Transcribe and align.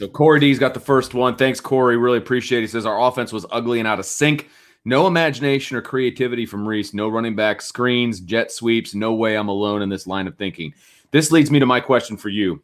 So 0.00 0.08
Corey 0.08 0.40
D's 0.40 0.58
got 0.58 0.72
the 0.72 0.80
first 0.80 1.12
one. 1.12 1.36
Thanks, 1.36 1.60
Corey. 1.60 1.98
Really 1.98 2.16
appreciate 2.16 2.60
it. 2.60 2.62
He 2.62 2.68
says 2.68 2.86
our 2.86 3.06
offense 3.06 3.34
was 3.34 3.44
ugly 3.50 3.80
and 3.80 3.86
out 3.86 3.98
of 3.98 4.06
sync. 4.06 4.48
No 4.86 5.06
imagination 5.06 5.76
or 5.76 5.82
creativity 5.82 6.46
from 6.46 6.66
Rees. 6.66 6.94
No 6.94 7.06
running 7.10 7.36
back 7.36 7.60
screens, 7.60 8.18
jet 8.20 8.50
sweeps. 8.50 8.94
No 8.94 9.12
way 9.12 9.36
I'm 9.36 9.48
alone 9.48 9.82
in 9.82 9.90
this 9.90 10.06
line 10.06 10.26
of 10.26 10.38
thinking. 10.38 10.72
This 11.10 11.30
leads 11.30 11.50
me 11.50 11.58
to 11.58 11.66
my 11.66 11.80
question 11.80 12.16
for 12.16 12.30
you. 12.30 12.62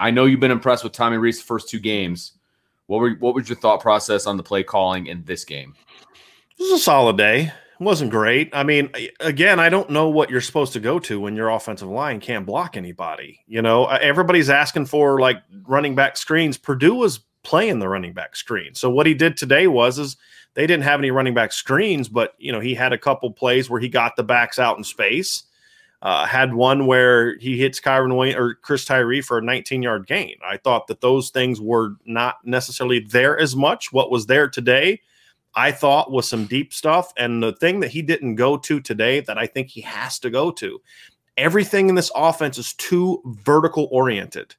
I 0.00 0.10
know 0.10 0.24
you've 0.24 0.40
been 0.40 0.50
impressed 0.50 0.82
with 0.82 0.94
Tommy 0.94 1.18
Rees 1.18 1.38
the 1.38 1.44
first 1.44 1.68
two 1.68 1.78
games. 1.78 2.32
What 2.86 3.00
were 3.00 3.10
what 3.20 3.34
was 3.34 3.50
your 3.50 3.58
thought 3.58 3.82
process 3.82 4.26
on 4.26 4.38
the 4.38 4.42
play 4.42 4.62
calling 4.62 5.08
in 5.08 5.24
this 5.24 5.44
game? 5.44 5.74
This 6.56 6.68
is 6.68 6.80
a 6.80 6.82
solid 6.82 7.18
day. 7.18 7.52
It 7.80 7.84
wasn't 7.84 8.10
great. 8.10 8.50
I 8.52 8.64
mean, 8.64 8.90
again, 9.20 9.60
I 9.60 9.68
don't 9.68 9.90
know 9.90 10.08
what 10.08 10.30
you're 10.30 10.40
supposed 10.40 10.72
to 10.72 10.80
go 10.80 10.98
to 11.00 11.20
when 11.20 11.36
your 11.36 11.48
offensive 11.48 11.88
line 11.88 12.18
can't 12.18 12.44
block 12.44 12.76
anybody. 12.76 13.40
You 13.46 13.62
know, 13.62 13.86
everybody's 13.86 14.50
asking 14.50 14.86
for 14.86 15.20
like 15.20 15.42
running 15.66 15.94
back 15.94 16.16
screens. 16.16 16.56
Purdue 16.56 16.94
was 16.94 17.20
playing 17.44 17.78
the 17.78 17.88
running 17.88 18.12
back 18.12 18.34
screen. 18.34 18.74
So 18.74 18.90
what 18.90 19.06
he 19.06 19.14
did 19.14 19.36
today 19.36 19.68
was 19.68 19.98
is 19.98 20.16
they 20.54 20.66
didn't 20.66 20.82
have 20.82 20.98
any 20.98 21.12
running 21.12 21.34
back 21.34 21.52
screens, 21.52 22.08
but 22.08 22.34
you 22.38 22.50
know, 22.50 22.58
he 22.58 22.74
had 22.74 22.92
a 22.92 22.98
couple 22.98 23.30
plays 23.30 23.70
where 23.70 23.80
he 23.80 23.88
got 23.88 24.16
the 24.16 24.24
backs 24.24 24.58
out 24.58 24.76
in 24.76 24.82
space. 24.82 25.44
Uh, 26.02 26.26
had 26.26 26.54
one 26.54 26.86
where 26.86 27.36
he 27.38 27.58
hits 27.58 27.80
Kyren 27.80 28.16
Wayne 28.16 28.36
or 28.36 28.54
Chris 28.54 28.84
Tyree 28.84 29.20
for 29.20 29.38
a 29.38 29.42
19 29.42 29.82
yard 29.82 30.06
gain. 30.06 30.36
I 30.44 30.56
thought 30.56 30.88
that 30.88 31.00
those 31.00 31.30
things 31.30 31.60
were 31.60 31.94
not 32.04 32.36
necessarily 32.44 33.00
there 33.00 33.38
as 33.38 33.54
much. 33.54 33.92
What 33.92 34.10
was 34.10 34.26
there 34.26 34.48
today 34.48 35.00
I 35.54 35.72
thought 35.72 36.10
was 36.10 36.28
some 36.28 36.46
deep 36.46 36.72
stuff. 36.72 37.12
And 37.16 37.42
the 37.42 37.52
thing 37.52 37.80
that 37.80 37.90
he 37.90 38.02
didn't 38.02 38.36
go 38.36 38.56
to 38.58 38.80
today 38.80 39.20
that 39.20 39.38
I 39.38 39.46
think 39.46 39.68
he 39.68 39.80
has 39.82 40.18
to 40.20 40.30
go 40.30 40.50
to, 40.52 40.80
everything 41.36 41.88
in 41.88 41.94
this 41.94 42.10
offense 42.14 42.58
is 42.58 42.74
too 42.74 43.22
vertical 43.24 43.88
oriented. 43.90 44.54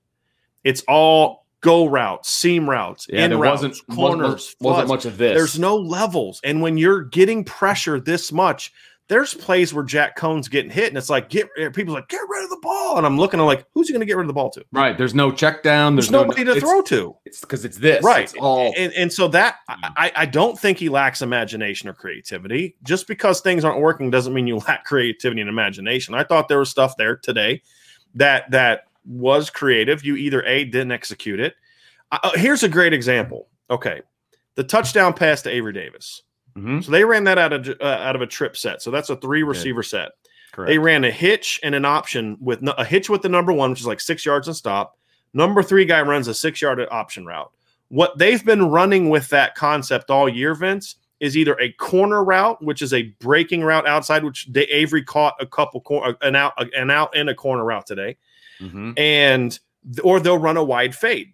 It's 0.64 0.84
all 0.88 1.46
go 1.62 1.86
routes, 1.86 2.30
seam 2.30 2.70
routes, 2.70 3.08
yeah, 3.10 3.26
in 3.26 3.38
routes, 3.38 3.62
wasn't 3.62 3.98
corners. 3.98 4.56
wasn't, 4.60 4.62
wasn't 4.62 4.88
much 4.88 5.06
of 5.06 5.18
this. 5.18 5.36
There's 5.36 5.60
no 5.60 5.76
levels, 5.76 6.40
and 6.44 6.62
when 6.62 6.78
you're 6.78 7.04
getting 7.04 7.44
pressure 7.44 8.00
this 8.00 8.32
much, 8.32 8.74
there's 9.10 9.34
plays 9.34 9.74
where 9.74 9.84
Jack 9.84 10.16
Coan's 10.16 10.48
getting 10.48 10.70
hit, 10.70 10.88
and 10.88 10.98
it's 10.98 11.10
like 11.10 11.30
get 11.30 11.50
people's 11.74 11.96
like 11.96 12.08
get 12.08 12.22
rid 12.30 12.44
of 12.44 12.52
the 12.52 12.60
ball, 12.62 12.98
and 12.98 13.08
I'm 13.08 13.18
looking, 13.18 13.40
I'm 13.40 13.48
like, 13.48 13.66
who's 13.74 13.88
he 13.88 13.94
going 13.94 14.02
to 14.02 14.06
get 14.06 14.16
rid 14.16 14.24
of 14.24 14.28
the 14.28 14.34
ball 14.34 14.52
to? 14.52 14.64
right. 14.72 14.98
There's 14.98 15.16
no 15.16 15.32
check 15.32 15.64
down. 15.64 15.96
There's, 15.96 16.06
There's, 16.06 16.12
no- 16.12 16.22
nobody 16.22 16.46
to 16.46 16.60
throw 16.60 16.82
to. 16.84 17.16
It's 17.26 17.42
because 17.42 17.66
it's 17.66 17.78
this. 17.78 18.04
Right. 18.04 18.26
It's 18.26 18.36
all 18.36 18.72
and, 18.78 18.94
and 18.94 19.12
so 19.12 19.28
that 19.30 19.58
I, 19.68 20.12
I 20.16 20.26
don't 20.28 20.58
think 20.58 20.78
he 20.78 20.90
lacks 20.90 21.24
imagination 21.24 21.90
or 21.90 21.94
creativity. 21.94 22.76
Just 22.84 23.08
because 23.08 23.42
things 23.42 23.66
aren't 23.66 23.82
working 23.82 24.12
doesn't 24.12 24.34
mean 24.34 24.46
you 24.46 24.58
lack 24.68 24.86
creativity 24.86 25.42
and 25.42 25.50
imagination. 25.50 26.14
I 26.14 26.24
thought 26.24 26.48
there 26.48 26.60
was 26.60 26.70
stuff 26.70 26.96
there 26.96 27.18
today 27.18 27.64
that 28.14 28.50
that 28.52 28.86
was 29.06 29.50
creative. 29.50 30.06
You 30.06 30.18
either 30.18 30.44
a 30.44 30.66
didn't 30.66 30.92
execute 30.92 31.40
it. 31.40 31.56
Uh, 32.12 32.20
uh, 32.24 32.32
here's 32.36 32.62
a 32.62 32.70
great 32.70 32.94
example. 32.94 33.48
Okay, 33.72 34.02
the 34.54 34.64
touchdown 34.64 35.14
pass 35.14 35.42
to 35.44 35.50
Avery 35.50 35.74
Davis. 35.74 36.22
Mhm. 36.58 36.84
So 36.84 36.92
they 36.92 37.04
ran 37.06 37.24
that 37.26 37.38
out 37.38 37.54
of 37.54 37.68
uh, 37.82 37.84
out 37.84 38.16
of 38.16 38.22
a 38.22 38.28
trip 38.28 38.58
set. 38.58 38.82
So 38.82 38.92
that's 38.92 39.10
a 39.10 39.16
three 39.16 39.44
receiver 39.44 39.84
set. 39.84 40.12
correct. 40.52 40.68
They 40.70 40.78
ran 40.78 41.04
a 41.04 41.12
hitch 41.12 41.60
and 41.64 41.76
an 41.76 41.86
option 41.86 42.38
with 42.42 42.62
no, 42.62 42.72
a 42.74 42.84
hitch 42.86 43.10
with 43.10 43.22
the 43.22 43.30
number 43.30 43.54
one, 43.54 43.70
which 43.70 43.80
is 43.82 43.88
like 43.88 44.00
six 44.00 44.26
yards 44.26 44.48
and 44.48 44.56
stop. 44.56 44.98
Number 45.34 45.62
three 45.62 45.86
guy 45.86 46.02
runs 46.02 46.28
a 46.28 46.34
six 46.34 46.62
yard 46.62 46.86
option 46.92 47.26
route. 47.26 47.52
What 47.90 48.18
they've 48.18 48.44
been 48.44 48.70
running 48.70 49.10
with 49.10 49.30
that 49.30 49.56
concept 49.56 50.10
all 50.10 50.28
year, 50.30 50.54
Vince, 50.56 50.96
is 51.20 51.36
either 51.38 51.56
a 51.60 51.72
corner 51.74 52.24
route, 52.24 52.64
which 52.64 52.82
is 52.82 52.94
a 52.94 53.04
breaking 53.20 53.62
route 53.64 53.88
outside, 53.88 54.24
which 54.24 54.52
Da- 54.52 54.64
Avery 54.72 55.04
caught 55.04 55.36
a 55.40 55.46
couple 55.46 55.82
cor- 55.82 56.18
an 56.22 56.36
out 56.36 56.54
an 56.76 56.90
out 56.90 57.16
and 57.16 57.30
a 57.30 57.36
corner 57.36 57.64
route 57.64 57.86
today, 57.86 58.18
Mhm. 58.60 58.98
and 58.98 59.60
or 60.04 60.20
they'll 60.20 60.38
run 60.38 60.58
a 60.58 60.64
wide 60.64 60.96
fade. 60.96 61.34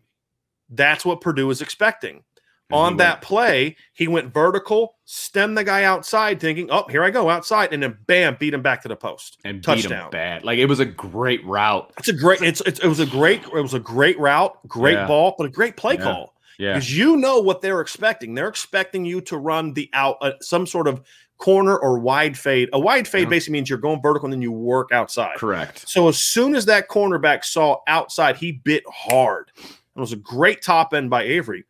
That's 0.69 1.05
what 1.05 1.21
Purdue 1.21 1.49
is 1.51 1.61
expecting. 1.61 2.23
And 2.71 2.77
On 2.79 2.97
that 2.97 3.15
went- 3.17 3.21
play, 3.21 3.75
he 3.93 4.07
went 4.07 4.33
vertical, 4.33 4.95
stemmed 5.05 5.55
the 5.55 5.63
guy 5.63 5.83
outside, 5.83 6.39
thinking, 6.39 6.67
"Oh, 6.71 6.87
here 6.89 7.03
I 7.03 7.11
go 7.11 7.29
outside," 7.29 7.71
and 7.73 7.83
then 7.83 7.95
bam, 8.07 8.37
beat 8.39 8.55
him 8.55 8.63
back 8.63 8.81
to 8.81 8.87
the 8.87 8.95
post. 8.95 9.37
and 9.45 9.57
beat 9.57 9.63
touchdown. 9.63 10.05
him 10.05 10.09
bad. 10.09 10.43
Like 10.43 10.57
it 10.57 10.65
was 10.65 10.79
a 10.79 10.85
great 10.85 11.45
route. 11.45 11.91
It's 11.99 12.07
a 12.07 12.13
great. 12.13 12.41
It's, 12.41 12.61
it's 12.61 12.79
it 12.79 12.87
was 12.87 12.99
a 12.99 13.05
great. 13.05 13.43
It 13.43 13.51
was 13.61 13.75
a 13.75 13.79
great 13.79 14.17
route, 14.19 14.57
great 14.67 14.93
Yeah. 14.95 15.05
ball, 15.07 15.35
but 15.37 15.45
a 15.45 15.49
great 15.49 15.77
play 15.77 15.93
Yeah. 15.93 16.03
call 16.03 16.33
Yeah. 16.57 16.73
because 16.73 16.97
you 16.97 17.17
know 17.17 17.39
what 17.39 17.61
they're 17.61 17.81
expecting. 17.81 18.33
They're 18.33 18.47
expecting 18.47 19.05
you 19.05 19.21
to 19.21 19.37
run 19.37 19.73
the 19.73 19.87
out 19.93 20.17
uh, 20.21 20.31
some 20.41 20.65
sort 20.65 20.87
of 20.87 21.03
corner 21.37 21.77
or 21.77 21.99
wide 21.99 22.35
fade. 22.35 22.69
A 22.73 22.79
wide 22.79 23.07
fade 23.07 23.29
basically 23.29 23.53
means 23.53 23.69
you're 23.69 23.77
going 23.77 24.01
vertical 24.01 24.25
and 24.25 24.33
then 24.33 24.41
you 24.41 24.51
work 24.53 24.91
outside. 24.91 25.35
Correct. 25.37 25.87
So 25.87 26.07
as 26.07 26.17
soon 26.17 26.55
as 26.55 26.65
that 26.65 26.87
cornerback 26.89 27.43
saw 27.43 27.77
outside, 27.87 28.37
he 28.37 28.53
bit 28.53 28.83
hard. 28.91 29.51
It 29.57 29.99
was 29.99 30.13
a 30.13 30.15
great 30.17 30.63
top 30.63 30.93
end 30.95 31.09
by 31.11 31.23
Avery. 31.23 31.65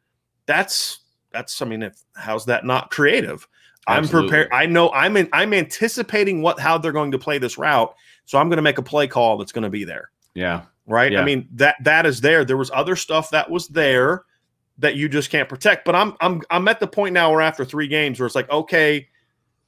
That's 0.46 1.00
that's. 1.32 1.62
I 1.62 1.66
mean, 1.66 1.84
if, 1.84 2.02
how's 2.16 2.46
that 2.46 2.66
not 2.66 2.92
creative? 2.92 3.48
I'm 3.88 4.08
prepared. 4.08 4.50
I 4.52 4.66
know. 4.66 4.92
I'm 4.92 5.16
in, 5.16 5.30
I'm 5.32 5.54
anticipating 5.54 6.42
what 6.42 6.60
how 6.60 6.78
they're 6.78 6.92
going 6.92 7.12
to 7.12 7.20
play 7.20 7.38
this 7.38 7.58
route. 7.58 7.94
So 8.26 8.40
I'm 8.40 8.50
going 8.50 8.58
to 8.58 8.64
make 8.64 8.80
a 8.80 8.84
play 8.84 9.08
call 9.08 9.38
that's 9.38 9.52
going 9.52 9.64
to 9.64 9.70
be 9.70 9.84
there 9.84 10.10
Yeah. 10.34 10.64
right? 10.88 11.12
Yeah. 11.12 11.22
I 11.22 11.24
mean 11.26 11.48
that 11.54 11.76
that 11.84 12.08
is 12.08 12.20
there. 12.22 12.44
There 12.44 12.58
was 12.58 12.72
other 12.74 12.96
stuff 12.96 13.30
that 13.30 13.48
was 13.50 13.68
there 13.68 14.24
that 14.80 14.96
you 14.96 15.08
just 15.08 15.30
can't 15.30 15.48
protect. 15.48 15.86
But 15.86 15.96
I'm 15.96 16.16
I'm 16.22 16.42
I'm 16.50 16.68
at 16.68 16.80
the 16.80 16.88
point 16.88 17.14
now 17.14 17.30
where 17.32 17.42
after 17.42 17.64
three 17.64 17.88
games 17.88 18.20
where 18.20 18.26
it's 18.26 18.34
like, 18.36 18.50
okay, 18.50 19.08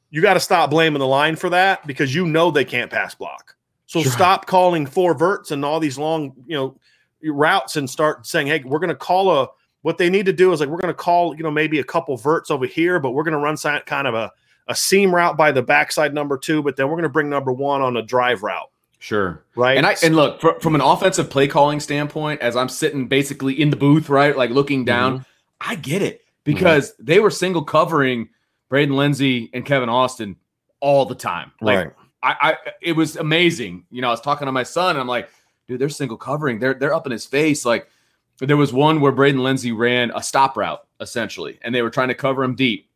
you 0.09 0.21
got 0.23 0.33
to 0.33 0.39
stop 0.39 0.71
blaming 0.71 0.99
the 0.99 1.05
line 1.07 1.35
for 1.35 1.49
that 1.51 1.85
because 1.85 2.15
you 2.15 2.25
know 2.25 2.49
they 2.49 2.65
can't 2.65 2.89
pass 2.89 3.13
block. 3.13 3.55
So 3.85 4.01
Sure. 4.01 4.11
stop 4.11 4.47
calling 4.47 4.87
four 4.87 5.13
verts 5.13 5.51
and 5.51 5.63
all 5.63 5.79
these 5.79 5.97
long, 5.99 6.33
you 6.47 6.55
know, 6.57 6.77
routes 7.23 7.75
and 7.75 7.87
start 7.89 8.25
saying, 8.25 8.47
hey, 8.47 8.63
we're 8.65 8.79
going 8.79 8.89
to 8.89 8.95
call 8.95 9.31
a. 9.31 9.47
What 9.87 9.97
they 9.97 10.09
need 10.09 10.25
to 10.25 10.33
do 10.33 10.51
is 10.51 10.59
like 10.59 10.67
we're 10.67 10.79
going 10.79 10.93
to 10.93 10.93
call, 10.93 11.33
you 11.33 11.43
know, 11.43 11.49
maybe 11.49 11.79
a 11.79 11.83
couple 11.83 12.17
verts 12.17 12.51
over 12.51 12.65
here, 12.65 12.99
but 12.99 13.11
we're 13.11 13.23
going 13.23 13.31
to 13.31 13.37
run 13.37 13.55
kind 13.85 14.05
of 14.05 14.15
a 14.15 14.33
a 14.67 14.75
seam 14.75 15.15
route 15.15 15.37
by 15.37 15.49
the 15.49 15.61
backside 15.61 16.13
number 16.13 16.37
two, 16.37 16.61
but 16.61 16.75
then 16.75 16.87
we're 16.87 16.95
going 16.95 17.03
to 17.03 17.09
bring 17.09 17.29
number 17.29 17.53
one 17.53 17.81
on 17.81 17.95
a 17.95 18.01
drive 18.01 18.43
route, 18.43 18.69
Sure. 18.99 19.41
right? 19.55 19.77
And 19.77 19.85
I 19.85 19.95
and 20.03 20.13
look 20.13 20.41
fr- 20.41 20.59
from 20.59 20.75
an 20.75 20.81
offensive 20.81 21.29
play 21.29 21.47
calling 21.47 21.79
standpoint, 21.79 22.41
as 22.41 22.57
I'm 22.57 22.67
sitting 22.67 23.07
basically 23.07 23.61
in 23.61 23.69
the 23.69 23.77
booth, 23.77 24.09
right, 24.09 24.35
like 24.35 24.49
looking 24.49 24.79
mm-hmm. 24.79 24.87
down, 24.87 25.25
I 25.61 25.75
get 25.75 26.01
it 26.01 26.19
mm-hmm. 26.19 26.41
because 26.43 26.93
they 26.99 27.21
were 27.21 27.31
single 27.31 27.63
covering 27.63 28.27
Braden 28.67 28.93
Lenzy 28.93 29.49
and 29.53 29.65
Kevin 29.65 29.87
Austin 29.87 30.35
all 30.81 31.05
the 31.05 31.15
time. 31.15 31.53
Like 31.61 31.77
right. 31.77 31.93
I, 32.23 32.35
I, 32.41 32.55
it 32.81 32.91
was 32.91 33.15
amazing. 33.15 33.85
You 33.89 34.01
know, 34.01 34.09
I 34.09 34.11
was 34.11 34.19
talking 34.19 34.47
to 34.47 34.51
my 34.51 34.63
son, 34.63 34.97
and 34.97 34.99
I'm 34.99 35.07
like, 35.07 35.29
dude, 35.69 35.79
they're 35.79 35.87
single 35.87 36.17
covering. 36.17 36.59
They're 36.59 36.73
they're 36.73 36.93
up 36.93 37.05
in 37.05 37.13
his 37.13 37.25
face. 37.25 37.63
Like 37.63 37.87
there 38.39 38.57
was 38.57 38.71
one 38.71 39.01
where 39.01 39.11
Braden 39.11 39.41
Lenzy 39.41 39.71
ran 39.71 40.11
a 40.15 40.21
stop 40.21 40.57
route 40.57 40.85
essentially, 40.99 41.59
and 41.61 41.73
they 41.73 41.81
were 41.81 41.89
trying 41.89 42.09
to 42.09 42.13
cover 42.13 42.43
him 42.43 42.55
deep, 42.55 42.89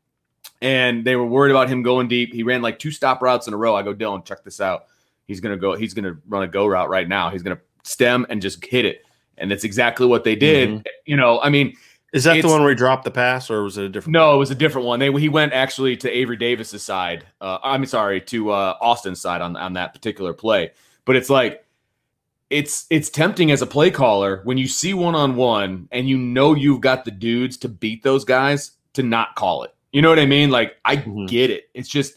and 0.61 1.03
they 1.03 1.15
were 1.15 1.25
worried 1.25 1.51
about 1.51 1.69
him 1.69 1.81
going 1.83 2.07
deep. 2.07 2.33
He 2.33 2.43
ran 2.43 2.61
like 2.61 2.79
two 2.79 2.91
stop 2.91 3.21
routes 3.21 3.47
in 3.47 3.53
a 3.53 3.57
row. 3.57 3.75
I 3.75 3.83
go, 3.83 3.93
Dylan, 3.93 4.25
check 4.25 4.43
this 4.43 4.61
out. 4.61 4.85
He's 5.25 5.39
gonna 5.39 5.57
go. 5.57 5.75
He's 5.75 5.93
gonna 5.93 6.17
run 6.27 6.43
a 6.43 6.47
go 6.47 6.67
route 6.67 6.89
right 6.89 7.07
now. 7.07 7.29
He's 7.29 7.43
gonna 7.43 7.59
stem 7.83 8.25
and 8.29 8.41
just 8.41 8.63
hit 8.65 8.85
it, 8.85 9.03
and 9.38 9.49
that's 9.49 9.63
exactly 9.63 10.05
what 10.05 10.23
they 10.23 10.35
did. 10.35 10.69
Mhm. 10.69 10.85
You 11.05 11.17
know, 11.17 11.39
I 11.41 11.49
mean. 11.49 11.75
Is 12.13 12.25
that 12.25 12.41
the 12.41 12.47
one 12.49 12.59
where 12.59 12.71
he 12.71 12.75
dropped 12.75 13.05
the 13.05 13.11
pass, 13.11 13.49
or 13.49 13.63
was 13.63 13.77
it 13.77 13.85
a 13.85 13.89
different? 13.89 14.11
No, 14.11 14.35
it 14.35 14.38
was 14.38 14.51
a 14.51 14.55
different 14.55 14.85
one. 14.85 14.99
They 14.99 15.09
he 15.13 15.29
went 15.29 15.53
actually 15.53 15.95
to 15.95 16.09
Avery 16.11 16.35
Davis's 16.35 16.83
side. 16.83 17.25
Uh, 17.39 17.57
I'm 17.63 17.85
sorry, 17.85 18.19
to 18.19 18.51
uh, 18.51 18.75
Austin's 18.81 19.21
side 19.21 19.39
on 19.39 19.55
on 19.55 19.73
that 19.73 19.93
particular 19.93 20.33
play. 20.33 20.71
But 21.05 21.15
it's 21.15 21.29
like 21.29 21.63
it's 22.51 22.86
it's 22.89 23.09
tempting 23.09 23.50
as 23.51 23.62
a 23.62 23.65
play 23.65 23.89
caller 23.89 24.42
when 24.44 24.57
you 24.57 24.68
see 24.68 24.94
one 24.94 25.15
on 25.15 25.36
one 25.36 25.88
and 25.92 26.07
you 26.09 26.18
know 26.18 26.53
you've 26.53 26.81
got 26.81 27.06
the 27.06 27.12
dudes 27.12 27.57
to 27.57 27.69
beat 27.69 28.03
those 28.03 28.24
guys 28.25 28.71
to 28.94 29.03
not 29.03 29.36
call 29.36 29.63
it. 29.63 29.74
You 29.94 30.01
know 30.01 30.09
what 30.09 30.19
I 30.19 30.25
mean? 30.25 30.51
Like 30.51 30.75
I 30.86 30.98
Mhm. 30.98 31.27
get 31.27 31.50
it. 31.50 31.69
It's 31.74 31.89
just 31.89 32.15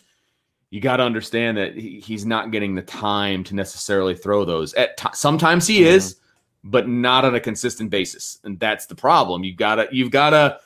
you 0.70 0.80
got 0.80 0.96
to 0.96 1.04
understand 1.04 1.56
that 1.56 1.76
he, 1.76 2.00
he's 2.00 2.26
not 2.26 2.50
getting 2.50 2.74
the 2.74 2.82
time 2.82 3.44
to 3.44 3.54
necessarily 3.54 4.16
throw 4.16 4.44
those. 4.44 4.74
At 4.74 4.96
ti- 4.96 5.08
sometimes 5.14 5.68
he 5.68 5.84
is, 5.84 6.16
but 6.64 6.88
not 6.88 7.24
on 7.24 7.36
a 7.36 7.40
consistent 7.40 7.90
basis, 7.90 8.40
and 8.42 8.58
that's 8.58 8.86
the 8.86 8.94
problem. 8.96 9.44
You 9.44 9.54
gotta 9.54 9.86
you've 9.92 10.10
gotta 10.10 10.58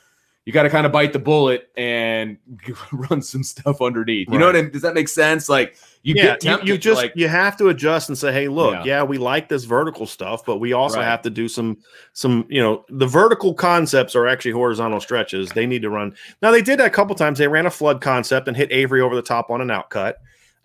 you 0.45 0.53
got 0.53 0.63
to 0.63 0.69
kind 0.71 0.87
of 0.87 0.91
bite 0.91 1.13
the 1.13 1.19
bullet 1.19 1.69
and 1.77 2.37
run 2.91 3.21
some 3.21 3.43
stuff 3.43 3.83
underneath. 3.83 4.29
You 4.31 4.39
know 4.39 4.47
what 4.47 4.55
I 4.55 4.63
mean? 4.63 4.71
Does 4.71 4.81
that 4.81 4.95
make 4.95 5.09
sense? 5.09 5.47
Like 5.47 5.75
you 6.01 6.15
yeah, 6.15 6.23
get 6.23 6.43
you, 6.43 6.49
tempted, 6.49 6.67
you 6.67 6.73
you're 6.73 6.79
just 6.79 7.01
like, 7.01 7.13
you 7.15 7.27
have 7.27 7.57
to 7.57 7.67
adjust 7.67 8.07
and 8.09 8.17
say, 8.17 8.31
hey, 8.31 8.47
look, 8.47 8.73
Yeah. 8.73 8.83
yeah, 8.85 9.03
we 9.03 9.17
like 9.17 9.49
this 9.49 9.65
vertical 9.65 10.05
stuff, 10.05 10.45
but 10.45 10.57
we 10.57 10.71
also 10.71 10.97
Right. 10.99 11.05
have 11.05 11.21
to 11.23 11.29
do 11.29 11.47
some 11.47 11.77
some 12.13 12.45
you 12.49 12.61
know 12.61 12.85
the 12.89 13.05
vertical 13.07 13.53
concepts 13.53 14.15
are 14.15 14.27
actually 14.27 14.51
horizontal 14.51 15.01
stretches. 15.01 15.49
They 15.49 15.65
need 15.65 15.81
to 15.81 15.89
run. 15.89 16.15
Now 16.41 16.51
they 16.51 16.61
did 16.61 16.79
that 16.79 16.87
a 16.87 16.89
couple 16.89 17.15
times. 17.15 17.37
They 17.37 17.47
ran 17.47 17.65
a 17.65 17.71
flood 17.71 18.01
concept 18.01 18.47
and 18.47 18.55
hit 18.55 18.71
Avery 18.71 19.01
over 19.01 19.15
the 19.15 19.21
top 19.21 19.49
on 19.49 19.59
an 19.61 19.67
outcut. 19.67 20.13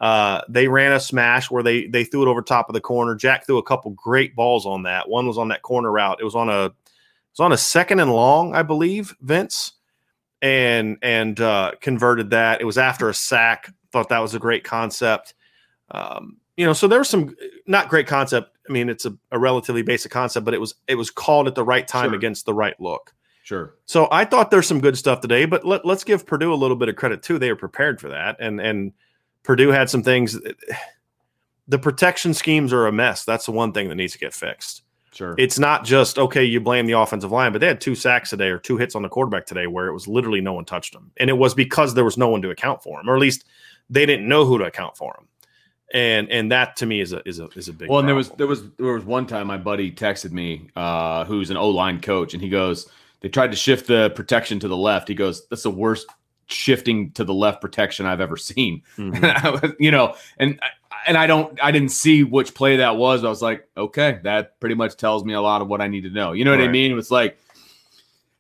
Uh, 0.00 0.40
they 0.48 0.68
ran 0.68 0.92
a 0.92 1.00
smash 1.00 1.50
where 1.50 1.62
they 1.62 1.86
they 1.86 2.04
threw 2.04 2.22
it 2.22 2.28
over 2.28 2.42
top 2.42 2.68
of 2.68 2.74
the 2.74 2.80
corner. 2.80 3.14
Jack 3.14 3.46
threw 3.46 3.58
a 3.58 3.62
couple 3.62 3.90
great 3.92 4.34
balls 4.36 4.66
on 4.66 4.82
that. 4.84 5.08
One 5.08 5.26
was 5.26 5.38
on 5.38 5.48
that 5.48 5.62
corner 5.62 5.90
route. 5.90 6.18
It 6.20 6.24
was 6.24 6.34
on 6.34 6.48
a 6.48 6.66
it 6.66 6.72
was 7.38 7.40
on 7.40 7.52
a 7.52 7.56
second 7.56 8.00
and 8.00 8.12
long, 8.12 8.54
I 8.54 8.62
believe, 8.62 9.14
Vince, 9.20 9.72
and 10.42 10.96
and 11.02 11.40
uh, 11.40 11.72
converted 11.80 12.30
that. 12.30 12.60
It 12.60 12.64
was 12.64 12.78
after 12.78 13.08
a 13.08 13.14
sack. 13.14 13.72
Thought 13.94 14.08
that 14.08 14.18
was 14.18 14.34
a 14.34 14.40
great 14.40 14.64
concept. 14.64 15.34
Um, 15.92 16.38
you 16.56 16.66
know, 16.66 16.72
so 16.72 16.88
there 16.88 16.98
was 16.98 17.08
some 17.08 17.34
not 17.68 17.88
great 17.88 18.08
concept. 18.08 18.56
I 18.68 18.72
mean, 18.72 18.88
it's 18.88 19.06
a, 19.06 19.16
a 19.30 19.38
relatively 19.38 19.82
basic 19.82 20.10
concept, 20.10 20.44
but 20.44 20.52
it 20.52 20.60
was 20.60 20.74
it 20.88 20.96
was 20.96 21.10
called 21.10 21.46
at 21.46 21.54
the 21.54 21.62
right 21.64 21.86
time 21.86 22.06
Sure. 22.10 22.14
against 22.16 22.44
the 22.44 22.54
right 22.54 22.74
look. 22.80 23.14
sure, 23.44 23.74
So 23.86 24.08
I 24.10 24.24
thought 24.24 24.50
there's 24.50 24.66
some 24.66 24.80
good 24.80 24.98
stuff 24.98 25.20
today, 25.20 25.44
but 25.44 25.64
let, 25.64 25.84
let's 25.84 26.02
give 26.02 26.26
Purdue 26.26 26.52
a 26.52 26.56
little 26.56 26.76
bit 26.76 26.88
of 26.88 26.96
credit 26.96 27.22
too. 27.22 27.38
They 27.38 27.50
were 27.50 27.56
prepared 27.56 28.00
for 28.00 28.08
that, 28.08 28.36
and 28.40 28.60
and 28.60 28.92
Purdue 29.44 29.68
had 29.68 29.88
some 29.88 30.02
things. 30.02 30.36
The 31.66 31.78
protection 31.78 32.34
schemes 32.34 32.74
are 32.74 32.86
a 32.86 32.92
mess. 32.92 33.24
That's 33.24 33.46
the 33.46 33.52
one 33.52 33.72
thing 33.72 33.88
that 33.88 33.94
needs 33.94 34.12
to 34.12 34.18
get 34.18 34.34
fixed. 34.34 34.82
sure. 35.14 35.34
It's 35.38 35.58
not 35.58 35.82
just 35.82 36.18
okay. 36.18 36.44
You 36.44 36.60
blame 36.60 36.84
the 36.84 36.92
offensive 36.92 37.32
line, 37.32 37.52
but 37.52 37.62
they 37.62 37.66
had 37.66 37.80
two 37.80 37.94
sacks 37.94 38.28
today 38.28 38.48
or 38.48 38.58
two 38.58 38.76
hits 38.76 38.94
on 38.94 39.00
the 39.00 39.08
quarterback 39.08 39.46
today 39.46 39.66
where 39.66 39.86
it 39.86 39.94
was 39.94 40.06
literally 40.06 40.42
no 40.42 40.52
one 40.52 40.66
touched 40.66 40.92
them, 40.92 41.10
and 41.16 41.30
it 41.30 41.38
was 41.38 41.54
because 41.54 41.94
there 41.94 42.04
was 42.04 42.18
no 42.18 42.28
one 42.28 42.42
to 42.42 42.50
account 42.50 42.82
for 42.82 43.00
him, 43.00 43.08
or 43.08 43.14
at 43.14 43.20
least 43.20 43.46
they 43.90 44.06
didn't 44.06 44.28
know 44.28 44.44
who 44.44 44.58
to 44.58 44.64
account 44.64 44.96
for 44.96 45.16
him. 45.18 45.28
And 45.92 46.28
and 46.30 46.50
that 46.50 46.76
to 46.76 46.86
me 46.86 47.00
is 47.00 47.12
a 47.12 47.26
is 47.28 47.38
a 47.38 47.46
is 47.54 47.68
a 47.68 47.72
big. 47.72 47.88
well, 47.88 48.00
and 48.00 48.08
there 48.08 48.14
was 48.16 48.30
there 48.30 48.46
was 48.46 48.68
there 48.78 48.92
was 48.94 49.04
one 49.04 49.26
time 49.26 49.46
my 49.46 49.58
buddy 49.58 49.92
texted 49.92 50.32
me, 50.32 50.68
uh, 50.74 51.24
who's 51.24 51.50
an 51.50 51.56
O 51.56 51.68
line 51.70 52.00
coach, 52.00 52.34
and 52.34 52.42
he 52.42 52.48
goes, 52.48 52.88
they 53.20 53.28
tried 53.28 53.50
to 53.52 53.56
shift 53.56 53.86
the 53.86 54.10
protection 54.10 54.58
to 54.60 54.68
the 54.68 54.76
left. 54.76 55.06
He 55.08 55.14
goes, 55.14 55.46
that's 55.48 55.62
the 55.62 55.70
worst 55.70 56.06
shifting 56.46 57.10
to 57.12 57.24
the 57.24 57.32
left 57.34 57.60
protection 57.60 58.06
I've 58.06 58.20
ever 58.20 58.36
seen. 58.36 58.82
Mhm. 58.96 59.76
you 59.78 59.90
know, 59.90 60.14
and 60.38 60.58
and 61.06 61.16
I 61.18 61.26
don't, 61.26 61.62
I 61.62 61.70
didn't 61.70 61.90
see 61.90 62.24
which 62.24 62.54
play 62.54 62.78
that 62.78 62.96
was. 62.96 63.20
But 63.20 63.26
I 63.28 63.30
was 63.30 63.42
like, 63.42 63.68
okay, 63.76 64.20
that 64.24 64.58
pretty 64.58 64.74
much 64.74 64.96
tells 64.96 65.22
me 65.24 65.34
a 65.34 65.40
lot 65.40 65.60
of 65.62 65.68
what 65.68 65.80
I 65.82 65.86
need 65.86 66.02
to 66.04 66.10
know. 66.10 66.32
You 66.32 66.44
know 66.44 66.50
what 66.50 66.60
I 66.60 66.64
Right. 66.64 66.70
mean? 66.72 66.98
It's 66.98 67.10
like, 67.10 67.38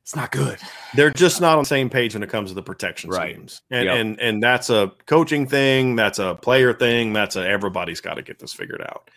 it's 0.04 0.14
not 0.14 0.30
good. 0.30 0.58
they're 0.94 1.10
just 1.10 1.40
not 1.40 1.56
on 1.56 1.62
the 1.62 1.66
same 1.66 1.88
page 1.88 2.12
when 2.14 2.22
it 2.22 2.28
comes 2.28 2.50
to 2.50 2.54
the 2.54 2.62
protection 2.62 3.08
Right. 3.10 3.32
schemes, 3.34 3.62
and 3.70 3.86
Yep. 3.86 3.96
and 3.96 4.20
and 4.20 4.42
that's 4.42 4.68
a 4.70 4.92
coaching 5.06 5.46
thing, 5.46 5.96
that's 5.96 6.18
a 6.18 6.34
player 6.34 6.72
thing, 6.74 7.12
that's 7.14 7.36
a 7.36 7.46
everybody's 7.48 8.00
got 8.02 8.14
to 8.14 8.22
get 8.22 8.38
this 8.38 8.52
figured 8.52 8.82
out. 8.82 9.10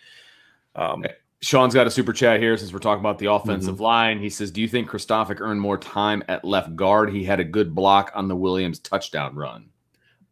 Um, 0.74 1.04
Sean's 1.40 1.74
got 1.74 1.86
a 1.86 1.90
super 1.90 2.12
chat 2.12 2.40
here 2.40 2.56
since 2.56 2.72
we're 2.72 2.78
talking 2.80 3.00
about 3.00 3.18
the 3.18 3.26
offensive 3.30 3.74
Mm-hmm. 3.74 3.82
line. 3.84 4.18
He 4.18 4.30
says, 4.30 4.50
"Do 4.50 4.60
you 4.60 4.66
think 4.68 4.88
Kristofic 4.88 5.40
earned 5.40 5.60
more 5.60 5.78
time 5.78 6.24
at 6.26 6.44
left 6.44 6.74
guard? 6.74 7.10
He 7.12 7.22
had 7.22 7.38
a 7.38 7.44
good 7.44 7.74
block 7.74 8.10
on 8.14 8.26
the 8.28 8.34
Williams 8.36 8.78
touchdown 8.78 9.36
run." 9.36 9.66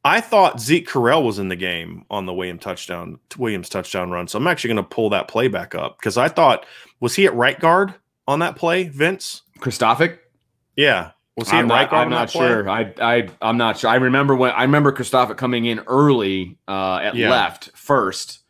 I 0.05 0.20
thought 0.20 0.61
Zeke 0.61 0.88
Correll 0.88 1.25
was 1.25 1.38
in 1.41 1.49
the 1.49 1.56
game 1.56 2.05
on 2.11 2.26
the 2.26 2.32
Williams 2.32 2.62
touchdown 2.62 3.19
Williams 3.37 3.69
touchdown 3.69 4.11
run, 4.11 4.26
so 4.29 4.38
I'm 4.38 4.47
actually 4.47 4.69
going 4.75 4.85
to 4.85 4.94
pull 4.94 5.11
that 5.11 5.29
play 5.29 5.49
back 5.49 5.75
up 5.75 5.99
because 5.99 6.17
I 6.17 6.29
thought 6.29 6.64
was 7.00 7.14
he 7.14 7.26
at 7.26 7.35
right 7.35 7.58
guard 7.61 7.94
on 8.26 8.38
that 8.41 8.56
play, 8.56 8.85
Vince? 8.85 9.43
Kristofic? 9.61 10.19
Yeah, 10.76 11.11
was 11.37 11.50
he 11.50 11.56
I'm 11.56 11.69
not? 11.69 11.93
I'm 11.93 12.11
not 12.11 12.31
sure. 12.31 12.69
I, 12.69 12.93
I, 13.00 13.28
I'm 13.43 13.56
not 13.56 13.78
sure. 13.78 13.90
I 13.90 13.96
remember 13.96 14.37
when 14.37 14.52
I 14.52 14.62
remember 14.62 14.93
Kristofic 14.93 15.37
coming 15.37 15.64
in 15.67 15.81
early 15.87 16.58
uh, 16.69 17.00
at 17.02 17.17
Yeah. 17.17 17.31
left 17.31 17.70
first, 17.76 18.40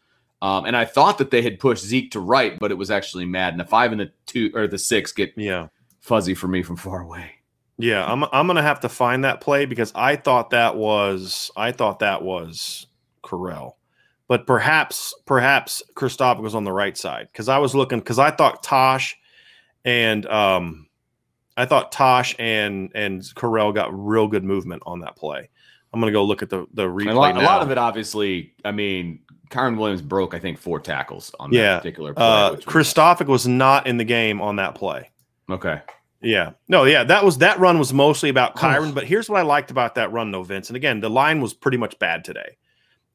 um, 0.43 0.65
and 0.65 0.77
I 0.77 0.85
thought 0.85 1.19
that 1.19 1.31
they 1.31 1.43
had 1.43 1.59
pushed 1.61 1.85
Zeke 1.85 2.11
to 2.13 2.21
right, 2.21 2.59
but 2.59 2.71
it 2.71 2.75
was 2.75 2.91
actually 2.91 3.25
Madden. 3.25 3.59
The 3.59 3.65
five 3.65 3.93
and 3.93 4.01
the 4.01 4.13
two 4.27 4.51
or 4.55 4.67
the 4.67 4.79
six 4.79 5.13
get 5.13 5.33
Yeah, 5.37 5.69
fuzzy 6.01 6.35
for 6.35 6.49
me 6.49 6.63
from 6.63 6.77
far 6.77 7.01
away. 7.01 7.31
yeah. 7.79 8.05
I'm 8.11 8.25
I'm 8.25 8.47
going 8.47 8.57
to 8.57 8.63
have 8.63 8.81
to 8.81 8.89
find 8.89 9.25
that 9.25 9.41
play 9.41 9.67
because 9.67 9.93
I 9.95 10.17
thought 10.17 10.51
that 10.51 10.77
was 10.77 11.51
I 11.57 11.73
thought 11.73 12.01
that 12.01 12.23
was 12.23 12.87
Correll, 13.23 13.73
but 14.29 14.47
perhaps 14.47 15.15
perhaps 15.27 15.83
Christoph 15.95 16.39
was 16.39 16.55
on 16.55 16.65
the 16.65 16.73
right 16.73 16.97
side 16.97 17.29
because 17.33 17.49
I 17.49 17.59
was 17.59 17.75
looking 17.75 17.99
because 17.99 18.19
I 18.19 18.31
thought 18.31 18.63
Tosh 18.63 19.17
and 19.85 20.27
um 20.27 20.86
I 21.57 21.65
thought 21.67 21.93
Tosh 21.93 22.35
and 22.39 22.91
and 22.95 23.21
Correll 23.23 23.75
got 23.75 23.89
real 23.93 24.29
good 24.29 24.45
movement 24.45 24.83
on 24.87 25.01
that 25.01 25.17
play. 25.17 25.49
I'm 25.93 26.01
gonna 26.01 26.13
go 26.13 26.25
look 26.25 26.43
at 26.43 26.51
the 26.51 26.67
the 26.75 26.85
replay. 26.85 27.11
A 27.11 27.15
lot, 27.15 27.37
a 27.37 27.41
lot 27.41 27.63
of 27.63 27.71
it, 27.71 27.79
obviously. 27.79 28.55
I 28.65 28.73
mean, 28.73 29.21
Kyren 29.51 29.79
Williams 29.79 30.03
broke, 30.03 30.35
I 30.35 30.39
think, 30.39 30.59
four 30.59 30.81
tackles 30.81 31.35
on 31.41 31.51
that 31.51 31.57
Yeah. 31.57 31.77
particular 31.79 32.13
play. 32.13 32.25
Uh, 32.25 32.57
Kristofic 32.57 33.27
was 33.27 33.47
not 33.47 33.87
in 33.87 33.97
the 33.97 34.05
game 34.05 34.41
on 34.43 34.57
that 34.57 34.75
play. 34.75 35.11
okay. 35.51 35.81
Yeah, 36.23 36.53
no, 36.67 36.85
yeah, 36.85 37.05
that 37.05 37.25
was 37.25 37.39
that 37.39 37.61
run 37.61 37.79
was 37.79 37.93
mostly 37.93 38.31
about. 38.31 38.57
Kyren. 38.57 38.95
But 38.95 39.05
here's 39.05 39.29
what 39.29 39.39
I 39.39 39.43
liked 39.43 39.71
about 39.71 39.95
that 39.97 40.11
run, 40.13 40.31
though, 40.33 40.43
Vince. 40.43 40.71
And 40.71 40.77
again, 40.77 40.99
the 41.01 41.11
line 41.11 41.41
was 41.43 41.53
pretty 41.55 41.77
much 41.77 41.99
bad 41.99 42.25
today, 42.25 42.57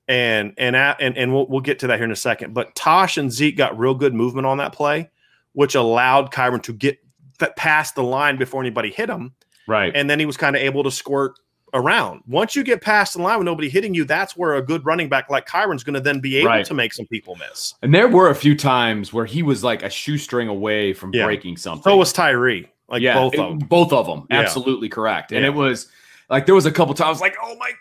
and 0.07 0.53
and 0.57 0.75
at, 0.75 1.01
and 1.01 1.17
and 1.17 1.33
we'll 1.33 1.47
we'll 1.47 1.61
get 1.61 1.79
to 1.79 1.87
that 1.87 1.97
here 1.97 2.05
in 2.05 2.11
a 2.11 2.15
second. 2.15 2.53
But 2.53 2.73
Tosh 2.75 3.17
and 3.17 3.31
Zeke 3.31 3.57
got 3.57 3.77
real 3.77 3.95
good 3.95 4.13
movement 4.13 4.45
on 4.45 4.59
that 4.59 4.71
play, 4.71 5.09
which 5.53 5.75
allowed 5.75 6.31
Kyren 6.31 6.61
to 6.63 6.73
get 6.73 6.99
th- 7.41 7.55
past 7.57 7.95
the 7.95 8.03
line 8.03 8.37
before 8.37 8.61
anybody 8.61 8.89
hit 8.89 9.09
him, 9.09 9.33
Right. 9.67 9.91
and 9.93 10.09
then 10.09 10.19
he 10.19 10.25
was 10.25 10.37
kind 10.37 10.55
of 10.55 10.61
able 10.61 10.83
to 10.83 10.91
squirt 10.91 11.33
around. 11.73 12.21
Once 12.27 12.55
you 12.55 12.63
get 12.63 12.81
past 12.81 13.13
the 13.15 13.21
line 13.21 13.37
with 13.39 13.45
nobody 13.45 13.69
hitting 13.69 13.93
you, 13.93 14.03
that's 14.03 14.35
where 14.35 14.55
a 14.55 14.61
good 14.61 14.85
running 14.85 15.07
back 15.07 15.29
like 15.29 15.45
Kyren's 15.45 15.83
going 15.83 15.93
to 15.93 16.01
then 16.01 16.19
be 16.19 16.37
able 16.37 16.47
Right. 16.49 16.65
to 16.65 16.73
make 16.73 16.93
some 16.93 17.05
people 17.07 17.35
miss. 17.37 17.75
And 17.81 17.93
there 17.93 18.07
were 18.09 18.29
a 18.29 18.35
few 18.35 18.55
times 18.55 19.13
where 19.13 19.25
he 19.25 19.41
was 19.43 19.63
like 19.63 19.81
a 19.83 19.89
shoestring 19.89 20.47
away 20.49 20.93
from 20.93 21.11
Yeah. 21.13 21.25
breaking 21.25 21.55
something. 21.57 21.83
So 21.83 21.95
was 21.97 22.11
Tyree, 22.11 22.67
like 22.89 23.01
yeah, 23.01 23.13
both 23.13 23.33
it- 23.35 23.39
of 23.39 23.59
them. 23.59 23.67
Both 23.67 23.93
of 23.93 24.05
them. 24.05 24.27
Yeah. 24.29 24.39
Absolutely 24.41 24.89
correct. 24.89 25.31
And 25.31 25.45
it 25.45 25.53
was 25.53 25.87
like 26.29 26.45
there 26.45 26.55
was 26.55 26.65
a 26.65 26.71
couple 26.71 26.93
times 26.93 27.21
like, 27.21 27.35
oh 27.41 27.55
my 27.57 27.71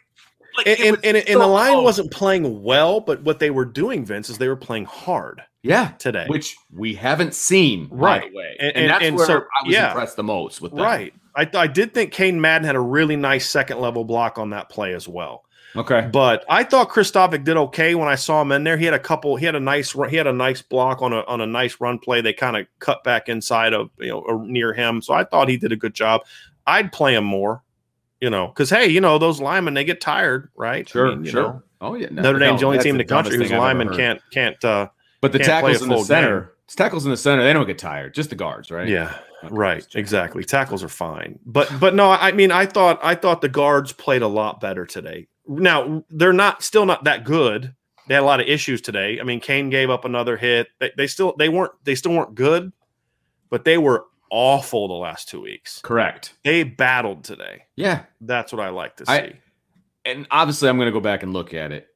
like, 0.56 0.66
and, 0.68 0.80
and, 0.80 0.96
and, 1.04 1.16
and 1.16 1.26
so 1.28 1.38
the 1.38 1.46
line 1.46 1.82
wasn't 1.82 2.10
playing 2.10 2.62
well, 2.62 3.00
but 3.00 3.22
what 3.22 3.38
they 3.38 3.50
were 3.50 3.64
doing, 3.64 4.04
Vince, 4.04 4.28
is 4.28 4.38
they 4.38 4.48
were 4.48 4.56
playing 4.56 4.84
hard 4.84 5.42
yeah, 5.62 5.92
today. 5.98 6.24
which 6.28 6.56
we 6.74 6.94
haven't 6.94 7.34
seen 7.34 7.88
Right. 7.90 8.30
away. 8.32 8.56
And- 8.58 8.68
And, 8.68 8.76
and- 8.76 8.90
that's 8.90 9.04
and 9.04 9.16
where 9.16 9.26
so- 9.26 9.36
I 9.38 9.66
was 9.66 9.74
yeah. 9.74 9.88
impressed 9.90 10.16
the 10.16 10.22
most 10.24 10.60
with 10.60 10.72
that. 10.74 10.82
right. 10.82 11.14
I, 11.36 11.48
I 11.54 11.66
did 11.68 11.94
think 11.94 12.12
Cain 12.12 12.40
Madden 12.40 12.64
had 12.66 12.74
a 12.76 12.80
really 12.80 13.14
nice 13.16 13.48
second 13.48 13.78
level 13.80 14.04
block 14.04 14.38
on 14.38 14.50
that 14.50 14.68
play 14.68 14.94
as 14.94 15.06
well. 15.06 15.44
Okay. 15.76 16.08
But 16.12 16.44
I 16.48 16.64
thought 16.64 16.88
Kristofic 16.90 17.44
did 17.44 17.56
okay 17.56 17.94
when 17.94 18.08
I 18.08 18.16
saw 18.16 18.42
him 18.42 18.50
in 18.50 18.64
there. 18.64 18.76
He 18.76 18.84
had 18.84 18.94
a 18.94 18.98
couple. 18.98 19.36
He 19.36 19.46
had 19.46 19.54
a 19.54 19.60
nice. 19.60 19.92
He 20.08 20.16
had 20.16 20.26
a 20.26 20.32
nice 20.32 20.60
block 20.62 21.00
on 21.00 21.12
a 21.12 21.20
on 21.26 21.40
a 21.40 21.46
nice 21.46 21.76
run 21.80 22.00
play. 22.00 22.20
They 22.20 22.32
kind 22.32 22.56
of 22.56 22.66
cut 22.80 23.04
back 23.04 23.28
inside 23.28 23.72
of 23.72 23.90
you 24.00 24.08
know 24.08 24.42
near 24.44 24.72
him. 24.72 25.00
So 25.00 25.14
I 25.14 25.22
thought 25.22 25.48
he 25.48 25.56
did 25.56 25.70
a 25.70 25.76
good 25.76 25.94
job. 25.94 26.22
I'd 26.66 26.90
play 26.90 27.14
him 27.14 27.22
more, 27.22 27.62
you 28.20 28.30
know, 28.30 28.48
because 28.48 28.68
hey, 28.68 28.88
you 28.88 29.00
know 29.00 29.18
those 29.18 29.40
linemen 29.40 29.74
they 29.74 29.84
get 29.84 30.00
tired, 30.00 30.50
right? 30.56 30.84
I 30.88 30.90
Sure, 30.90 31.12
mean, 31.14 31.24
you 31.26 31.30
sure. 31.30 31.42
know, 31.44 31.62
Oh 31.80 31.94
yeah. 31.94 32.08
No, 32.10 32.22
Notre 32.22 32.40
Dame's 32.40 32.60
the 32.62 32.66
only 32.66 32.78
team 32.80 32.96
in 32.96 32.98
the 32.98 33.04
country 33.04 33.36
whose 33.36 33.48
thing 33.50 33.58
linemen 33.60 33.94
can't 33.94 34.20
can't. 34.32 34.62
uh 34.64 34.88
But 35.20 35.32
the 35.32 35.38
tackles 35.38 35.82
in 35.82 35.88
the 35.88 36.02
center, 36.04 36.54
tackles 36.68 37.04
in 37.04 37.10
the 37.10 37.16
center, 37.16 37.42
they 37.42 37.52
don't 37.52 37.66
get 37.66 37.78
tired. 37.78 38.14
Just 38.14 38.30
the 38.30 38.36
guards, 38.36 38.70
right? 38.70 38.88
Yeah, 38.88 39.14
Okay, 39.44 39.54
right. 39.54 39.86
Exactly. 39.94 40.44
Tackles 40.44 40.82
are 40.82 40.88
fine, 40.88 41.38
but 41.44 41.70
but 41.78 41.94
no, 41.94 42.10
I 42.10 42.32
mean, 42.32 42.50
I 42.52 42.66
thought 42.66 42.98
I 43.02 43.14
thought 43.14 43.40
the 43.40 43.48
guards 43.48 43.92
played 43.92 44.22
a 44.22 44.28
lot 44.28 44.60
better 44.60 44.86
today. 44.86 45.28
Now 45.46 46.04
they're 46.10 46.32
not 46.32 46.62
still 46.62 46.86
not 46.86 47.04
that 47.04 47.24
good. 47.24 47.74
They 48.08 48.14
had 48.14 48.22
a 48.22 48.26
lot 48.26 48.40
of 48.40 48.48
issues 48.48 48.80
today. 48.80 49.20
I 49.20 49.24
mean, 49.24 49.40
Cain 49.40 49.70
gave 49.70 49.88
up 49.90 50.04
another 50.04 50.36
hit. 50.36 50.68
They, 50.78 50.90
they 50.96 51.06
still 51.06 51.34
they 51.38 51.48
weren't 51.48 51.72
they 51.84 51.94
still 51.94 52.12
weren't 52.12 52.34
good, 52.34 52.72
but 53.50 53.64
they 53.64 53.78
were 53.78 54.06
awful 54.30 54.88
the 54.88 54.94
last 54.94 55.28
two 55.28 55.40
weeks. 55.40 55.80
Correct. 55.82 56.34
They 56.44 56.62
battled 56.62 57.24
today. 57.24 57.64
Yeah. 57.76 58.04
That's 58.20 58.52
what 58.52 58.60
I 58.60 58.70
like 58.70 58.96
to 58.96 59.06
see. 59.06 59.12
I, 59.12 59.32
and 60.04 60.26
obviously, 60.30 60.68
I'm 60.68 60.76
going 60.76 60.86
to 60.86 60.92
go 60.92 61.00
back 61.00 61.22
and 61.22 61.32
look 61.32 61.52
at 61.52 61.72
it. 61.72 61.88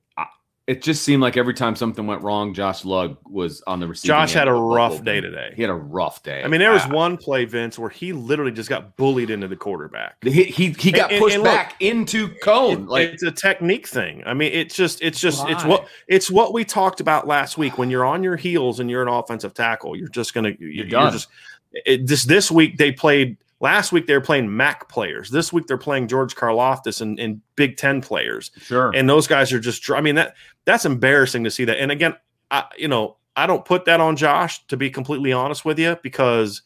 I, 0.66 0.71
it 0.73 0.83
just 0.83 1.02
seemed 1.02 1.21
like 1.23 1.37
every 1.37 1.54
time 1.54 1.76
something 1.76 2.06
went 2.06 2.23
wrong, 2.23 2.54
Josh 2.54 2.85
Lugg 2.85 3.16
was 3.25 3.62
on 3.66 3.80
the 3.80 3.87
receiving. 3.87 4.14
Josh 4.14 4.33
had 4.33 4.49
a 4.49 4.52
rough 4.52 4.92
football 4.97 5.04
day 5.04 5.21
today. 5.21 5.52
He 5.54 5.62
had 5.62 5.71
a 5.71 5.75
rough 5.75 6.23
day. 6.23 6.42
I 6.42 6.49
mean, 6.49 6.61
there 6.61 6.73
was 6.73 6.83
Ah. 6.85 6.88
one 6.94 7.16
play, 7.16 7.44
Vince, 7.44 7.78
where 7.78 7.90
he 7.90 8.12
literally 8.12 8.52
just 8.52 8.68
got 8.68 8.97
bullied 8.97 9.30
into 9.30 9.47
the 9.47 9.56
quarterback. 9.56 10.16
He 10.25 10.44
he, 10.44 10.71
he 10.71 10.90
got 10.92 11.04
And- 11.11 11.12
and- 11.12 11.23
pushed 11.23 11.35
and 11.35 11.44
look, 11.44 11.52
back 11.52 11.75
into 11.80 12.28
Coan. 12.42 12.73
It- 12.73 12.88
like 12.88 13.09
it's 13.11 13.23
a 13.23 13.30
technique 13.30 13.87
thing. 13.87 14.23
I 14.25 14.33
mean, 14.35 14.52
it's 14.52 14.75
just 14.75 15.02
it's 15.02 15.21
just 15.21 15.47
it's 15.49 15.64
what 15.64 15.87
it's 16.09 16.30
what 16.30 16.52
we 16.54 16.64
talked 16.64 17.00
about 17.00 17.26
last 17.26 17.59
week. 17.59 17.76
When 17.78 17.90
you're 17.90 18.04
on 18.04 18.23
your 18.23 18.37
heels 18.37 18.80
and 18.80 18.90
you're 18.90 19.02
an 19.02 19.09
offensive 19.09 19.54
tackle, 19.54 19.97
you're 19.97 20.09
just 20.09 20.33
gonna 20.35 20.52
you're, 20.59 20.87
done. 20.87 21.12
just 21.12 21.28
it, 21.73 22.06
this 22.06 22.25
this 22.25 22.50
week 22.50 22.78
they 22.78 22.90
played 22.92 23.37
last 23.61 23.92
week 23.92 24.06
they 24.06 24.14
were 24.14 24.20
playing 24.20 24.54
MAC 24.56 24.88
players. 24.88 25.30
This 25.30 25.52
week 25.52 25.66
they're 25.66 25.78
playing 25.78 26.08
George 26.08 26.34
Karlaftis 26.34 27.00
and, 27.00 27.18
and 27.18 27.40
Big 27.56 27.76
Ten 27.76 28.00
players, 28.00 28.50
sure. 28.58 28.90
and 28.94 29.08
those 29.08 29.26
guys 29.26 29.52
are 29.52 29.61
just. 29.61 29.88
I 29.90 30.00
mean 30.00 30.14
that 30.16 30.34
that's 30.64 30.84
embarrassing 30.84 31.44
to 31.44 31.50
see 31.50 31.64
that. 31.66 31.78
And 31.80 31.90
again, 31.90 32.14
I 32.50 32.64
you 32.76 32.88
know 32.88 33.16
I 33.37 33.46
don't 33.46 33.64
put 33.64 33.84
that 33.87 34.00
on 34.00 34.16
Josh 34.16 34.66
to 34.68 34.76
be 34.76 34.90
completely 34.90 35.32
honest 35.32 35.64
with 35.64 35.78
you 35.78 35.96
because 36.02 36.62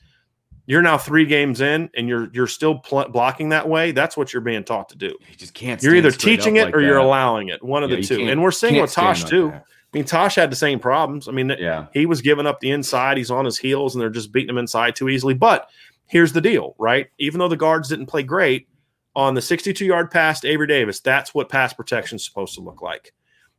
you're 0.66 0.83
now 0.83 0.99
three 0.99 1.25
games 1.25 1.61
in 1.62 1.88
and 1.97 2.09
you're 2.09 2.28
you're 2.33 2.47
still 2.47 2.78
pl- 2.80 3.09
blocking 3.09 3.49
that 3.50 3.66
way. 3.68 3.90
That's 3.92 4.16
what 4.16 4.33
you're 4.35 4.42
being 4.42 4.64
taught 4.64 4.90
to 4.90 4.97
do. 4.97 5.16
he 5.26 5.35
just 5.35 5.54
can't. 5.54 5.83
You're 5.83 5.95
either 5.95 6.11
teaching 6.11 6.57
it 6.57 6.66
like 6.66 6.75
or 6.75 6.80
you're 6.83 6.99
allowing 6.99 7.49
it. 7.49 7.62
One 7.62 7.83
of 7.83 7.90
Yeah, 7.90 7.97
the 7.97 8.02
two. 8.02 8.28
And 8.28 8.42
we're 8.42 8.50
seeing 8.50 8.75
can't 8.75 8.83
with 8.83 8.92
Tosh 8.92 9.18
stand 9.21 9.30
too. 9.30 9.50
that. 9.50 9.64
I 9.95 9.97
mean, 9.97 10.04
Tosh 10.04 10.35
had 10.35 10.52
the 10.52 10.57
same 10.57 10.78
problems. 10.78 11.28
I 11.28 11.33
mean, 11.33 11.49
Yeah. 11.59 11.87
he 11.95 12.04
was 12.04 12.21
giving 12.21 12.47
up 12.47 12.61
the 12.61 12.71
inside. 12.71 13.16
He's 13.16 13.30
on 13.30 13.47
his 13.47 13.57
heels, 13.57 13.95
and 13.95 14.02
they're 14.02 14.11
just 14.11 14.30
beating 14.33 14.50
him 14.50 14.59
inside 14.59 14.95
too 14.95 15.09
easily. 15.09 15.33
But 15.33 15.71
here's 16.09 16.33
the 16.33 16.41
deal, 16.41 16.75
right? 16.79 17.09
Even 17.19 17.38
though 17.38 17.49
the 17.49 17.57
guards 17.57 17.88
didn't 17.88 18.07
play 18.07 18.23
great 18.23 18.69
on 19.15 19.35
the 19.35 19.43
62 19.43 19.85
yard 19.85 20.11
pass 20.11 20.41
to 20.41 20.49
Avery 20.49 20.67
Davis, 20.67 21.00
that's 21.00 21.35
what 21.35 21.49
pass 21.49 21.73
protection 21.73 22.17
is 22.17 22.25
supposed 22.25 22.55
to 22.55 22.61
look 22.61 22.83
like. 22.83 23.12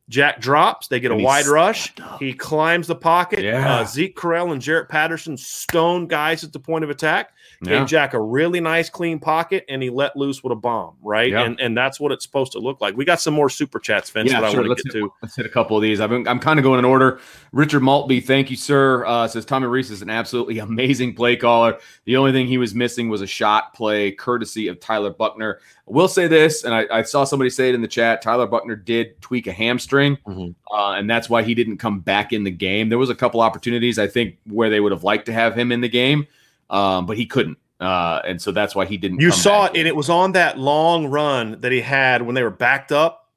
Jack 0.10 0.42
drops, 0.42 0.88
they 0.88 1.00
get 1.00 1.12
And 1.12 1.22
a 1.22 1.24
wide 1.24 1.46
rush. 1.46 1.94
up. 2.02 2.20
He 2.20 2.34
climbs 2.34 2.88
the 2.88 2.96
pocket. 2.96 3.44
Yeah. 3.44 3.76
Uh, 3.82 3.86
Zeke 3.86 4.18
Correll 4.18 4.52
and 4.52 4.60
Jarrett 4.62 4.90
Patterson 4.90 5.38
stone 5.38 6.08
guys 6.08 6.44
at 6.44 6.52
the 6.52 6.60
point 6.60 6.84
of 6.84 6.90
attack 6.90 7.32
Yeah. 7.62 7.80
gave 7.80 7.88
Jack 7.88 8.14
a 8.14 8.22
really 8.22 8.62
nice 8.62 8.90
clean 8.90 9.20
pocket, 9.20 9.66
and 9.68 9.84
he 9.84 9.90
let 9.90 10.16
loose 10.16 10.42
with 10.44 10.52
a 10.54 10.56
bomb, 10.56 10.96
right? 11.02 11.30
Yeah. 11.32 11.42
And 11.44 11.60
and 11.60 11.78
that's 11.78 12.00
what 12.00 12.12
it's 12.12 12.24
supposed 12.24 12.54
to 12.54 12.60
look 12.60 12.80
like. 12.80 12.96
We 12.96 13.04
got 13.04 13.20
some 13.20 13.34
more 13.34 13.50
super 13.50 13.80
chats, 13.80 14.10
Vince, 14.10 14.32
Yeah, 14.32 14.40
that 14.42 14.48
I 14.48 14.52
sure. 14.52 14.60
want 14.62 14.70
Let's 14.70 14.84
to 14.84 14.90
get 14.90 14.94
hit, 14.96 15.02
to. 15.02 15.14
let's 15.22 15.36
hit 15.36 15.46
a 15.46 15.50
couple 15.50 15.76
of 15.76 15.84
these. 15.84 16.00
I've 16.00 16.10
been, 16.10 16.28
I'm 16.28 16.40
kind 16.40 16.58
of 16.58 16.64
going 16.64 16.80
in 16.80 16.86
order. 16.86 17.20
Richard 17.52 17.82
Maltby, 17.82 18.22
thank 18.22 18.50
you, 18.50 18.56
sir. 18.56 19.06
Uh, 19.06 19.28
says 19.28 19.44
Tommy 19.46 19.68
Rees 19.68 19.92
is 19.92 20.02
an 20.02 20.10
absolutely 20.10 20.60
amazing 20.60 21.16
play 21.16 21.36
caller. 21.36 21.78
The 22.06 22.16
only 22.18 22.32
thing 22.32 22.48
he 22.48 22.58
was 22.58 22.74
missing 22.74 23.10
was 23.10 23.22
a 23.22 23.28
shot 23.28 23.74
play, 23.74 24.12
courtesy 24.12 24.68
of 24.70 24.80
Tyler 24.80 25.10
Buchner. 25.12 25.60
I 25.88 25.92
will 25.92 26.08
say 26.08 26.28
this, 26.28 26.64
and 26.64 26.74
I, 26.74 26.86
I 26.92 27.02
saw 27.02 27.24
somebody 27.26 27.50
say 27.50 27.70
it 27.70 27.76
in 27.76 27.82
the 27.82 27.88
chat. 27.88 28.22
Tyler 28.22 28.48
Buchner 28.48 28.76
did 28.78 29.20
tweak 29.22 29.48
a 29.48 29.52
hamstring, 29.52 30.18
Mhm. 30.28 30.56
uh, 30.72 30.92
and 30.98 31.10
that's 31.10 31.30
why 31.30 31.44
he 31.44 31.54
didn't 31.56 31.78
come 31.78 32.00
back 32.00 32.32
in 32.32 32.44
the 32.44 32.52
game. 32.52 32.90
There 32.90 32.98
was 33.00 33.10
a 33.10 33.16
couple 33.16 33.42
opportunities 33.42 34.00
I 34.00 34.08
think 34.08 34.38
where 34.46 34.70
they 34.70 34.80
would 34.80 34.92
have 34.92 35.04
liked 35.04 35.26
to 35.26 35.34
have 35.34 35.56
him 35.58 35.72
in 35.72 35.82
the 35.82 35.90
game, 35.90 36.28
um, 36.70 37.06
but 37.06 37.18
he 37.18 37.26
couldn't, 37.26 37.58
uh, 37.80 38.22
and 38.26 38.42
so 38.42 38.52
that's 38.52 38.76
why 38.76 38.86
he 38.86 38.98
didn't. 38.98 39.20
You 39.20 39.32
saw 39.32 39.68
back 39.68 39.76
it, 39.76 39.80
and 39.80 39.88
it 39.88 39.96
was 39.96 40.10
on 40.10 40.34
that 40.34 40.58
long 40.58 41.08
run 41.08 41.60
that 41.62 41.72
he 41.72 41.82
had 41.82 42.22
when 42.22 42.36
they 42.36 42.44
were 42.44 42.50
backed 42.50 42.92
up 42.92 43.28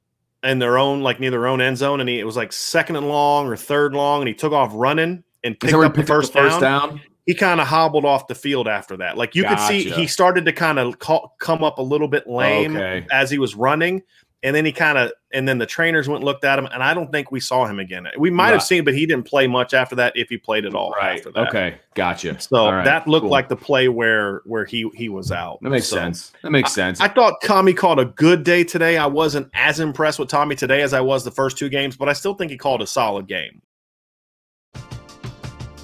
in 0.43 0.59
their 0.59 0.77
own, 0.77 1.01
like 1.01 1.19
near 1.19 1.31
their 1.31 1.47
own 1.47 1.61
end 1.61 1.77
zone, 1.77 1.99
and 1.99 2.09
he 2.09 2.19
it 2.19 2.25
was 2.25 2.35
like 2.35 2.51
second 2.51 2.95
and 2.97 3.07
long 3.07 3.47
or 3.47 3.55
third 3.55 3.93
long, 3.93 4.21
and 4.21 4.27
he 4.27 4.33
took 4.33 4.51
off 4.53 4.71
running 4.73 5.23
and 5.43 5.59
picked 5.59 5.71
that 5.71 5.77
where 5.77 5.85
he 5.85 5.89
up 5.89 5.95
the 5.95 6.03
first, 6.03 6.33
first 6.33 6.59
down. 6.59 6.89
down. 6.89 7.01
He 7.25 7.33
kind 7.33 7.61
of 7.61 7.67
hobbled 7.67 8.03
off 8.03 8.27
the 8.27 8.35
field 8.35 8.67
after 8.67 8.97
that. 8.97 9.17
Like 9.17 9.33
you 9.33 9.45
could 9.45 9.59
see, 9.59 9.89
he 9.89 10.07
started 10.07 10.43
to 10.43 10.51
kind 10.51 10.77
of 10.77 10.99
come 10.99 11.63
up 11.63 11.77
a 11.77 11.81
little 11.81 12.09
bit 12.09 12.27
lame 12.27 12.75
Okay. 12.75 13.07
as 13.13 13.31
he 13.31 13.37
was 13.37 13.55
running. 13.55 14.03
And 14.43 14.53
then 14.53 14.65
he 14.65 14.73
kind 14.73 14.97
of, 14.97 15.09
and 15.31 15.47
then 15.47 15.57
the 15.57 15.65
trainers 15.65 16.09
went 16.09 16.17
and 16.17 16.25
looked 16.25 16.43
at 16.43 16.59
him, 16.59 16.65
and 16.65 16.83
I 16.83 16.93
don't 16.93 17.09
think 17.13 17.31
we 17.31 17.39
saw 17.39 17.65
him 17.65 17.79
again. 17.79 18.05
We 18.19 18.29
might 18.29 18.49
have 18.51 18.61
seen, 18.61 18.83
but 18.83 18.93
he 18.93 19.05
didn't 19.05 19.25
play 19.25 19.47
much 19.47 19.73
after 19.73 19.95
that, 19.95 20.11
if 20.17 20.27
he 20.27 20.37
played 20.37 20.65
at 20.65 20.75
all. 20.75 20.91
Right. 20.91 21.17
After 21.17 21.31
that. 21.31 21.47
Okay. 21.47 21.75
Gotcha. 21.95 22.37
So 22.41 22.57
All 22.57 22.73
right, 22.73 22.83
that 22.83 23.07
looked 23.07 23.23
cool. 23.23 23.29
like 23.31 23.47
the 23.47 23.55
play 23.55 23.87
where 23.87 24.41
where 24.45 24.65
he 24.65 24.89
he 24.95 25.07
was 25.07 25.31
out. 25.31 25.59
That 25.61 25.69
makes 25.69 25.87
So, 25.87 25.95
sense. 25.95 26.33
That 26.43 26.51
makes 26.51 26.73
sense. 26.73 26.99
I 26.99 27.07
thought 27.07 27.35
Tommy 27.41 27.73
called 27.73 27.99
a 27.99 28.05
good 28.05 28.43
day 28.43 28.65
today. 28.65 28.97
I 28.97 29.05
wasn't 29.05 29.49
as 29.53 29.79
impressed 29.79 30.19
with 30.19 30.27
Tommy 30.27 30.55
today 30.55 30.81
as 30.81 30.93
I 30.93 30.99
was 30.99 31.23
the 31.23 31.31
first 31.31 31.57
two 31.57 31.69
games, 31.69 31.95
but 31.95 32.09
I 32.09 32.13
still 32.13 32.33
think 32.33 32.51
he 32.51 32.57
called 32.57 32.81
a 32.81 32.87
solid 32.87 33.27
game. 33.27 33.61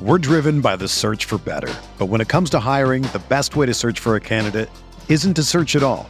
We're 0.01 0.17
driven 0.17 0.61
by 0.61 0.75
the 0.75 0.87
search 0.87 1.25
for 1.25 1.37
better. 1.37 1.73
But 1.97 2.05
when 2.07 2.21
it 2.21 2.27
comes 2.27 2.49
to 2.51 2.59
hiring, 2.59 3.03
the 3.03 3.21
best 3.29 3.55
way 3.55 3.65
to 3.65 3.73
search 3.73 3.99
for 3.99 4.15
a 4.15 4.19
candidate 4.21 4.69
isn't 5.09 5.33
to 5.35 5.43
search 5.43 5.75
at 5.75 5.83
all. 5.83 6.09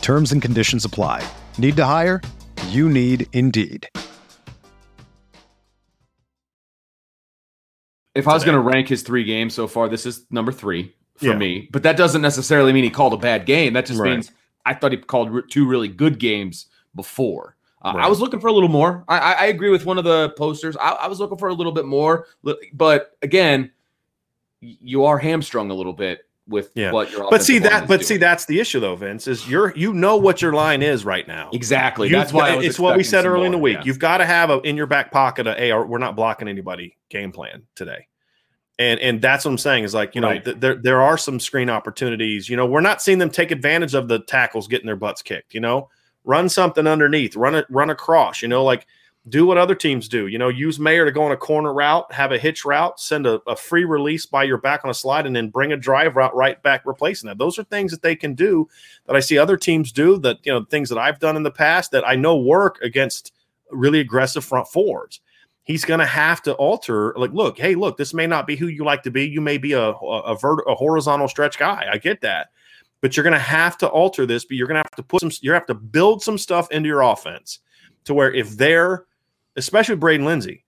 Terms 0.00 0.32
and 0.32 0.40
conditions 0.40 0.84
apply. 0.84 1.26
Need 1.58 1.76
to 1.76 1.84
hire? 1.84 2.22
You 2.68 2.88
need 2.88 3.26
Indeed. 3.32 3.88
if 8.14 8.26
I 8.26 8.32
was 8.32 8.44
going 8.44 8.54
to 8.54 8.62
rank 8.62 8.88
his 8.88 9.02
three 9.02 9.24
games 9.24 9.52
so 9.52 9.66
far, 9.66 9.90
this 9.90 10.06
is 10.06 10.24
number 10.30 10.50
three 10.50 10.94
for 11.18 11.26
Yeah. 11.26 11.36
me. 11.36 11.68
But 11.70 11.82
that 11.82 11.98
doesn't 11.98 12.22
necessarily 12.22 12.72
mean 12.72 12.82
he 12.82 12.88
called 12.88 13.12
a 13.12 13.18
bad 13.18 13.44
game. 13.44 13.74
That 13.74 13.84
just 13.84 14.00
Right. 14.00 14.12
means 14.12 14.30
I 14.64 14.72
thought 14.72 14.92
he 14.92 14.96
called 14.96 15.50
two 15.50 15.66
really 15.68 15.88
good 15.88 16.18
games 16.18 16.64
before. 16.94 17.56
Uh, 17.82 17.92
I 17.98 18.08
was 18.08 18.18
looking 18.18 18.40
for 18.40 18.46
a 18.46 18.52
little 18.54 18.70
more. 18.70 19.04
I, 19.06 19.18
I, 19.18 19.32
I 19.32 19.44
agree 19.46 19.68
with 19.68 19.84
one 19.84 19.98
of 19.98 20.04
the 20.04 20.30
posters. 20.30 20.78
I, 20.78 20.92
I 20.92 21.08
was 21.08 21.20
looking 21.20 21.36
for 21.36 21.48
a 21.48 21.52
little 21.54 21.72
bit 21.72 21.84
more. 21.84 22.26
But 22.72 23.18
again, 23.20 23.70
you 24.60 25.04
are 25.04 25.18
hamstrung 25.18 25.70
a 25.70 25.74
little 25.74 25.92
bit 25.92 26.20
with 26.48 26.70
Yeah. 26.74 26.92
what 26.92 27.10
your 27.10 27.28
But 27.30 27.42
see 27.42 27.58
that 27.58 27.64
line 27.64 27.80
that 27.80 27.82
is 27.84 27.88
but 27.88 28.06
see 28.06 28.16
that's 28.16 28.44
the 28.46 28.60
issue 28.60 28.78
though, 28.80 28.94
Vince, 28.96 29.26
is 29.26 29.48
you're 29.48 29.72
you 29.76 29.92
know 29.92 30.16
what 30.16 30.40
your 30.40 30.52
line 30.52 30.82
is 30.82 31.04
right 31.04 31.26
now. 31.26 31.50
exactly. 31.52 32.08
You've 32.08 32.18
That's 32.18 32.32
why 32.32 32.56
it's 32.62 32.78
what 32.78 32.96
we 32.96 33.02
said 33.02 33.26
early 33.26 33.46
in 33.46 33.52
the 33.52 33.58
week. 33.58 33.78
yeah. 33.78 33.84
You've 33.84 33.98
got 33.98 34.18
to 34.18 34.26
have 34.26 34.50
a, 34.50 34.60
in 34.60 34.76
your 34.76 34.86
back 34.86 35.10
pocket 35.10 35.46
a 35.46 35.54
hey, 35.54 35.72
we're 35.72 35.98
not 35.98 36.14
blocking 36.16 36.48
anybody 36.48 36.96
game 37.08 37.32
plan 37.32 37.62
today. 37.74 38.06
And 38.78 39.00
and 39.00 39.22
that's 39.22 39.44
what 39.44 39.52
I'm 39.52 39.58
saying 39.58 39.84
is 39.84 39.94
like, 39.94 40.14
you 40.14 40.20
know, 40.20 40.38
th- 40.38 40.58
there 40.60 40.74
there 40.76 41.00
are 41.00 41.16
some 41.18 41.40
screen 41.40 41.70
opportunities. 41.70 42.48
You 42.48 42.56
know, 42.56 42.66
we're 42.66 42.80
not 42.82 43.00
seeing 43.02 43.18
them 43.18 43.30
take 43.30 43.50
advantage 43.50 43.94
of 43.94 44.06
the 44.08 44.18
tackles 44.20 44.68
getting 44.68 44.86
their 44.86 44.96
butts 44.96 45.22
kicked, 45.22 45.54
you 45.54 45.60
know. 45.60 45.88
Run 46.24 46.48
something 46.48 46.86
underneath, 46.86 47.36
run 47.36 47.54
it, 47.54 47.66
run 47.70 47.88
across, 47.88 48.42
you 48.42 48.48
know, 48.48 48.64
like 48.64 48.86
do 49.28 49.44
what 49.44 49.58
other 49.58 49.74
teams 49.74 50.08
do. 50.08 50.28
You 50.28 50.38
know, 50.38 50.48
use 50.48 50.78
Mayer 50.78 51.04
to 51.04 51.10
go 51.10 51.24
on 51.24 51.32
a 51.32 51.36
corner 51.36 51.72
route, 51.72 52.12
have 52.12 52.30
a 52.30 52.38
hitch 52.38 52.64
route, 52.64 53.00
send 53.00 53.26
a, 53.26 53.40
a 53.46 53.56
free 53.56 53.84
release 53.84 54.24
by 54.24 54.44
your 54.44 54.58
back 54.58 54.84
on 54.84 54.90
a 54.90 54.94
slide, 54.94 55.26
and 55.26 55.34
then 55.34 55.50
bring 55.50 55.72
a 55.72 55.76
drive 55.76 56.14
route 56.14 56.34
right 56.34 56.62
back 56.62 56.82
replacing 56.84 57.26
that. 57.26 57.38
Those 57.38 57.58
are 57.58 57.64
things 57.64 57.90
that 57.90 58.02
they 58.02 58.14
can 58.14 58.34
do 58.34 58.68
that 59.06 59.16
I 59.16 59.20
see 59.20 59.36
other 59.36 59.56
teams 59.56 59.90
do. 59.90 60.18
That 60.18 60.38
you 60.44 60.52
know, 60.52 60.64
things 60.64 60.88
that 60.90 60.98
I've 60.98 61.18
done 61.18 61.36
in 61.36 61.42
the 61.42 61.50
past 61.50 61.90
that 61.90 62.06
I 62.06 62.14
know 62.14 62.36
work 62.36 62.80
against 62.82 63.32
really 63.70 64.00
aggressive 64.00 64.44
front 64.44 64.68
fours. 64.68 65.20
He's 65.64 65.84
going 65.84 65.98
to 65.98 66.06
have 66.06 66.42
to 66.42 66.54
alter. 66.54 67.12
Like, 67.16 67.32
look, 67.32 67.58
hey, 67.58 67.74
look, 67.74 67.96
this 67.96 68.14
may 68.14 68.28
not 68.28 68.46
be 68.46 68.54
who 68.54 68.68
you 68.68 68.84
like 68.84 69.02
to 69.02 69.10
be. 69.10 69.26
You 69.26 69.40
may 69.40 69.58
be 69.58 69.72
a 69.72 69.90
a, 69.90 70.20
a, 70.20 70.36
vert, 70.36 70.62
a 70.68 70.76
horizontal 70.76 71.26
stretch 71.26 71.58
guy. 71.58 71.88
I 71.90 71.98
get 71.98 72.20
that, 72.20 72.50
but 73.00 73.16
you're 73.16 73.24
going 73.24 73.32
to 73.32 73.40
have 73.40 73.76
to 73.78 73.88
alter 73.88 74.24
this. 74.24 74.44
But 74.44 74.56
you're 74.56 74.68
going 74.68 74.76
to 74.76 74.88
have 74.88 74.96
to 74.96 75.02
put 75.02 75.20
some. 75.20 75.32
You 75.40 75.50
have 75.50 75.66
to 75.66 75.74
build 75.74 76.22
some 76.22 76.38
stuff 76.38 76.70
into 76.70 76.86
your 76.86 77.02
offense 77.02 77.58
to 78.04 78.14
where 78.14 78.32
if 78.32 78.56
they're, 78.56 79.04
especially 79.56 79.96
Braden 79.96 80.24
Lenzy, 80.24 80.64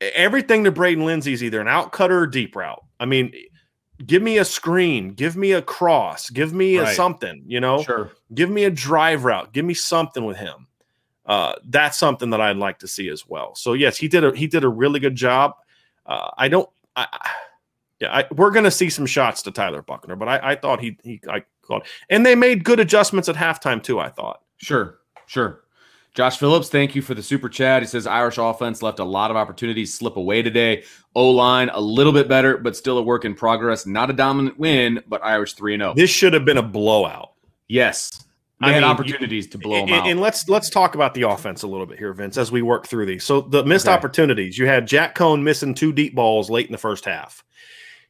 everything 0.00 0.64
to 0.64 0.70
Braden 0.70 1.04
Lenzy 1.04 1.32
is 1.32 1.42
either 1.42 1.60
an 1.60 1.68
out 1.68 1.92
cutter 1.92 2.20
or 2.20 2.26
deep 2.26 2.54
route. 2.54 2.82
I 3.00 3.06
mean, 3.06 3.32
give 4.04 4.22
me 4.22 4.38
a 4.38 4.44
screen, 4.44 5.14
give 5.14 5.36
me 5.36 5.52
a 5.52 5.62
cross, 5.62 6.30
give 6.30 6.52
me 6.52 6.78
right. 6.78 6.88
a 6.88 6.94
something, 6.94 7.42
you 7.46 7.60
know, 7.60 7.82
sure. 7.82 8.12
give 8.34 8.50
me 8.50 8.64
a 8.64 8.70
drive 8.70 9.24
route, 9.24 9.52
give 9.52 9.64
me 9.64 9.74
something 9.74 10.24
with 10.24 10.36
him. 10.36 10.66
Uh, 11.26 11.54
that's 11.68 11.98
something 11.98 12.30
that 12.30 12.40
I'd 12.40 12.56
like 12.56 12.78
to 12.78 12.88
see 12.88 13.08
as 13.10 13.26
well. 13.28 13.54
So 13.54 13.74
yes, 13.74 13.98
he 13.98 14.08
did 14.08 14.24
a 14.24 14.34
he 14.34 14.46
did 14.46 14.64
a 14.64 14.68
really 14.68 14.98
good 14.98 15.14
job. 15.14 15.52
Uh, 16.06 16.30
I 16.38 16.48
don't, 16.48 16.68
I, 16.96 17.06
yeah, 18.00 18.16
I, 18.16 18.24
we're 18.32 18.50
going 18.50 18.64
to 18.64 18.70
see 18.70 18.88
some 18.88 19.04
shots 19.04 19.42
to 19.42 19.50
Tyler 19.50 19.82
Buchner, 19.82 20.16
but 20.16 20.28
I, 20.28 20.52
I 20.52 20.54
thought 20.56 20.80
he 20.80 20.96
he 21.02 21.20
I 21.28 21.42
called, 21.62 21.82
and 22.08 22.24
they 22.24 22.34
made 22.34 22.64
good 22.64 22.80
adjustments 22.80 23.28
at 23.28 23.36
halftime 23.36 23.82
too. 23.82 24.00
I 24.00 24.08
thought. 24.08 24.40
Sure, 24.56 24.98
sure. 25.26 25.64
Josh 26.14 26.38
Phillips, 26.38 26.68
thank 26.68 26.94
you 26.94 27.02
for 27.02 27.14
the 27.14 27.22
super 27.22 27.48
chat. 27.48 27.82
He 27.82 27.86
says 27.86 28.06
Irish 28.06 28.38
offense 28.38 28.82
left 28.82 28.98
a 28.98 29.04
lot 29.04 29.30
of 29.30 29.36
opportunities 29.36 29.94
slip 29.94 30.16
away 30.16 30.42
today. 30.42 30.82
O 31.14 31.30
line 31.30 31.70
a 31.72 31.80
little 31.80 32.12
bit 32.12 32.28
better, 32.28 32.58
but 32.58 32.76
still 32.76 32.98
a 32.98 33.02
work 33.02 33.24
in 33.24 33.34
progress. 33.34 33.86
Not 33.86 34.10
a 34.10 34.12
dominant 34.12 34.58
win, 34.58 35.00
but 35.06 35.24
Irish 35.24 35.54
three 35.54 35.74
and 35.74 35.80
zero. 35.80 35.92
Oh. 35.92 35.94
This 35.94 36.10
should 36.10 36.32
have 36.32 36.44
been 36.44 36.58
a 36.58 36.62
blowout. 36.62 37.34
Yes, 37.68 38.24
they 38.60 38.68
I 38.68 38.72
had 38.72 38.82
mean, 38.82 38.90
opportunities 38.90 39.46
to 39.48 39.58
blow 39.58 39.80
and, 39.80 39.88
them 39.88 40.00
out. 40.00 40.08
And 40.08 40.20
let's 40.20 40.48
let's 40.48 40.70
talk 40.70 40.96
about 40.96 41.14
the 41.14 41.22
offense 41.22 41.62
a 41.62 41.68
little 41.68 41.86
bit 41.86 41.98
here, 41.98 42.12
Vince, 42.12 42.36
as 42.36 42.50
we 42.50 42.62
work 42.62 42.86
through 42.88 43.06
these. 43.06 43.22
So 43.22 43.40
the 43.40 43.64
missed 43.64 43.86
okay. 43.86 43.94
opportunities. 43.94 44.58
You 44.58 44.66
had 44.66 44.88
Jack 44.88 45.14
Coan 45.14 45.42
missing 45.42 45.74
two 45.74 45.92
deep 45.92 46.14
balls 46.14 46.50
late 46.50 46.66
in 46.66 46.72
the 46.72 46.78
first 46.78 47.04
half. 47.04 47.44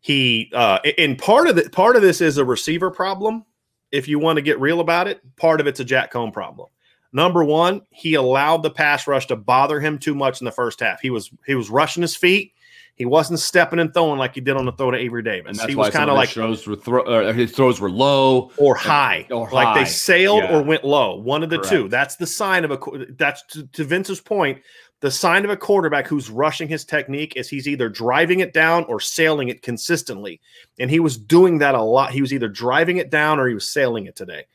He 0.00 0.50
uh, 0.54 0.78
and 0.96 1.18
part 1.18 1.48
of 1.48 1.58
it, 1.58 1.72
part 1.72 1.96
of 1.96 2.02
this 2.02 2.20
is 2.20 2.38
a 2.38 2.44
receiver 2.44 2.90
problem. 2.90 3.44
If 3.90 4.08
you 4.08 4.18
want 4.18 4.36
to 4.36 4.42
get 4.42 4.60
real 4.60 4.80
about 4.80 5.08
it, 5.08 5.20
part 5.36 5.60
of 5.60 5.66
it's 5.66 5.80
a 5.80 5.84
Jack 5.84 6.12
Coan 6.12 6.32
problem. 6.32 6.68
Number 7.12 7.42
one, 7.44 7.82
he 7.90 8.14
allowed 8.14 8.62
the 8.62 8.70
pass 8.70 9.06
rush 9.06 9.26
to 9.28 9.36
bother 9.36 9.80
him 9.80 9.98
too 9.98 10.14
much 10.14 10.40
in 10.40 10.44
the 10.44 10.52
first 10.52 10.80
half. 10.80 11.00
He 11.00 11.10
was 11.10 11.30
he 11.46 11.54
was 11.54 11.70
rushing 11.70 12.02
his 12.02 12.14
feet. 12.16 12.52
He 12.96 13.04
wasn't 13.04 13.38
stepping 13.38 13.78
and 13.78 13.94
throwing 13.94 14.18
like 14.18 14.34
he 14.34 14.40
did 14.40 14.56
on 14.56 14.64
the 14.66 14.72
throw 14.72 14.90
to 14.90 14.98
Avery 14.98 15.22
Davis. 15.22 15.50
And 15.50 15.58
that's 15.58 15.68
he 15.68 15.76
was 15.76 15.90
kind 15.90 16.10
of 16.10 16.16
like 16.16 16.30
throws 16.30 16.66
were 16.66 16.74
throw, 16.74 17.32
his 17.32 17.52
throws 17.52 17.80
were 17.80 17.90
low 17.90 18.50
or 18.58 18.74
high, 18.74 19.24
or 19.30 19.48
like 19.52 19.76
they 19.76 19.84
sailed 19.84 20.42
Yeah. 20.42 20.58
or 20.58 20.62
went 20.62 20.82
low. 20.84 21.16
One 21.16 21.44
of 21.44 21.48
the 21.48 21.58
Correct. 21.58 21.70
two. 21.70 21.88
That's 21.88 22.16
the 22.16 22.26
sign 22.26 22.64
of 22.64 22.72
a. 22.72 22.78
That's 23.16 23.42
to, 23.52 23.66
to 23.68 23.84
Vince's 23.84 24.20
point. 24.20 24.60
The 25.00 25.12
sign 25.12 25.44
of 25.44 25.50
a 25.52 25.56
quarterback 25.56 26.08
who's 26.08 26.28
rushing 26.28 26.66
his 26.66 26.84
technique 26.84 27.34
is 27.36 27.48
he's 27.48 27.68
either 27.68 27.88
driving 27.88 28.40
it 28.40 28.52
down 28.52 28.82
or 28.88 28.98
sailing 28.98 29.46
it 29.48 29.62
consistently, 29.62 30.40
and 30.80 30.90
he 30.90 30.98
was 30.98 31.16
doing 31.16 31.58
that 31.58 31.76
a 31.76 31.80
lot. 31.82 32.10
He 32.10 32.20
was 32.20 32.32
either 32.34 32.48
driving 32.48 32.96
it 32.96 33.08
down 33.08 33.38
or 33.38 33.46
he 33.46 33.54
was 33.54 33.70
sailing 33.72 34.06
it 34.06 34.16
today. 34.16 34.46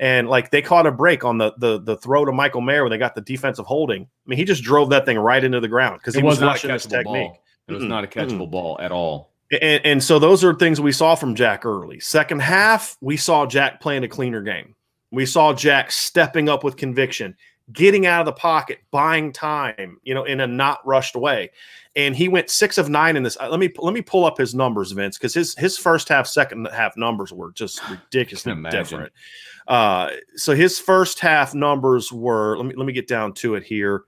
And 0.00 0.28
like 0.28 0.50
they 0.50 0.62
caught 0.62 0.86
a 0.86 0.92
break 0.92 1.24
on 1.24 1.38
the 1.38 1.54
the 1.58 1.80
the 1.80 1.96
throw 1.96 2.24
to 2.24 2.32
Michael 2.32 2.60
Mayer 2.60 2.84
when 2.84 2.90
they 2.90 2.98
got 2.98 3.14
the 3.14 3.20
defensive 3.20 3.66
holding. 3.66 4.02
I 4.02 4.06
mean, 4.26 4.38
he 4.38 4.44
just 4.44 4.62
drove 4.62 4.90
that 4.90 5.04
thing 5.04 5.18
right 5.18 5.42
into 5.42 5.60
the 5.60 5.68
ground 5.68 5.98
because 5.98 6.14
he 6.14 6.22
was, 6.22 6.34
was 6.34 6.40
not 6.40 6.46
a 6.46 6.52
rushing 6.52 6.70
his 6.70 6.86
technique. 6.86 7.04
ball. 7.04 7.42
It 7.66 7.72
was 7.72 7.82
Mm-mm, 7.82 7.88
not 7.88 8.04
a 8.04 8.06
catchable 8.06 8.50
ball 8.50 8.78
at 8.80 8.92
all. 8.92 9.32
And, 9.50 9.84
and 9.84 10.04
so 10.04 10.18
those 10.18 10.44
are 10.44 10.54
things 10.54 10.80
we 10.80 10.92
saw 10.92 11.14
from 11.14 11.34
Jack 11.34 11.64
early. 11.64 12.00
Second 12.00 12.40
half, 12.40 12.96
we 13.00 13.16
saw 13.16 13.46
Jack 13.46 13.80
playing 13.80 14.04
a 14.04 14.08
cleaner 14.08 14.42
game. 14.42 14.74
We 15.10 15.26
saw 15.26 15.54
Jack 15.54 15.90
stepping 15.90 16.48
up 16.48 16.62
with 16.64 16.76
conviction, 16.76 17.34
getting 17.72 18.06
out 18.06 18.20
of 18.20 18.26
the 18.26 18.32
pocket, 18.32 18.78
buying 18.90 19.32
time, 19.32 19.98
you 20.02 20.14
know, 20.14 20.24
in 20.24 20.40
a 20.40 20.46
not 20.46 20.86
rushed 20.86 21.16
way. 21.16 21.50
And 21.96 22.16
he 22.16 22.28
went 22.28 22.50
six 22.50 22.78
of 22.78 22.88
nine 22.88 23.16
in 23.16 23.22
this. 23.22 23.36
uh, 23.40 23.48
Let 23.48 23.60
me 23.60 23.70
let 23.78 23.92
me 23.92 24.02
pull 24.02 24.24
up 24.24 24.38
his 24.38 24.54
numbers, 24.54 24.92
Vince, 24.92 25.18
because 25.18 25.34
his 25.34 25.54
his 25.56 25.76
first 25.76 26.08
half, 26.08 26.26
second 26.26 26.68
half 26.72 26.96
numbers 26.96 27.32
were 27.32 27.52
just 27.52 27.80
ridiculously 27.90 28.52
different. 28.70 29.12
Uh, 29.66 30.10
so 30.36 30.54
his 30.54 30.78
first 30.78 31.18
half 31.18 31.54
numbers 31.54 32.12
were. 32.12 32.56
Let 32.56 32.66
me 32.66 32.74
let 32.74 32.86
me 32.86 32.92
get 32.92 33.08
down 33.08 33.34
to 33.34 33.54
it 33.54 33.64
here. 33.64 34.04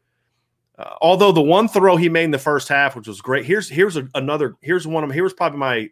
Uh, 0.79 0.95
although 1.02 1.33
the 1.33 1.43
one 1.43 1.69
throw 1.69 1.97
he 1.97 2.09
made 2.09 2.25
in 2.25 2.31
the 2.31 2.38
first 2.38 2.69
half, 2.69 2.97
which 2.97 3.09
was 3.09 3.21
great, 3.21 3.45
here's 3.45 3.69
here's 3.69 3.97
a, 3.97 4.09
another 4.14 4.57
here's 4.62 4.87
one 4.87 5.05
of 5.05 5.11
here's 5.11 5.35
probably 5.35 5.59
my 5.59 5.90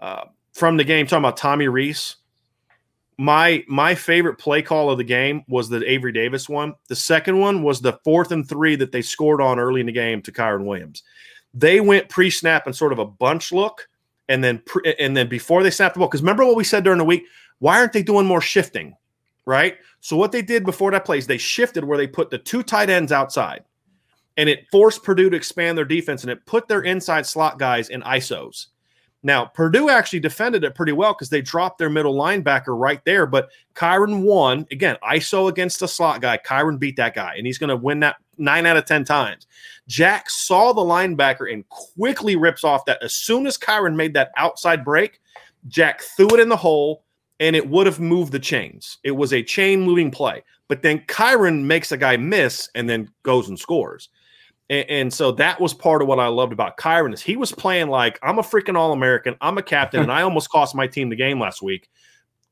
uh, 0.00 0.24
from 0.52 0.76
the 0.76 0.84
game 0.84 1.06
talking 1.06 1.18
about 1.18 1.36
Tommy 1.36 1.68
Rees. 1.68 2.16
My 3.18 3.64
my 3.66 3.94
favorite 3.94 4.36
play 4.36 4.60
call 4.60 4.90
of 4.90 4.98
the 4.98 5.04
game 5.04 5.42
was 5.48 5.68
the 5.68 5.82
Avery 5.90 6.12
Davis 6.12 6.48
one. 6.48 6.74
The 6.88 6.96
second 6.96 7.38
one 7.38 7.62
was 7.62 7.80
the 7.80 7.98
fourth 8.04 8.30
and 8.30 8.46
three 8.46 8.76
that 8.76 8.92
they 8.92 9.02
scored 9.02 9.40
on 9.40 9.58
early 9.58 9.80
in 9.80 9.86
the 9.86 9.92
game 9.92 10.20
to 10.22 10.32
Kyren 10.32 10.66
Williams. 10.66 11.02
They 11.54 11.80
went 11.80 12.10
pre 12.10 12.30
snap 12.30 12.66
and 12.66 12.76
sort 12.76 12.92
of 12.92 12.98
a 12.98 13.06
bunch 13.06 13.52
look, 13.52 13.88
and 14.28 14.44
then 14.44 14.58
pre, 14.66 14.94
and 14.98 15.16
then 15.16 15.28
before 15.28 15.62
they 15.62 15.70
snapped 15.70 15.94
the 15.94 16.00
ball. 16.00 16.08
Because 16.08 16.20
remember 16.20 16.44
what 16.44 16.56
we 16.56 16.64
said 16.64 16.84
during 16.84 16.98
the 16.98 17.04
week? 17.04 17.24
Why 17.58 17.78
aren't 17.78 17.94
they 17.94 18.02
doing 18.02 18.26
more 18.26 18.42
shifting? 18.42 18.94
Right. 19.46 19.76
So 20.00 20.16
what 20.16 20.32
they 20.32 20.42
did 20.42 20.64
before 20.64 20.90
that 20.90 21.04
play 21.04 21.18
is 21.18 21.26
they 21.26 21.38
shifted 21.38 21.84
where 21.84 21.96
they 21.96 22.06
put 22.06 22.30
the 22.30 22.38
two 22.38 22.62
tight 22.62 22.90
ends 22.90 23.12
outside 23.12 23.62
and 24.36 24.48
it 24.48 24.66
forced 24.70 25.02
Purdue 25.02 25.30
to 25.30 25.36
expand 25.36 25.78
their 25.78 25.84
defense 25.84 26.22
and 26.22 26.30
it 26.30 26.44
put 26.46 26.68
their 26.68 26.82
inside 26.82 27.26
slot 27.26 27.58
guys 27.58 27.88
in 27.88 28.02
ISOs. 28.02 28.66
Now, 29.26 29.46
Purdue 29.46 29.90
actually 29.90 30.20
defended 30.20 30.62
it 30.62 30.76
pretty 30.76 30.92
well 30.92 31.12
because 31.12 31.30
they 31.30 31.42
dropped 31.42 31.78
their 31.78 31.90
middle 31.90 32.14
linebacker 32.14 32.78
right 32.78 33.04
there. 33.04 33.26
But 33.26 33.48
Kyren 33.74 34.22
won 34.22 34.68
again, 34.70 34.96
ISO 35.02 35.48
against 35.48 35.82
a 35.82 35.88
slot 35.88 36.20
guy. 36.20 36.38
Kyren 36.38 36.78
beat 36.78 36.94
that 36.94 37.16
guy, 37.16 37.34
and 37.36 37.44
he's 37.44 37.58
going 37.58 37.70
to 37.70 37.76
win 37.76 37.98
that 38.00 38.18
nine 38.38 38.66
out 38.66 38.76
of 38.76 38.84
10 38.84 39.04
times. 39.04 39.48
Jack 39.88 40.30
saw 40.30 40.72
the 40.72 40.80
linebacker 40.80 41.52
and 41.52 41.68
quickly 41.70 42.36
rips 42.36 42.62
off 42.62 42.84
that. 42.84 43.02
As 43.02 43.14
soon 43.14 43.48
as 43.48 43.58
Kyren 43.58 43.96
made 43.96 44.14
that 44.14 44.30
outside 44.36 44.84
break, 44.84 45.20
Jack 45.66 46.02
threw 46.02 46.28
it 46.28 46.38
in 46.38 46.48
the 46.48 46.56
hole 46.56 47.02
and 47.40 47.56
it 47.56 47.68
would 47.68 47.86
have 47.86 47.98
moved 47.98 48.30
the 48.30 48.38
chains. 48.38 48.98
It 49.02 49.10
was 49.10 49.32
a 49.32 49.42
chain 49.42 49.80
moving 49.80 50.12
play. 50.12 50.44
But 50.68 50.82
then 50.82 51.00
Kyren 51.00 51.64
makes 51.64 51.90
a 51.90 51.96
guy 51.96 52.16
miss 52.16 52.70
and 52.76 52.88
then 52.88 53.10
goes 53.24 53.48
and 53.48 53.58
scores. 53.58 54.08
And, 54.68 54.90
and 54.90 55.12
so 55.12 55.32
that 55.32 55.60
was 55.60 55.74
part 55.74 56.02
of 56.02 56.08
what 56.08 56.18
I 56.18 56.26
loved 56.28 56.52
about 56.52 56.76
Kyren 56.76 57.12
is 57.14 57.22
he 57.22 57.36
was 57.36 57.52
playing 57.52 57.88
like 57.88 58.18
I'm 58.22 58.38
a 58.38 58.42
freaking 58.42 58.76
All 58.76 58.92
American. 58.92 59.36
I'm 59.40 59.58
a 59.58 59.62
captain, 59.62 60.00
and 60.02 60.12
I 60.12 60.22
almost 60.22 60.50
cost 60.50 60.74
my 60.74 60.86
team 60.86 61.08
the 61.10 61.16
game 61.16 61.40
last 61.40 61.62
week. 61.62 61.88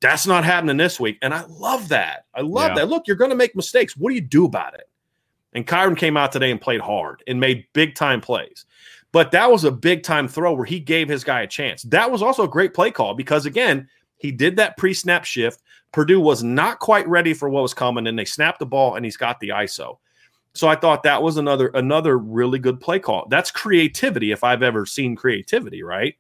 That's 0.01 0.27
not 0.27 0.45
happening 0.45 0.77
this 0.77 1.01
week, 1.01 1.19
and 1.23 1.33
I 1.33 1.45
love 1.49 1.89
that. 1.89 2.27
I 2.35 2.43
love 2.43 2.71
Yeah. 2.71 2.75
that. 2.77 2.89
Look, 2.89 3.07
you're 3.07 3.17
going 3.17 3.31
to 3.31 3.37
make 3.37 3.57
mistakes. 3.57 3.97
What 3.97 4.11
do 4.11 4.15
you 4.15 4.21
do 4.21 4.45
about 4.45 4.75
it? 4.75 4.89
And 5.55 5.67
Kyren 5.67 5.97
came 5.97 6.17
out 6.17 6.33
today 6.33 6.51
and 6.51 6.61
played 6.61 6.81
hard 6.81 7.23
and 7.27 7.39
made 7.41 7.65
big 7.73 7.95
time 7.95 8.21
plays. 8.21 8.67
But 9.13 9.31
that 9.31 9.51
was 9.51 9.63
a 9.63 9.71
big 9.71 10.03
time 10.03 10.27
throw 10.27 10.53
where 10.55 10.65
he 10.65 10.81
gave 10.81 11.09
his 11.09 11.23
guy 11.23 11.43
a 11.43 11.47
chance. 11.47 11.83
That 11.85 12.11
was 12.11 12.21
also 12.21 12.43
a 12.43 12.49
great 12.49 12.75
play 12.75 12.91
call 12.91 13.15
because 13.15 13.47
again, 13.47 13.89
he 14.19 14.33
did 14.33 14.57
that 14.57 14.77
pre-snap 14.77 15.25
shift. 15.25 15.63
Purdue 15.93 16.21
was 16.21 16.43
not 16.43 16.81
quite 16.81 17.07
ready 17.07 17.33
for 17.33 17.49
what 17.49 17.63
was 17.63 17.73
coming, 17.73 18.09
and 18.09 18.19
they 18.19 18.25
snapped 18.25 18.59
the 18.59 18.67
ball, 18.67 18.97
and 18.97 19.05
he's 19.05 19.17
got 19.17 19.39
the 19.39 19.51
ISO. 19.51 19.99
So 20.55 20.69
I 20.69 20.77
thought 20.77 21.03
that 21.03 21.23
was 21.23 21.37
another 21.37 21.69
another 21.75 22.17
really 22.17 22.59
good 22.59 22.81
play 22.81 23.01
call. 23.01 23.27
That's 23.29 23.51
creativity 23.51 24.31
if 24.31 24.45
I've 24.45 24.63
ever 24.63 24.87
seen 24.87 25.17
creativity, 25.17 25.83
right? 25.83 26.15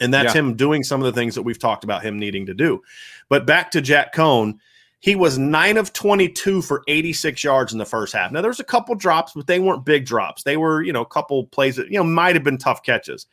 And 0.00 0.14
that's 0.14 0.34
Yeah. 0.34 0.40
him 0.40 0.54
doing 0.54 0.82
some 0.82 1.00
of 1.00 1.04
the 1.04 1.18
things 1.18 1.34
that 1.34 1.42
we've 1.42 1.58
talked 1.58 1.84
about 1.84 2.02
him 2.02 2.18
needing 2.18 2.46
to 2.46 2.54
do. 2.54 2.80
But 3.28 3.46
back 3.46 3.70
to 3.72 3.82
Jack 3.82 4.14
Coan, 4.14 4.54
he 5.00 5.14
was 5.14 5.38
9 5.38 5.76
of 5.76 5.92
22 5.92 6.62
for 6.62 6.82
86 6.88 7.44
yards 7.44 7.72
in 7.72 7.78
the 7.78 7.84
first 7.84 8.14
half. 8.14 8.32
Now 8.32 8.40
there's 8.40 8.60
a 8.60 8.64
couple 8.64 8.94
drops, 8.94 9.32
but 9.34 9.46
they 9.46 9.58
weren't 9.58 9.84
big 9.84 10.06
drops. 10.06 10.42
They 10.42 10.56
were, 10.56 10.82
you 10.82 10.92
know, 10.92 11.02
a 11.02 11.06
couple 11.06 11.44
plays 11.46 11.76
that, 11.76 11.88
you 11.88 11.98
know, 11.98 12.04
might 12.04 12.36
have 12.36 12.44
been 12.44 12.58
tough 12.58 12.82
catches. 12.82 13.26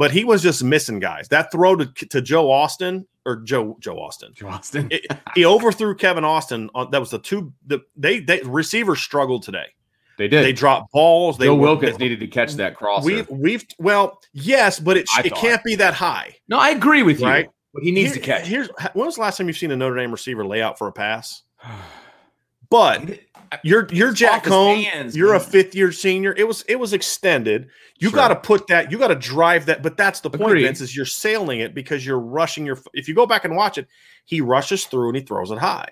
But 0.00 0.12
he 0.12 0.24
was 0.24 0.42
just 0.42 0.64
missing 0.64 0.98
guys. 0.98 1.28
That 1.28 1.52
throw 1.52 1.76
to, 1.76 1.84
to 2.06 2.22
Joe 2.22 2.50
Austin 2.50 3.06
or 3.26 3.36
Joe 3.42 3.76
Joe 3.80 3.98
Austin 4.00 4.32
Joe 4.34 4.48
Austin. 4.48 4.88
it- 4.90 5.04
he 5.34 5.44
overthrew 5.44 5.94
Kevin 5.94 6.24
Austin. 6.24 6.70
On, 6.74 6.90
that 6.90 6.98
was 7.00 7.10
the 7.10 7.18
two. 7.18 7.52
The 7.66 7.80
they 7.96 8.20
they 8.20 8.40
receivers 8.42 9.00
struggled 9.02 9.42
today. 9.42 9.66
They 10.16 10.26
did. 10.26 10.42
They 10.42 10.52
dropped 10.54 10.90
balls. 10.92 11.36
They 11.36 11.46
Joe 11.46 11.54
Wilkins 11.54 11.98
they- 11.98 12.04
needed 12.04 12.20
to 12.20 12.26
catch 12.28 12.54
that 12.54 12.76
cross. 12.76 13.04
We've 13.04 13.28
we've 13.28 13.64
well 13.78 14.18
yes, 14.32 14.80
but 14.80 14.96
it 14.96 15.06
I 15.14 15.20
it 15.20 15.28
thought. 15.30 15.38
can't 15.38 15.64
be 15.64 15.74
that 15.76 15.92
high. 15.92 16.34
no, 16.48 16.58
I 16.58 16.70
agree 16.70 17.02
with 17.02 17.20
you. 17.20 17.26
Right. 17.26 17.48
But 17.74 17.82
he 17.82 17.90
needs 17.92 18.14
Here- 18.14 18.20
to 18.22 18.26
catch. 18.26 18.46
Here's 18.46 18.68
when 18.94 19.04
was 19.06 19.16
the 19.16 19.20
last 19.20 19.36
time 19.36 19.48
you've 19.48 19.58
seen 19.58 19.70
a 19.70 19.76
Notre 19.76 19.96
Dame 19.96 20.10
receiver 20.12 20.46
lay 20.46 20.62
out 20.62 20.78
for 20.78 20.88
a 20.88 20.92
pass? 20.92 21.42
But 22.70 23.18
you're 23.62 23.88
you're 23.90 24.12
Jack 24.12 24.38
off 24.38 24.44
his 24.44 24.52
Coan. 24.52 24.84
hands, 24.84 25.16
You're 25.16 25.34
a 25.34 25.40
fifth 25.40 25.74
year 25.74 25.92
senior. 25.92 26.34
It 26.36 26.46
was 26.46 26.62
it 26.68 26.76
was 26.76 26.92
extended. 26.92 27.68
You 27.98 28.10
Sure. 28.10 28.16
got 28.16 28.28
to 28.28 28.36
put 28.36 28.66
that. 28.68 28.90
You 28.90 28.98
got 28.98 29.08
to 29.08 29.14
drive 29.14 29.66
that. 29.66 29.82
But 29.82 29.96
that's 29.96 30.20
the 30.20 30.30
point, 30.30 30.42
Agreed. 30.50 30.62
Vince. 30.64 30.80
Is 30.80 30.96
you're 30.96 31.04
sailing 31.04 31.60
it 31.60 31.74
because 31.74 32.04
you're 32.06 32.18
rushing 32.20 32.64
your. 32.64 32.78
If 32.94 33.08
you 33.08 33.14
go 33.14 33.26
back 33.26 33.44
and 33.44 33.56
watch 33.56 33.76
it, 33.78 33.86
he 34.24 34.40
rushes 34.40 34.84
through 34.86 35.08
and 35.08 35.16
he 35.16 35.22
throws 35.22 35.50
it 35.50 35.58
high. 35.58 35.88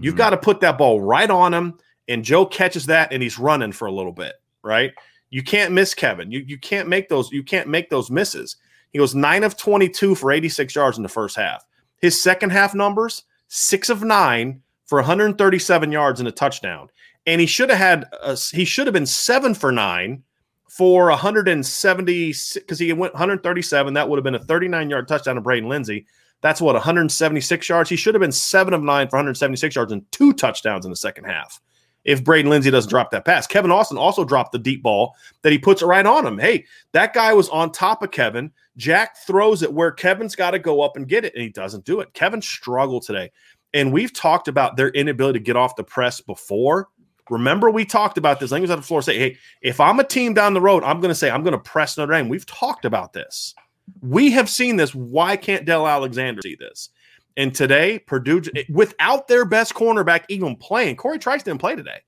You've 0.00 0.14
Mhm. 0.14 0.18
got 0.18 0.30
to 0.30 0.36
put 0.36 0.60
that 0.60 0.78
ball 0.78 1.00
right 1.00 1.28
on 1.28 1.52
him, 1.52 1.74
and 2.06 2.24
Joe 2.24 2.46
catches 2.46 2.86
that, 2.86 3.12
and 3.12 3.20
he's 3.22 3.38
running 3.40 3.72
for 3.72 3.86
a 3.88 3.92
little 3.92 4.12
bit, 4.12 4.34
right? 4.62 4.92
You 5.30 5.42
can't 5.42 5.72
miss 5.72 5.94
Kevin. 5.94 6.30
You 6.30 6.44
you 6.46 6.58
can't 6.58 6.88
make 6.88 7.08
those. 7.08 7.30
You 7.32 7.42
can't 7.42 7.68
make 7.68 7.90
those 7.90 8.08
misses. 8.10 8.56
He 8.92 8.98
goes 8.98 9.14
nine 9.16 9.42
of 9.42 9.56
twenty 9.56 9.88
two 9.88 10.14
for 10.14 10.30
eighty 10.30 10.48
six 10.48 10.74
yards 10.76 10.96
in 10.96 11.02
the 11.02 11.08
first 11.08 11.34
half. 11.36 11.64
His 12.00 12.20
second 12.22 12.50
half 12.50 12.74
numbers 12.74 13.24
six 13.48 13.90
of 13.90 14.04
nine 14.04 14.62
for 14.86 14.98
137 15.00 15.92
yards 15.92 16.20
and 16.20 16.28
a 16.28 16.32
touchdown, 16.32 16.88
and 17.26 17.40
he 17.40 17.46
should 17.46 17.70
have 17.70 17.78
had 17.78 18.06
a, 18.22 18.36
he 18.36 18.64
should 18.64 18.86
have 18.86 18.94
been 18.94 19.06
seven 19.06 19.54
for 19.54 19.72
nine 19.72 20.22
for 20.68 21.06
170 21.10 22.34
because 22.54 22.78
he 22.78 22.92
went 22.92 23.12
137. 23.14 23.94
That 23.94 24.08
would 24.08 24.16
have 24.16 24.24
been 24.24 24.34
a 24.34 24.44
39 24.44 24.90
yard 24.90 25.08
touchdown 25.08 25.34
to 25.34 25.40
Braden 25.40 25.68
Lenzy. 25.68 26.06
That's 26.42 26.60
what 26.60 26.74
176 26.74 27.68
yards. 27.68 27.90
He 27.90 27.96
should 27.96 28.14
have 28.14 28.20
been 28.20 28.32
seven 28.32 28.72
of 28.72 28.82
nine 28.82 29.08
for 29.08 29.16
176 29.16 29.76
yards 29.76 29.92
and 29.92 30.10
two 30.10 30.32
touchdowns 30.32 30.86
in 30.86 30.90
the 30.90 30.96
second 30.96 31.24
half. 31.24 31.60
if 32.04 32.24
Braden 32.24 32.50
Lenzy 32.50 32.70
doesn't 32.70 32.88
drop 32.88 33.10
that 33.10 33.26
pass. 33.26 33.46
Kevin 33.46 33.70
Austin 33.70 33.98
also 33.98 34.24
dropped 34.24 34.52
the 34.52 34.58
deep 34.58 34.82
ball 34.82 35.14
that 35.42 35.52
he 35.52 35.58
puts 35.58 35.82
it 35.82 35.86
right 35.86 36.06
on 36.06 36.26
him. 36.26 36.38
Hey, 36.38 36.64
that 36.92 37.12
guy 37.12 37.34
was 37.34 37.48
on 37.50 37.72
top 37.72 38.02
of 38.02 38.10
Kevin. 38.10 38.50
Jack 38.76 39.18
throws 39.18 39.62
it 39.62 39.72
where 39.72 39.92
Kevin's 39.92 40.34
got 40.34 40.52
to 40.52 40.58
go 40.58 40.80
up 40.80 40.96
and 40.96 41.06
get 41.06 41.24
it, 41.26 41.34
and 41.34 41.42
he 41.42 41.50
doesn't 41.50 41.84
do 41.84 42.00
it. 42.00 42.14
Kevin 42.14 42.40
struggled 42.40 43.02
today. 43.02 43.30
And 43.74 43.92
we've 43.92 44.12
talked 44.12 44.48
about 44.48 44.76
their 44.76 44.88
inability 44.88 45.38
to 45.38 45.44
get 45.44 45.56
off 45.56 45.76
the 45.76 45.84
press 45.84 46.20
before. 46.20 46.88
Remember, 47.30 47.70
we 47.70 47.84
talked 47.84 48.18
about 48.18 48.40
this. 48.40 48.50
Language 48.50 48.70
on 48.70 48.78
the 48.78 48.86
floor 48.86 49.02
say, 49.02 49.18
hey, 49.18 49.38
if 49.62 49.80
I'm 49.80 50.00
a 50.00 50.04
team 50.04 50.34
down 50.34 50.52
the 50.52 50.60
road, 50.60 50.82
I'm 50.82 51.00
going 51.00 51.10
to 51.10 51.14
say, 51.14 51.30
I'm 51.30 51.42
going 51.42 51.52
to 51.52 51.58
press 51.58 51.96
Notre 51.96 52.12
Dame. 52.12 52.28
We've 52.28 52.44
talked 52.44 52.84
about 52.84 53.12
this. 53.12 53.54
We 54.02 54.30
have 54.32 54.50
seen 54.50 54.76
this. 54.76 54.94
Why 54.94 55.36
can't 55.36 55.64
Del 55.64 55.86
Alexander 55.86 56.40
see 56.42 56.56
this? 56.56 56.90
And 57.36 57.54
today, 57.54 58.00
Purdue, 58.00 58.42
without 58.68 59.28
their 59.28 59.44
best 59.44 59.74
cornerback 59.74 60.24
even 60.28 60.56
playing, 60.56 60.96
Corey 60.96 61.18
Trice 61.18 61.42
didn't 61.42 61.60
play 61.60 61.76
today. 61.76 62.00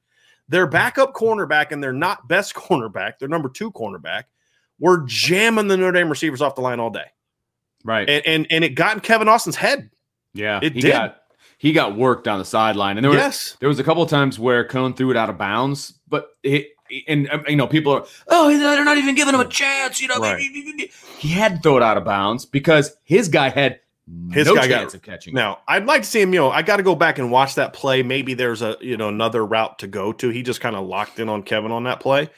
Their 0.49 0.67
backup 0.67 1.15
cornerback 1.15 1.71
and 1.71 1.83
their 1.83 1.93
not 1.93 2.29
best 2.29 2.55
cornerback, 2.57 3.19
their 3.19 3.29
number 3.29 3.49
two 3.49 3.71
cornerback, 3.73 4.25
were 4.79 5.05
jamming 5.07 5.69
the 5.69 5.77
Notre 5.77 5.93
Dame 5.93 6.11
receivers 6.11 6.43
off 6.43 6.57
the 6.57 6.61
line 6.61 6.81
all 6.81 6.91
day. 6.91 7.07
Right. 7.85 8.09
And 8.09 8.27
and, 8.27 8.47
and 8.51 8.65
it 8.65 8.71
got 8.71 8.95
in 8.95 9.01
Kevin 9.01 9.29
Austin's 9.29 9.57
head. 9.57 9.91
Yeah. 10.35 10.61
It 10.63 10.75
did. 10.75 10.93
got 10.93 11.22
he 11.63 11.73
got 11.73 11.97
worked 11.97 12.27
on 12.27 12.41
the 12.41 12.45
sideline. 12.45 12.99
And 12.99 13.05
there 13.05 13.11
was 13.13 13.19
yes. 13.19 13.57
there 13.61 13.69
was 13.69 13.79
a 13.79 13.85
couple 13.85 14.03
of 14.03 14.11
times 14.11 14.37
where 14.37 14.67
Coan 14.67 14.97
threw 14.97 15.13
it 15.13 15.17
out 15.17 15.31
of 15.31 15.39
bounds, 15.39 15.95
but 16.09 16.31
it 16.43 16.71
and 17.07 17.31
um, 17.31 17.45
you 17.47 17.55
know 17.55 17.69
people 17.69 17.93
are 17.93 18.05
oh 18.27 18.49
they're 18.59 18.85
not 18.85 18.99
even 18.99 19.15
giving 19.15 19.33
him 19.33 19.41
a 19.41 19.47
chance 19.47 20.01
you 20.01 20.09
know 20.09 20.17
Right. 20.19 20.41
he 21.19 21.29
had 21.29 21.55
to 21.55 21.61
throw 21.63 21.77
it 21.77 21.83
out 21.85 21.97
of 21.97 22.05
bounds 22.05 22.45
because 22.47 22.97
his 23.05 23.29
guy 23.29 23.49
had 23.49 23.79
His 24.33 24.49
no 24.49 24.57
guy 24.57 24.67
got- 24.67 24.81
chance 24.81 24.95
of 24.95 25.03
catching. 25.03 25.35
Now, 25.35 25.61
I'd 25.69 25.87
like 25.87 26.03
to 26.03 26.09
see 26.09 26.21
him, 26.21 26.35
you 26.35 26.41
know, 26.41 26.51
I 26.51 26.63
got 26.63 26.79
to 26.79 26.83
go 26.83 26.97
back 26.97 27.19
and 27.19 27.31
watch 27.31 27.55
that 27.55 27.73
play. 27.75 28.03
Maybe 28.03 28.35
there's 28.35 28.61
a, 28.61 28.77
you 28.81 28.97
know, 28.97 29.09
another 29.09 29.47
route 29.47 29.79
to 29.79 29.87
go 29.87 30.13
to. 30.15 30.31
He 30.31 30.43
just 30.43 30.61
kind 30.61 30.75
of 30.75 30.85
locked 30.85 31.21
in 31.21 31.29
on 31.29 31.45
Kevin 31.45 31.71
on 31.71 31.85
that 31.85 32.01
play. 32.01 32.29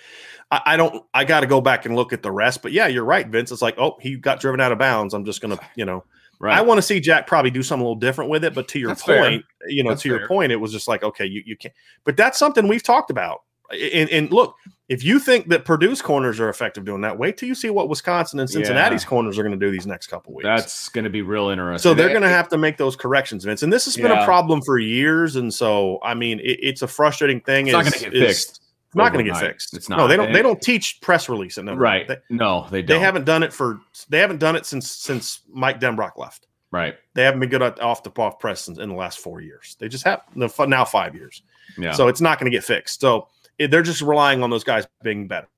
I, 0.51 0.61
I 0.67 0.77
don't, 0.77 1.03
I 1.15 1.25
got 1.25 1.41
to 1.41 1.47
go 1.47 1.63
back 1.63 1.87
and 1.87 1.97
look 1.97 2.13
at 2.13 2.23
the 2.23 2.31
rest. 2.31 2.61
But 2.61 2.73
yeah, 2.73 2.87
you're 2.89 3.05
right, 3.07 3.27
Vince. 3.27 3.51
It's 3.51 3.63
like, 3.63 3.77
oh, 3.79 3.97
he 4.03 4.17
got 4.17 4.39
driven 4.41 4.61
out 4.61 4.73
of 4.73 4.79
bounds. 4.79 5.15
I'm 5.15 5.25
just 5.25 5.41
going 5.41 5.57
to, 5.57 5.65
you 5.75 5.87
know, 5.87 6.05
right 6.45 6.57
I 6.57 6.61
want 6.63 6.79
to 6.79 6.83
see 6.83 7.01
Jack 7.01 7.27
probably 7.27 7.51
do 7.51 7.63
something 7.63 7.83
a 7.85 7.89
little 7.89 7.99
different 7.99 8.31
with 8.31 8.45
it. 8.45 8.55
But 8.55 8.69
to 8.69 8.79
your 8.79 8.89
That's 8.89 9.03
fair. 9.03 9.23
point, 9.23 9.45
you 9.67 9.83
know, 9.83 9.91
That's 9.91 10.03
to 10.03 10.09
your 10.09 10.27
point, 10.29 10.53
it 10.53 10.57
was 10.57 10.73
just 10.73 10.87
like, 10.87 11.03
okay, 11.03 11.25
you, 11.27 11.43
you 11.45 11.57
can't, 11.57 11.75
but 12.05 12.17
that's 12.17 12.39
something 12.39 12.69
we've 12.69 12.83
talked 12.83 13.11
about. 13.11 13.41
And, 13.71 14.11
and 14.11 14.31
look, 14.31 14.57
if 14.91 15.03
you 15.03 15.19
think 15.19 15.49
that 15.49 15.65
Purdue's 15.65 16.03
corners 16.03 16.39
are 16.39 16.51
effective 16.51 16.85
doing 16.85 17.01
that, 17.01 17.19
wait 17.19 17.39
till 17.39 17.49
you 17.49 17.55
see 17.55 17.71
what 17.71 17.89
Wisconsin 17.89 18.39
and 18.39 18.49
Cincinnati's 18.49 19.03
Yeah. 19.03 19.09
corners 19.09 19.39
are 19.39 19.43
going 19.43 19.59
to 19.59 19.67
do 19.67 19.73
these 19.73 19.87
next 19.87 20.09
couple 20.09 20.35
weeks. 20.35 20.45
that's 20.45 20.91
going 20.91 21.05
to 21.05 21.11
be 21.11 21.23
real 21.23 21.49
interesting 21.49 21.83
So 21.83 21.95
they're 21.95 22.11
going 22.11 22.23
to 22.23 22.29
have 22.29 22.49
to 22.51 22.59
make 22.59 22.77
those 22.77 22.95
corrections, 22.95 23.45
Vince. 23.45 23.63
And 23.63 23.73
this 23.73 23.87
has 23.87 23.97
been 23.97 24.13
a 24.13 24.25
problem 24.25 24.61
for 24.61 24.79
years. 24.79 25.37
And 25.37 25.53
so, 25.53 25.99
I 26.03 26.13
mean, 26.13 26.41
it, 26.41 26.59
it's 26.63 26.83
a 26.83 26.87
frustrating 26.87 27.41
thing. 27.41 27.67
it's 27.67 27.73
not 27.73 27.85
going 27.85 27.93
to 27.95 28.11
get 28.11 28.13
fixed 28.13 28.61
It's 28.95 28.97
not 28.97 29.13
going 29.13 29.25
to 29.25 29.31
get 29.33 29.41
fixed. 29.41 29.75
it's 29.75 29.89
not 29.89 29.99
No, 29.99 30.07
they 30.07 30.17
don't. 30.17 30.33
They 30.33 30.41
don't 30.41 30.63
teach 30.63 31.01
press 31.01 31.29
release 31.29 31.59
at 31.59 31.65
Notre 31.65 31.81
right 31.81 32.07
They, 32.07 32.17
no 32.31 32.69
they 32.71 32.81
they 32.81 32.95
don't 32.95 33.03
haven't 33.03 33.25
done 33.25 33.43
it 33.43 33.53
for. 33.53 33.81
They 34.09 34.21
haven't 34.21 34.39
done 34.39 34.55
it 34.55 34.67
since 34.67 34.89
since 34.89 35.41
Mike 35.53 35.81
Denbrock 35.81 36.17
left. 36.17 36.47
right 36.71 36.95
They 37.15 37.25
haven't 37.25 37.41
been 37.41 37.49
good 37.49 37.63
at 37.63 37.81
off 37.81 38.05
the 38.05 38.11
off 38.23 38.39
press 38.39 38.69
in, 38.69 38.81
in 38.81 38.89
the 38.89 38.95
last 38.95 39.19
four 39.19 39.41
years. 39.41 39.77
They 39.81 39.89
just 39.89 40.05
have 40.05 40.23
now 40.37 40.85
five 40.85 41.17
years. 41.17 41.43
yeah 41.77 41.91
So 41.93 42.07
it's 42.07 42.21
not 42.21 42.39
going 42.39 42.51
to 42.51 42.57
get 42.57 42.65
fixed. 42.65 43.01
So 43.01 43.27
it, 43.59 43.73
they're 43.73 43.83
just 43.83 44.01
relying 44.01 44.43
on 44.45 44.51
those 44.51 44.65
guys 44.65 44.87
being 45.03 45.27
better. 45.27 45.49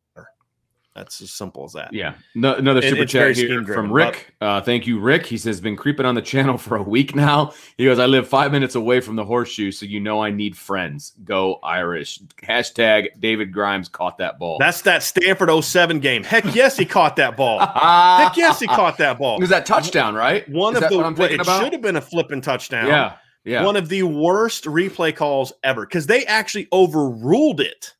That's 0.97 1.21
as 1.21 1.31
simple 1.31 1.65
as 1.65 1.75
that. 1.75 1.93
Yeah, 1.93 2.15
no, 2.35 2.55
another 2.55 2.81
super 2.81 3.05
very 3.05 3.35
chat 3.35 3.37
here 3.37 3.63
from 3.65 3.93
Rick. 3.93 4.35
Uh, 4.41 4.63
thank 4.63 4.87
you, 4.87 4.99
Rick. 4.99 5.27
He 5.27 5.37
says, 5.37 5.61
"Been 5.61 5.77
creeping 5.77 6.07
on 6.07 6.15
the 6.15 6.23
channel 6.23 6.57
for 6.67 6.77
a 6.77 6.83
week 6.83 7.15
now." 7.15 7.53
He 7.77 7.85
goes, 7.85 7.99
"I 7.99 8.07
live 8.07 8.27
five 8.27 8.51
minutes 8.51 8.75
away 8.75 9.01
from 9.01 9.17
the 9.17 9.25
horseshoe, 9.25 9.73
so 9.73 9.85
you 9.85 10.01
know 10.01 10.23
I 10.23 10.31
need 10.31 10.57
friends. 10.57 11.13
Go 11.23 11.57
Irish!" 11.63 12.19
Hashtag 12.43 13.09
David 13.21 13.53
Grimes 13.53 13.91
caught 13.91 14.17
that 14.19 14.39
ball. 14.39 14.57
That's 14.59 14.81
that 14.83 15.03
Stanford 15.03 15.51
07 15.63 16.01
game. 16.01 16.25
Heck 16.25 16.55
yes, 16.55 16.79
he 16.79 16.87
caught 16.87 17.17
that 17.17 17.37
ball. 17.37 17.59
Heck 17.61 18.39
yes, 18.39 18.59
he 18.59 18.67
caught 18.67 18.97
that 18.97 19.19
ball. 19.19 19.37
It 19.37 19.43
was 19.43 19.51
that 19.51 19.67
touchdown, 19.67 20.15
right? 20.15 20.49
One 20.49 20.77
Is 20.77 20.83
of 20.83 20.89
the 20.89 20.97
what 20.97 21.05
I'm 21.05 21.15
thinking 21.15 21.41
it 21.41 21.43
about? 21.43 21.63
should 21.63 21.75
have 21.75 21.83
been 21.83 21.97
a 21.97 22.01
flipping 22.01 22.41
touchdown. 22.41 22.87
Yeah, 22.87 23.17
yeah. 23.45 23.65
One 23.65 23.77
of 23.77 23.91
the 23.91 24.05
worst 24.05 24.65
replay 24.65 25.15
calls 25.15 25.53
ever 25.63 25.85
because 25.85 26.07
they 26.07 26.25
actually 26.25 26.69
overruled 26.73 27.61
it. 27.61 27.93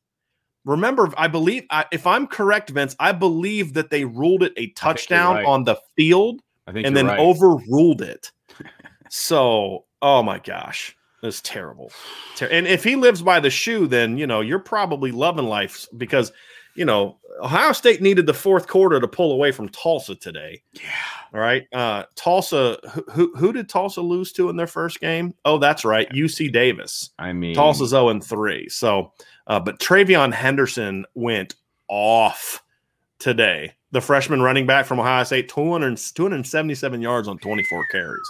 Remember, 0.67 1.09
I 1.17 1.29
believe, 1.29 1.65
I, 1.69 1.85
if 1.93 2.05
I'm 2.05 2.27
correct, 2.27 2.71
Vince, 2.71 2.93
I 2.99 3.13
believe 3.13 3.73
that 3.73 3.89
they 3.89 4.03
ruled 4.03 4.43
it 4.43 4.51
a 4.57 4.67
touchdown 4.71 5.37
right. 5.37 5.45
on 5.45 5.63
the 5.63 5.77
field 5.95 6.41
and 6.67 6.95
then 6.95 7.07
right. 7.07 7.17
overruled 7.17 8.01
it. 8.01 8.33
so, 9.09 9.85
oh 10.01 10.21
my 10.21 10.39
gosh, 10.39 10.97
that's 11.21 11.39
terrible. 11.39 11.89
Ter- 12.35 12.49
and 12.49 12.67
if 12.67 12.83
he 12.83 12.97
lives 12.97 13.21
by 13.21 13.39
the 13.39 13.49
shoe, 13.49 13.87
then 13.87 14.17
you 14.17 14.27
know 14.27 14.41
you're 14.41 14.59
probably 14.59 15.11
loving 15.11 15.45
life 15.45 15.87
because 15.95 16.33
you 16.75 16.83
know 16.83 17.17
Ohio 17.41 17.71
State 17.71 18.01
needed 18.01 18.25
the 18.25 18.33
fourth 18.33 18.67
quarter 18.67 18.99
to 18.99 19.07
pull 19.07 19.31
away 19.31 19.53
from 19.53 19.69
Tulsa 19.69 20.15
today. 20.15 20.61
Yeah. 20.73 20.81
All 21.33 21.39
right, 21.39 21.65
uh, 21.73 22.03
Tulsa. 22.15 22.77
Who, 22.91 23.05
who 23.11 23.35
who 23.37 23.53
did 23.53 23.69
Tulsa 23.69 24.01
lose 24.01 24.33
to 24.33 24.49
in 24.49 24.57
their 24.57 24.67
first 24.67 24.99
game? 24.99 25.33
Oh, 25.45 25.57
that's 25.57 25.85
right, 25.85 26.09
UC 26.09 26.51
Davis. 26.51 27.11
I 27.17 27.31
mean, 27.31 27.55
Tulsa's 27.55 27.91
0 27.91 28.09
and 28.09 28.23
3. 28.23 28.67
So, 28.69 29.13
uh, 29.47 29.59
but 29.59 29.79
TreVeyon 29.79 30.33
Henderson 30.33 31.05
went 31.15 31.55
off 31.87 32.63
today. 33.19 33.73
The 33.91 34.01
freshman 34.01 34.41
running 34.41 34.67
back 34.67 34.85
from 34.85 34.99
Ohio 34.99 35.23
State, 35.23 35.49
200, 35.49 35.97
277 35.97 37.01
yards 37.01 37.27
on 37.27 37.37
24 37.39 37.85
carries. 37.91 38.29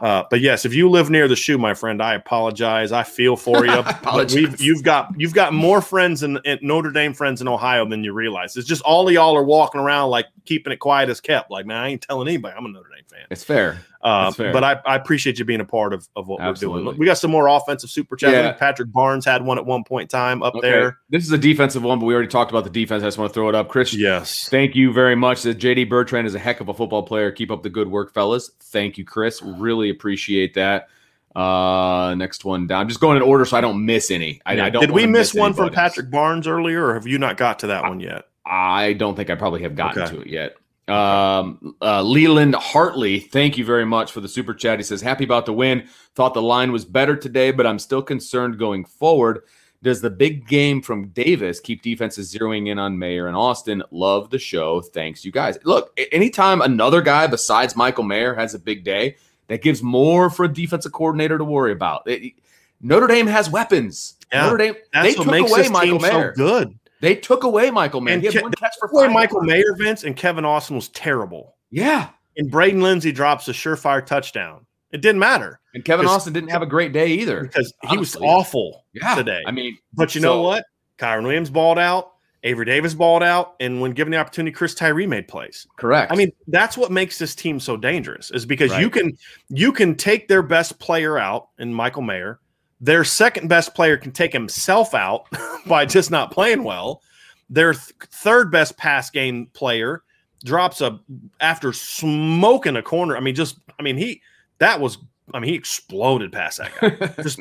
Uh, 0.00 0.24
but 0.28 0.40
yes, 0.40 0.64
if 0.66 0.74
you 0.74 0.90
live 0.90 1.08
near 1.08 1.26
the 1.26 1.36
shoe, 1.36 1.56
my 1.56 1.72
friend, 1.72 2.02
I 2.02 2.14
apologize. 2.14 2.92
I 2.92 3.02
feel 3.02 3.36
for 3.36 3.64
you. 3.64 3.82
You've 4.58 4.82
got 4.82 5.10
you've 5.16 5.32
got 5.34 5.52
more 5.54 5.80
friends 5.80 6.22
in, 6.22 6.38
in 6.44 6.58
Notre 6.60 6.90
Dame 6.90 7.14
friends 7.14 7.40
in 7.40 7.48
Ohio 7.48 7.88
than 7.88 8.04
you 8.04 8.12
realize. 8.12 8.56
It's 8.56 8.68
just 8.68 8.82
all 8.82 9.08
of 9.08 9.14
y'all 9.14 9.34
are 9.36 9.42
walking 9.44 9.80
around 9.80 10.10
like 10.10 10.26
keeping 10.44 10.72
it 10.72 10.80
quiet 10.80 11.08
as 11.08 11.20
kept. 11.20 11.50
Like, 11.50 11.64
man, 11.66 11.78
I 11.78 11.88
ain't 11.88 12.02
telling 12.02 12.28
anybody 12.28 12.54
I'm 12.56 12.66
a 12.66 12.68
Notre 12.68 12.90
Dame 12.94 13.04
fan. 13.10 13.26
it's 13.30 13.44
fair. 13.44 13.78
Uh, 14.02 14.30
fair. 14.30 14.52
but 14.52 14.62
I, 14.62 14.78
I 14.86 14.94
appreciate 14.94 15.36
you 15.40 15.44
being 15.44 15.60
a 15.60 15.64
part 15.64 15.92
of, 15.92 16.08
of 16.14 16.28
what 16.28 16.38
we're 16.40 16.52
doing. 16.52 16.96
We 16.96 17.06
got 17.06 17.18
some 17.18 17.30
more 17.32 17.48
offensive 17.48 17.90
super 17.90 18.14
chat. 18.14 18.30
Yeah. 18.30 18.52
Patrick 18.52 18.92
Barnes 18.92 19.24
had 19.24 19.42
one 19.44 19.58
at 19.58 19.66
one 19.66 19.82
point 19.82 20.02
in 20.04 20.08
time 20.08 20.44
up 20.44 20.54
Okay. 20.54 20.70
there. 20.70 20.98
This 21.10 21.24
is 21.24 21.32
a 21.32 21.38
defensive 21.38 21.82
one, 21.82 21.98
but 21.98 22.04
we 22.06 22.14
already 22.14 22.28
talked 22.28 22.52
about 22.52 22.62
the 22.62 22.70
defense. 22.70 23.02
I 23.02 23.06
just 23.06 23.18
want 23.18 23.30
to 23.30 23.34
throw 23.34 23.48
it 23.48 23.56
up, 23.56 23.68
Chris. 23.68 23.92
Yes. 23.92 24.48
Thank 24.48 24.76
you 24.76 24.92
very 24.92 25.16
much. 25.16 25.42
That 25.42 25.58
JD 25.58 25.88
Bertrand 25.88 26.24
is 26.28 26.36
a 26.36 26.38
heck 26.38 26.60
of 26.60 26.68
a 26.68 26.74
football 26.74 27.02
player. 27.02 27.32
Keep 27.32 27.50
up 27.50 27.64
the 27.64 27.70
good 27.70 27.88
work, 27.88 28.14
fellas. 28.14 28.48
Thank 28.60 28.96
you, 28.96 29.04
Chris. 29.04 29.42
Really 29.58 29.90
appreciate 29.90 30.54
that. 30.54 30.88
Uh, 31.34 32.14
next 32.16 32.44
one 32.46 32.66
down. 32.66 32.80
I'm 32.80 32.88
just 32.88 33.00
going 33.00 33.16
in 33.16 33.22
order 33.22 33.44
so 33.44 33.56
I 33.58 33.60
don't 33.60 33.84
miss 33.84 34.10
any. 34.10 34.40
I, 34.46 34.58
I 34.60 34.70
don't. 34.70 34.80
Did 34.80 34.90
we 34.90 35.02
wanna 35.02 35.12
miss 35.12 35.34
one 35.34 35.52
from. 35.52 35.70
Patrick 35.70 36.10
Barnes 36.10 36.46
earlier, 36.46 36.86
or 36.86 36.94
have 36.94 37.06
you 37.06 37.18
not 37.18 37.36
got 37.36 37.58
to 37.58 37.66
that 37.68 37.82
one 37.82 38.00
yet? 38.00 38.24
I 38.46 38.94
don't 38.94 39.16
think 39.16 39.28
I 39.28 39.34
probably 39.34 39.62
have 39.62 39.74
gotten 39.74 40.02
Okay. 40.02 40.14
to 40.14 40.20
it 40.22 40.28
yet. 40.28 40.56
Um, 40.88 41.74
uh, 41.82 42.00
Leland 42.00 42.54
Hartley, 42.54 43.18
thank 43.18 43.58
you 43.58 43.64
very 43.64 43.84
much 43.84 44.12
for 44.12 44.20
the 44.20 44.28
super 44.28 44.54
chat. 44.54 44.78
He 44.78 44.84
says, 44.84 45.02
Happy 45.02 45.24
about 45.24 45.44
the 45.44 45.52
win. 45.52 45.88
Thought 46.14 46.34
the 46.34 46.42
line 46.42 46.70
was 46.72 46.84
better 46.84 47.16
today, 47.16 47.50
but 47.50 47.66
I'm 47.66 47.80
still 47.80 48.02
concerned 48.02 48.58
going 48.58 48.84
forward. 48.84 49.40
Does 49.82 50.00
the 50.00 50.10
big 50.10 50.48
game 50.48 50.80
from 50.80 51.08
Davis 51.08 51.60
keep 51.60 51.82
defenses 51.82 52.32
zeroing 52.32 52.68
in 52.68 52.78
on 52.78 52.98
Mayer 52.98 53.26
and 53.26 53.36
Austin? 53.36 53.82
Love 53.90 54.30
the 54.30 54.38
show. 54.38 54.80
Thanks, 54.80 55.24
you 55.24 55.32
guys. 55.32 55.58
Look, 55.64 55.98
anytime 56.12 56.62
another 56.62 57.02
guy 57.02 57.26
besides 57.26 57.76
Michael 57.76 58.04
Mayer 58.04 58.34
has 58.34 58.54
a 58.54 58.58
big 58.58 58.84
day, 58.84 59.16
that 59.48 59.62
gives 59.62 59.82
more 59.82 60.30
for 60.30 60.44
a 60.44 60.48
defensive 60.52 60.92
coordinator 60.92 61.38
to 61.38 61.44
worry 61.44 61.72
about. 61.72 62.02
It- 62.06 62.34
Notre 62.80 63.06
Dame 63.06 63.26
has 63.26 63.48
weapons. 63.50 64.16
Yeah, 64.32 64.42
Notre 64.44 64.56
Dame, 64.58 64.74
they 65.02 65.14
took 65.14 65.26
makes 65.26 65.50
away 65.50 65.68
Michael 65.68 65.98
Mayer. 65.98 66.34
so 66.36 66.44
good. 66.44 66.78
They 67.00 67.14
took 67.14 67.44
away 67.44 67.70
Michael 67.70 68.00
Mayer. 68.00 68.14
And 68.14 68.22
he 68.22 68.30
had 68.32 68.40
Ke- 68.40 68.42
one 68.42 68.52
catch 68.52 68.74
for 68.78 68.88
five. 68.88 69.12
Michael 69.12 69.38
yards. 69.38 69.48
Mayer, 69.48 69.74
Vince, 69.76 70.04
and 70.04 70.14
Kevin 70.16 70.44
Austin 70.44 70.76
was 70.76 70.88
terrible. 70.88 71.54
Yeah. 71.70 72.08
And 72.36 72.50
Braden 72.50 72.80
Lenzy 72.82 73.12
drops 73.12 73.48
a 73.48 73.52
surefire 73.52 74.04
touchdown. 74.04 74.66
It 74.92 75.00
didn't 75.02 75.18
matter 75.18 75.58
And 75.74 75.84
Kevin 75.84 76.06
Austin 76.06 76.32
didn't 76.32 76.50
have 76.50 76.62
a 76.62 76.66
great 76.66 76.92
day 76.92 77.08
either. 77.08 77.42
because 77.42 77.72
he 77.90 77.96
was 77.98 78.14
awful 78.16 78.84
Yeah. 78.94 79.14
today. 79.14 79.42
I 79.46 79.50
mean, 79.52 79.76
But 79.94 80.14
you 80.14 80.20
So- 80.20 80.28
know 80.36 80.42
what? 80.42 80.64
Kyren 80.98 81.22
Williams 81.24 81.50
balled 81.50 81.78
out. 81.78 82.12
Avery 82.46 82.64
Davis 82.64 82.94
balled 82.94 83.24
out. 83.24 83.56
And 83.58 83.80
when 83.80 83.90
given 83.90 84.12
the 84.12 84.18
opportunity, 84.18 84.54
Chris 84.54 84.74
Tyree 84.74 85.06
made 85.06 85.26
plays. 85.26 85.66
correct. 85.76 86.12
I 86.12 86.14
mean, 86.14 86.30
that's 86.46 86.78
what 86.78 86.92
makes 86.92 87.18
this 87.18 87.34
team 87.34 87.58
so 87.58 87.76
dangerous 87.76 88.30
is 88.30 88.46
because 88.46 88.76
you 88.78 88.88
can 88.88 89.18
you 89.48 89.72
can 89.72 89.96
take 89.96 90.28
their 90.28 90.42
best 90.42 90.78
player 90.78 91.18
out 91.18 91.48
in 91.58 91.74
Michael 91.74 92.02
Mayer. 92.02 92.38
Their 92.80 93.04
second 93.04 93.48
best 93.48 93.74
player 93.74 93.96
can 93.96 94.12
take 94.12 94.32
himself 94.32 94.94
out 94.94 95.26
by 95.66 95.84
just 95.86 96.10
not 96.10 96.30
playing 96.30 96.62
well. 96.62 97.02
Their 97.50 97.72
th- 97.72 97.92
third 98.00 98.52
best 98.52 98.76
pass 98.76 99.10
game 99.10 99.46
player 99.52 100.02
drops 100.44 100.80
a 100.80 101.00
after 101.40 101.72
smoking 101.72 102.76
a 102.76 102.82
corner. 102.82 103.16
I 103.16 103.20
mean, 103.20 103.34
just 103.34 103.58
I 103.78 103.82
mean 103.82 103.96
he 103.96 104.22
that 104.58 104.80
was 104.80 104.98
I 105.34 105.40
mean 105.40 105.50
he 105.50 105.56
exploded 105.56 106.32
past 106.32 106.58
that 106.58 106.72
guy. 106.80 107.06
just 107.22 107.40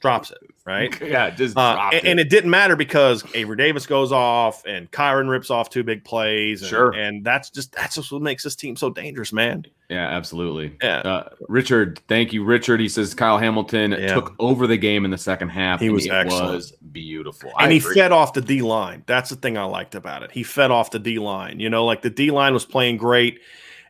drops 0.00 0.30
it 0.30 0.38
right. 0.64 0.98
yeah, 1.02 1.30
just 1.30 1.56
Uh, 1.56 1.90
and, 1.92 2.06
and 2.06 2.20
it 2.20 2.30
didn't 2.30 2.50
matter 2.50 2.76
because 2.76 3.22
Avery 3.34 3.56
Davis 3.56 3.86
goes 3.86 4.10
off 4.10 4.64
and 4.66 4.90
Kyren 4.90 5.28
rips 5.28 5.50
off 5.50 5.68
two 5.70 5.84
big 5.84 6.04
plays. 6.04 6.62
And, 6.62 6.68
Sure. 6.70 6.90
And 6.92 7.24
that's 7.24 7.50
just 7.50 7.72
that's 7.72 7.94
just 7.96 8.10
what 8.10 8.22
makes 8.22 8.42
this 8.42 8.56
team 8.56 8.74
so 8.76 8.90
dangerous, 8.90 9.32
man. 9.32 9.66
Yeah, 9.88 10.08
absolutely. 10.08 10.76
Yeah. 10.82 10.98
Uh, 11.00 11.28
Richard, 11.48 12.00
thank 12.08 12.32
you, 12.32 12.42
Richard. 12.42 12.80
He 12.80 12.88
says 12.88 13.14
Kyle 13.14 13.38
Hamilton 13.38 13.92
Yeah. 13.92 14.14
took 14.14 14.34
over 14.40 14.66
the 14.66 14.76
game 14.76 15.04
in 15.04 15.10
the 15.12 15.18
second 15.18 15.50
half. 15.50 15.78
He 15.80 15.90
was 15.90 16.06
it 16.06 16.12
excellent. 16.12 16.54
was 16.54 16.72
beautiful. 16.90 17.50
and 17.58 17.68
I 17.68 17.72
he 17.72 17.78
agree. 17.78 17.94
fed 17.94 18.12
off 18.12 18.32
the 18.32 18.40
D 18.40 18.62
line. 18.62 19.04
That's 19.06 19.30
the 19.30 19.36
thing 19.36 19.56
I 19.56 19.64
liked 19.64 19.94
about 19.94 20.22
it. 20.24 20.32
He 20.32 20.42
fed 20.42 20.70
off 20.70 20.90
the 20.90 20.98
D 20.98 21.18
line. 21.18 21.60
You 21.60 21.70
know, 21.70 21.84
like 21.84 22.02
the 22.02 22.10
D 22.10 22.30
line 22.32 22.52
was 22.54 22.64
playing 22.64 22.96
great, 22.96 23.40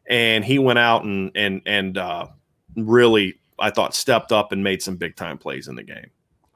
and 0.06 0.44
he 0.44 0.58
went 0.58 0.78
out 0.78 1.04
and 1.04 1.30
and 1.34 1.62
and 1.64 1.96
uh, 1.96 2.26
really, 2.76 3.38
I 3.58 3.70
thought, 3.70 3.94
stepped 3.94 4.32
up 4.32 4.52
and 4.52 4.62
made 4.62 4.82
some 4.82 4.96
big 4.96 5.16
time 5.16 5.38
plays 5.38 5.68
in 5.68 5.74
the 5.74 5.82
game. 5.82 6.10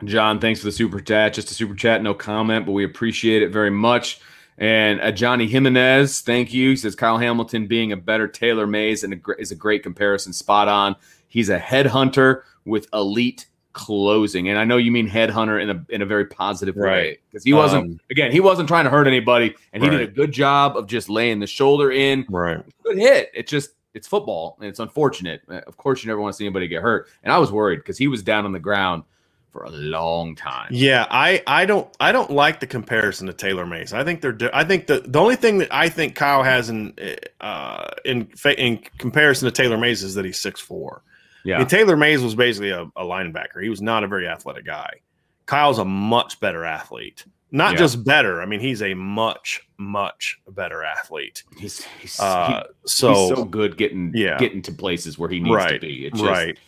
John, 0.04 0.38
thanks 0.40 0.60
for 0.60 0.66
the 0.66 0.72
super 0.72 1.00
chat. 1.00 1.34
Just 1.34 1.50
a 1.50 1.54
super 1.54 1.74
chat, 1.74 2.02
no 2.02 2.14
comment, 2.14 2.66
but 2.66 2.72
we 2.72 2.84
appreciate 2.84 3.42
it 3.42 3.50
very 3.50 3.70
much. 3.70 4.20
And 4.58 5.00
uh, 5.00 5.10
Johnny 5.10 5.46
Jimenez, 5.46 6.20
thank 6.20 6.52
you. 6.52 6.70
He 6.70 6.76
says 6.76 6.94
Kyle 6.94 7.18
Hamilton 7.18 7.66
being 7.66 7.92
a 7.92 7.96
better 7.96 8.28
Taylor 8.28 8.66
Mays 8.66 9.04
and 9.04 9.14
a 9.14 9.40
is 9.40 9.50
a 9.50 9.54
great 9.54 9.82
comparison. 9.82 10.32
Spot 10.32 10.68
on. 10.68 10.96
He's 11.28 11.48
a 11.48 11.58
headhunter 11.58 12.42
with 12.66 12.86
elite 12.92 13.46
closing, 13.72 14.48
and 14.48 14.58
I 14.58 14.64
know 14.64 14.76
you 14.76 14.90
mean 14.90 15.08
headhunter 15.08 15.62
in 15.62 15.70
a 15.70 15.86
in 15.88 16.02
a 16.02 16.06
very 16.06 16.26
positive 16.26 16.76
way 16.76 17.18
because 17.30 17.44
he 17.44 17.54
wasn't 17.54 17.84
Um, 17.84 18.00
again 18.10 18.32
he 18.32 18.40
wasn't 18.40 18.68
trying 18.68 18.84
to 18.84 18.90
hurt 18.90 19.06
anybody, 19.06 19.54
and 19.72 19.82
he 19.82 19.88
did 19.88 20.02
a 20.02 20.06
good 20.06 20.32
job 20.32 20.76
of 20.76 20.86
just 20.86 21.08
laying 21.08 21.40
the 21.40 21.46
shoulder 21.46 21.90
in. 21.90 22.26
Right. 22.28 22.62
Good 22.84 22.98
hit. 22.98 23.30
It 23.32 23.46
just 23.46 23.70
it's 23.94 24.06
football, 24.08 24.56
and 24.60 24.68
it's 24.68 24.80
unfortunate. 24.80 25.42
Uh, 25.48 25.60
Of 25.66 25.76
course, 25.76 26.02
you 26.02 26.08
never 26.08 26.20
want 26.20 26.32
to 26.34 26.36
see 26.36 26.44
anybody 26.44 26.68
get 26.68 26.82
hurt, 26.82 27.08
and 27.22 27.32
I 27.32 27.38
was 27.38 27.50
worried 27.52 27.78
because 27.78 27.98
he 27.98 28.08
was 28.08 28.22
down 28.22 28.44
on 28.44 28.52
the 28.52 28.60
ground 28.60 29.04
for 29.52 29.64
a 29.64 29.70
long 29.70 30.36
time. 30.36 30.68
Yeah, 30.70 31.06
I 31.10 31.42
I 31.46 31.66
don't 31.66 31.88
I 31.98 32.12
don't 32.12 32.30
like 32.30 32.60
the 32.60 32.66
comparison 32.68 33.26
to 33.26 33.32
Taylor 33.32 33.66
Mays. 33.66 33.92
I 33.92 34.04
think 34.04 34.20
they're 34.20 34.38
I 34.54 34.64
think 34.64 34.86
the 34.86 35.00
the 35.00 35.18
only 35.20 35.36
thing 35.36 35.58
that 35.58 35.68
I 35.74 35.88
think 35.88 36.14
Kyle 36.14 36.42
has 36.42 36.70
in 36.70 36.94
uh 37.40 37.88
in 38.04 38.28
in 38.56 38.78
comparison 38.98 39.46
to 39.46 39.52
Taylor 39.52 39.76
Mays 39.78 40.02
is 40.02 40.14
that 40.14 40.24
he's 40.24 40.40
six 40.40 40.60
four. 40.60 41.02
I 41.04 41.08
Yeah. 41.48 41.58
mean, 41.58 41.66
Taylor 41.66 41.96
Mays 41.96 42.22
was 42.22 42.34
basically 42.34 42.70
a, 42.70 42.82
a 42.96 43.04
linebacker. 43.04 43.62
He 43.62 43.68
was 43.70 43.82
not 43.82 44.04
a 44.04 44.08
very 44.08 44.28
athletic 44.28 44.64
guy. 44.66 45.00
Kyle's 45.46 45.78
a 45.78 45.84
much 45.84 46.38
better 46.38 46.64
athlete. 46.64 47.24
Not 47.52 47.72
Yeah. 47.72 47.78
just 47.78 48.04
better. 48.04 48.40
I 48.40 48.46
mean, 48.46 48.60
he's 48.60 48.80
a 48.82 48.94
much, 48.94 49.60
much 49.76 50.38
better 50.48 50.84
athlete. 50.84 51.42
He's 51.58 51.84
he's, 52.00 52.18
Uh, 52.20 52.62
he- 52.64 52.88
so, 52.88 53.08
he's 53.14 53.28
so 53.36 53.44
good 53.44 53.76
getting 53.76 54.12
Yeah. 54.14 54.38
getting 54.38 54.62
to 54.62 54.72
places 54.72 55.18
where 55.18 55.28
he 55.28 55.40
needs 55.40 55.66
to 55.66 55.78
be. 55.80 56.06
It's 56.06 56.18
just, 56.20 56.30
right. 56.30 56.58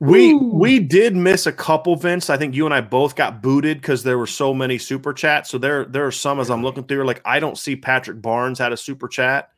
We 0.00 0.34
Woo. 0.34 0.54
we 0.54 0.78
did 0.80 1.14
miss 1.16 1.46
a 1.46 1.52
couple, 1.52 1.94
Vince. 1.96 2.28
I 2.28 2.36
think 2.36 2.54
you 2.54 2.64
and 2.66 2.74
I 2.74 2.80
both 2.80 3.14
got 3.16 3.40
booted 3.42 3.80
because 3.80 4.02
there 4.02 4.18
were 4.18 4.26
so 4.26 4.52
many 4.52 4.76
super 4.76 5.12
chats. 5.12 5.50
So 5.50 5.56
there 5.58 5.84
there 5.84 6.04
are 6.06 6.10
some 6.12 6.38
as 6.40 6.50
I'm 6.50 6.62
looking 6.62 6.84
through, 6.84 7.04
like 7.06 7.22
I 7.24 7.38
don't 7.40 7.56
see 7.56 7.74
Patrick 7.76 8.20
Barnes 8.20 8.58
had 8.58 8.72
a 8.72 8.76
super 8.76 9.08
chat. 9.08 9.50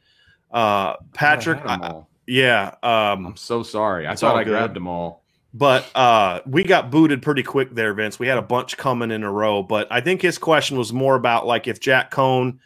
Uh 0.53 0.95
Patrick, 1.15 1.61
I 1.65 1.75
I- 1.75 2.03
yeah. 2.27 2.75
Um 2.83 3.27
I'm 3.27 3.37
so 3.37 3.63
sorry. 3.63 4.07
I 4.07 4.15
thought 4.15 4.37
I 4.37 4.45
good. 4.45 4.51
grabbed 4.51 4.77
them 4.77 4.87
all. 4.87 5.23
But 5.55 5.87
uh, 5.95 6.41
we 6.47 6.65
got 6.65 6.91
booted 6.91 7.23
pretty 7.23 7.43
quick 7.43 7.75
there, 7.75 7.95
Vince. 7.95 8.19
We 8.19 8.27
had 8.27 8.37
a 8.39 8.43
bunch 8.43 8.77
coming 8.77 9.11
in 9.11 9.23
a 9.23 9.33
row. 9.33 9.63
But 9.63 9.87
I 9.91 10.01
think 10.01 10.21
his 10.21 10.37
question 10.39 10.77
was 10.77 10.93
more 10.93 11.15
about 11.15 11.47
like 11.47 11.67
if 11.67 11.81
Jack 11.81 12.11
Coan 12.11 12.59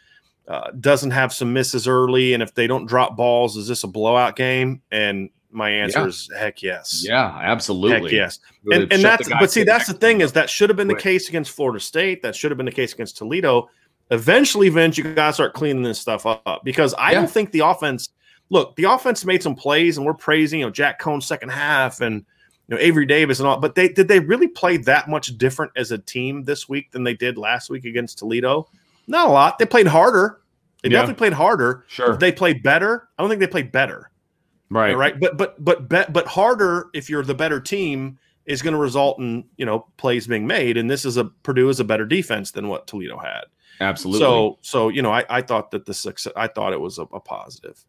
uh, 0.47 0.71
doesn't 0.79 1.11
have 1.11 1.31
some 1.31 1.53
misses 1.53 1.87
early, 1.87 2.33
and 2.33 2.43
if 2.43 2.53
they 2.53 2.67
don't 2.67 2.85
drop 2.85 3.15
balls, 3.15 3.55
is 3.55 3.67
this 3.67 3.83
a 3.83 3.87
blowout 3.87 4.35
game? 4.35 4.81
And 4.91 5.29
my 5.51 5.69
answer 5.69 5.99
Yeah. 5.99 6.05
is 6.07 6.29
heck 6.37 6.61
yes. 6.61 7.03
Yeah, 7.07 7.37
absolutely. 7.41 8.11
Heck 8.11 8.11
yes. 8.11 8.39
And, 8.71 8.91
and 8.91 9.03
that's 9.03 9.29
but 9.29 9.51
see 9.51 9.63
that's 9.63 9.87
the 9.87 9.93
thing 9.93 10.21
is 10.21 10.33
that 10.33 10.49
should 10.49 10.69
have 10.69 10.77
been 10.77 10.87
the 10.87 10.95
case 10.95 11.29
against 11.29 11.51
Florida 11.51 11.79
State. 11.79 12.21
That 12.23 12.35
should 12.35 12.51
have 12.51 12.57
been 12.57 12.65
the 12.65 12.71
case 12.71 12.93
against 12.93 13.17
Toledo. 13.17 13.69
Eventually, 14.09 14.67
Vince, 14.67 14.97
you 14.97 15.05
gotta 15.13 15.31
start 15.33 15.53
cleaning 15.53 15.83
this 15.83 15.99
stuff 15.99 16.25
up 16.25 16.61
because 16.65 16.93
I 16.95 17.11
Yeah. 17.11 17.19
don't 17.19 17.31
think 17.31 17.51
the 17.51 17.59
offense. 17.59 18.09
Look, 18.49 18.75
the 18.75 18.83
offense 18.83 19.23
made 19.23 19.41
some 19.41 19.55
plays, 19.55 19.95
and 19.97 20.05
we're 20.05 20.13
praising 20.13 20.59
you 20.59 20.65
know 20.65 20.71
Jack 20.71 20.99
Coan's 20.99 21.25
second 21.25 21.49
half 21.49 22.01
and 22.01 22.25
you 22.71 22.77
know 22.77 22.81
Avery 22.81 23.05
Davis 23.05 23.39
and 23.39 23.47
all. 23.47 23.59
But 23.59 23.75
they 23.75 23.89
did 23.89 24.07
they 24.07 24.19
really 24.19 24.47
play 24.47 24.77
that 24.77 25.09
much 25.09 25.37
different 25.37 25.73
as 25.75 25.91
a 25.91 25.97
team 25.97 26.45
this 26.45 26.67
week 26.69 26.91
than 26.91 27.03
they 27.03 27.13
did 27.13 27.37
last 27.37 27.69
week 27.69 27.83
against 27.85 28.17
Toledo? 28.17 28.67
Not 29.07 29.27
a 29.27 29.31
lot. 29.31 29.59
They 29.59 29.65
played 29.65 29.87
harder. 29.87 30.41
They 30.81 30.89
Yeah. 30.89 30.99
definitely 30.99 31.17
played 31.19 31.33
harder. 31.33 31.83
Sure. 31.89 32.13
If 32.13 32.19
they 32.19 32.31
played 32.31 32.63
better, 32.63 33.09
I 33.19 33.21
don't 33.21 33.29
think 33.29 33.41
they 33.41 33.47
played 33.47 33.71
better. 33.71 34.09
right. 34.69 34.95
Right. 34.95 35.19
But 35.19 35.37
but 35.37 35.63
but 35.63 35.89
but 35.89 36.13
but 36.13 36.27
harder 36.27 36.87
if 36.93 37.09
you're 37.09 37.23
the 37.23 37.35
better 37.35 37.59
team 37.59 38.17
is 38.45 38.61
going 38.61 38.73
to 38.73 38.79
result 38.79 39.19
in 39.19 39.43
you 39.57 39.65
know 39.65 39.85
plays 39.97 40.25
being 40.27 40.47
made, 40.47 40.77
and 40.77 40.89
this 40.89 41.03
is 41.05 41.17
a 41.17 41.25
Purdue 41.25 41.69
is 41.69 41.79
a 41.81 41.83
better 41.83 42.05
defense 42.05 42.51
than 42.51 42.69
what 42.69 42.87
Toledo 42.87 43.17
had. 43.19 43.43
Absolutely. 43.81 44.19
So 44.21 44.57
so 44.61 44.87
you 44.89 45.01
know 45.01 45.11
I, 45.11 45.25
I 45.29 45.41
thought 45.41 45.71
that 45.71 45.85
the 45.85 45.93
success 45.93 46.31
I 46.37 46.47
thought 46.47 46.71
it 46.73 46.79
was 46.79 46.97
a, 46.99 47.03
a 47.03 47.19
positive. 47.19 47.83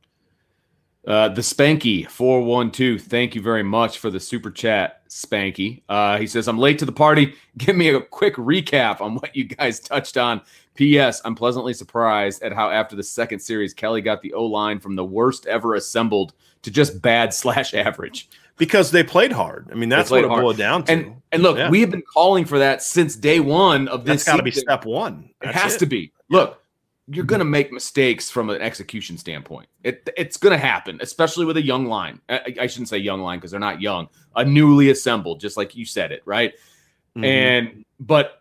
Uh, 1.06 1.28
the 1.28 1.40
Spanky 1.42 2.08
four 2.08 2.42
one 2.42 2.70
two. 2.70 2.98
Thank 2.98 3.34
you 3.34 3.42
very 3.42 3.62
much 3.64 3.98
for 3.98 4.08
the 4.10 4.20
super 4.20 4.50
chat, 4.50 5.08
Spanky. 5.08 5.82
Uh, 5.88 6.16
he 6.18 6.26
says 6.28 6.46
I'm 6.46 6.58
late 6.58 6.78
to 6.78 6.84
the 6.84 6.92
party. 6.92 7.34
Give 7.58 7.74
me 7.74 7.88
a 7.88 8.00
quick 8.00 8.36
recap 8.36 9.00
on 9.00 9.16
what 9.16 9.34
you 9.34 9.44
guys 9.44 9.80
touched 9.80 10.16
on. 10.16 10.40
P.S. 10.74 11.20
I'm 11.24 11.34
pleasantly 11.34 11.74
surprised 11.74 12.42
at 12.42 12.52
how 12.52 12.70
after 12.70 12.96
the 12.96 13.02
second 13.02 13.40
series, 13.40 13.74
Kelly 13.74 14.00
got 14.00 14.22
the 14.22 14.32
O 14.32 14.44
line 14.46 14.78
from 14.78 14.94
the 14.96 15.04
worst 15.04 15.46
ever 15.46 15.74
assembled 15.74 16.32
to 16.62 16.70
just 16.70 17.02
bad 17.02 17.34
slash 17.34 17.74
average. 17.74 18.28
Because 18.56 18.90
they 18.90 19.02
played 19.02 19.32
hard. 19.32 19.68
I 19.72 19.74
mean, 19.74 19.88
that's 19.88 20.10
what 20.10 20.22
it 20.22 20.28
hard. 20.28 20.42
boiled 20.42 20.56
down 20.56 20.84
to. 20.84 20.92
And 20.92 21.16
and 21.32 21.42
look, 21.42 21.56
Yeah. 21.58 21.68
we 21.68 21.80
have 21.80 21.90
been 21.90 22.02
calling 22.02 22.44
for 22.44 22.58
that 22.60 22.80
since 22.82 23.16
day 23.16 23.40
one 23.40 23.88
of 23.88 24.04
this. 24.04 24.24
that's 24.24 24.24
got 24.24 24.36
to 24.36 24.42
be 24.44 24.50
step 24.52 24.84
one. 24.84 25.30
It 25.40 25.46
That's 25.46 25.60
has 25.62 25.76
to 25.78 25.86
be. 25.86 26.12
Look, 26.30 26.61
you're 27.08 27.24
going 27.24 27.40
to 27.40 27.44
make 27.44 27.72
mistakes 27.72 28.30
from 28.30 28.48
an 28.50 28.60
execution 28.62 29.18
standpoint. 29.18 29.68
It, 29.82 30.08
it's 30.16 30.36
going 30.36 30.52
to 30.52 30.58
happen, 30.58 30.98
especially 31.02 31.44
with 31.44 31.56
a 31.56 31.62
young 31.62 31.86
line. 31.86 32.20
I, 32.28 32.54
I 32.60 32.66
shouldn't 32.68 32.88
say 32.88 32.98
young 32.98 33.20
line 33.20 33.38
because 33.38 33.50
they're 33.50 33.60
not 33.60 33.80
young. 33.80 34.08
A 34.36 34.44
newly 34.44 34.90
assembled, 34.90 35.40
just 35.40 35.56
like 35.56 35.74
you 35.74 35.84
said 35.84 36.12
it, 36.12 36.22
right? 36.24 36.52
Mhm. 37.16 37.24
And 37.24 37.84
but 38.00 38.40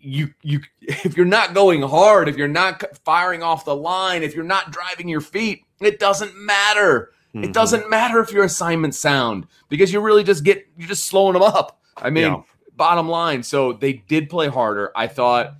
you 0.00 0.32
you 0.42 0.60
if 0.80 1.16
you're 1.16 1.26
not 1.26 1.52
going 1.54 1.82
hard, 1.82 2.28
if 2.28 2.36
you're 2.36 2.48
not 2.48 2.82
firing 3.04 3.42
off 3.42 3.64
the 3.64 3.76
line, 3.76 4.22
if 4.22 4.34
you're 4.34 4.44
not 4.44 4.72
driving 4.72 5.06
your 5.08 5.20
feet, 5.20 5.64
it 5.80 5.98
doesn't 6.00 6.34
matter. 6.36 7.10
It 7.34 7.38
Mhm. 7.50 7.52
doesn't 7.52 7.88
matter 7.90 8.18
if 8.20 8.32
your 8.32 8.44
assignments 8.44 8.98
sound 8.98 9.46
because 9.68 9.92
you 9.92 10.00
really 10.00 10.24
just 10.24 10.42
get 10.42 10.66
you're 10.78 10.88
just 10.88 11.04
slowing 11.04 11.34
them 11.34 11.42
up. 11.42 11.80
I 11.98 12.08
mean, 12.10 12.24
Yeah. 12.24 12.42
bottom 12.76 13.08
line. 13.08 13.42
So 13.42 13.74
they 13.74 13.92
did 13.92 14.30
play 14.30 14.48
harder. 14.48 14.90
I 14.96 15.06
thought 15.06 15.54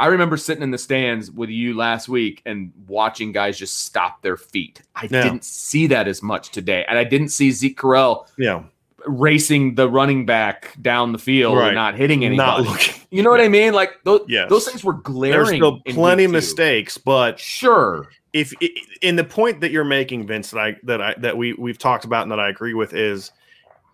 I 0.00 0.06
remember 0.06 0.36
sitting 0.36 0.62
in 0.62 0.70
the 0.70 0.78
stands 0.78 1.30
with 1.30 1.50
you 1.50 1.74
last 1.74 2.08
week 2.08 2.42
and 2.46 2.72
watching 2.88 3.32
guys 3.32 3.58
just 3.58 3.84
stop 3.84 4.22
their 4.22 4.36
feet. 4.36 4.82
I 4.96 5.02
Yeah. 5.10 5.22
didn't 5.22 5.44
see 5.44 5.86
that 5.88 6.08
as 6.08 6.22
much 6.22 6.50
today. 6.50 6.84
And 6.88 6.98
I 6.98 7.04
didn't 7.04 7.28
see 7.28 7.50
Zeke 7.52 7.78
Correll 7.78 8.26
Yeah. 8.36 8.62
racing 9.06 9.76
the 9.76 9.88
running 9.88 10.26
back 10.26 10.74
down 10.82 11.12
the 11.12 11.18
field 11.18 11.56
Right. 11.58 11.68
and 11.68 11.74
not 11.76 11.94
hitting 11.94 12.24
anybody. 12.24 12.62
Not 12.64 12.70
looking. 12.70 12.94
you 13.10 13.22
know 13.22 13.30
what 13.30 13.40
I 13.40 13.48
mean? 13.48 13.72
Like 13.72 13.92
those, 14.04 14.22
Yes. 14.28 14.48
those 14.50 14.66
things 14.66 14.82
were 14.82 14.94
glaring. 14.94 15.32
There's 15.46 15.48
still 15.56 15.80
plenty 15.86 16.26
mistakes, 16.26 16.98
but 16.98 17.38
Sure. 17.38 18.08
if 18.32 18.52
in 19.00 19.14
the 19.16 19.24
point 19.24 19.60
that 19.60 19.70
you're 19.70 19.84
making, 19.84 20.26
Vince, 20.26 20.50
that 20.50 20.58
I 20.60 20.76
that 20.82 21.00
I 21.00 21.14
that 21.18 21.36
we 21.36 21.52
we've 21.52 21.78
talked 21.78 22.04
about 22.04 22.22
and 22.22 22.32
that 22.32 22.40
I 22.40 22.48
agree 22.48 22.74
with 22.74 22.94
is 22.94 23.30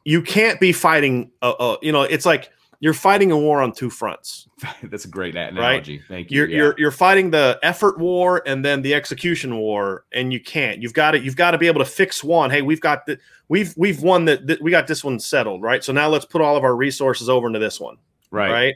you 0.06 0.22
can't 0.22 0.58
be 0.60 0.72
fighting. 0.72 1.30
Uh, 1.42 1.50
uh, 1.58 1.76
you 1.82 1.92
know, 1.92 2.02
it's 2.02 2.24
like 2.24 2.48
you're 2.82 2.94
fighting 2.94 3.30
a 3.30 3.38
war 3.38 3.60
on 3.60 3.72
two 3.72 3.90
fronts. 3.90 4.48
That's 4.84 5.04
a 5.04 5.08
great 5.08 5.36
analogy. 5.36 6.02
Thank 6.08 6.30
you. 6.30 6.38
You're 6.38 6.48
Yeah. 6.48 6.56
you're 6.56 6.74
you're 6.78 6.90
fighting 6.90 7.30
the 7.30 7.58
effort 7.62 7.98
war 7.98 8.42
and 8.46 8.64
then 8.64 8.80
the 8.82 8.94
execution 8.94 9.56
war, 9.56 10.04
and 10.12 10.32
you 10.32 10.40
can't. 10.40 10.80
You've 10.82 10.94
got 10.94 11.12
to 11.12 11.20
you've 11.20 11.36
got 11.36 11.50
to 11.52 11.58
be 11.58 11.66
able 11.66 11.80
to 11.80 11.90
fix 11.90 12.24
one. 12.24 12.50
Hey, 12.50 12.62
we've 12.62 12.80
got 12.80 13.04
the 13.06 13.18
we've 13.48 13.74
we've 13.76 14.02
won 14.02 14.24
that 14.24 14.46
th- 14.46 14.60
we 14.60 14.70
got 14.70 14.86
this 14.86 15.04
one 15.04 15.18
settled, 15.20 15.62
right? 15.62 15.84
So 15.84 15.92
now 15.92 16.08
let's 16.08 16.24
put 16.24 16.40
all 16.40 16.56
of 16.56 16.64
our 16.64 16.74
resources 16.74 17.28
over 17.28 17.46
into 17.46 17.58
this 17.58 17.78
one, 17.78 17.96
right. 18.30 18.50
right? 18.50 18.74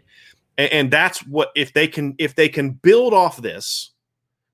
And, 0.59 0.73
and 0.73 0.90
that's 0.90 1.27
what 1.27 1.51
if 1.57 1.73
they 1.73 1.88
can 1.88 2.14
if 2.19 2.35
they 2.35 2.49
can 2.49 2.71
build 2.71 3.14
off 3.14 3.40
this. 3.40 3.90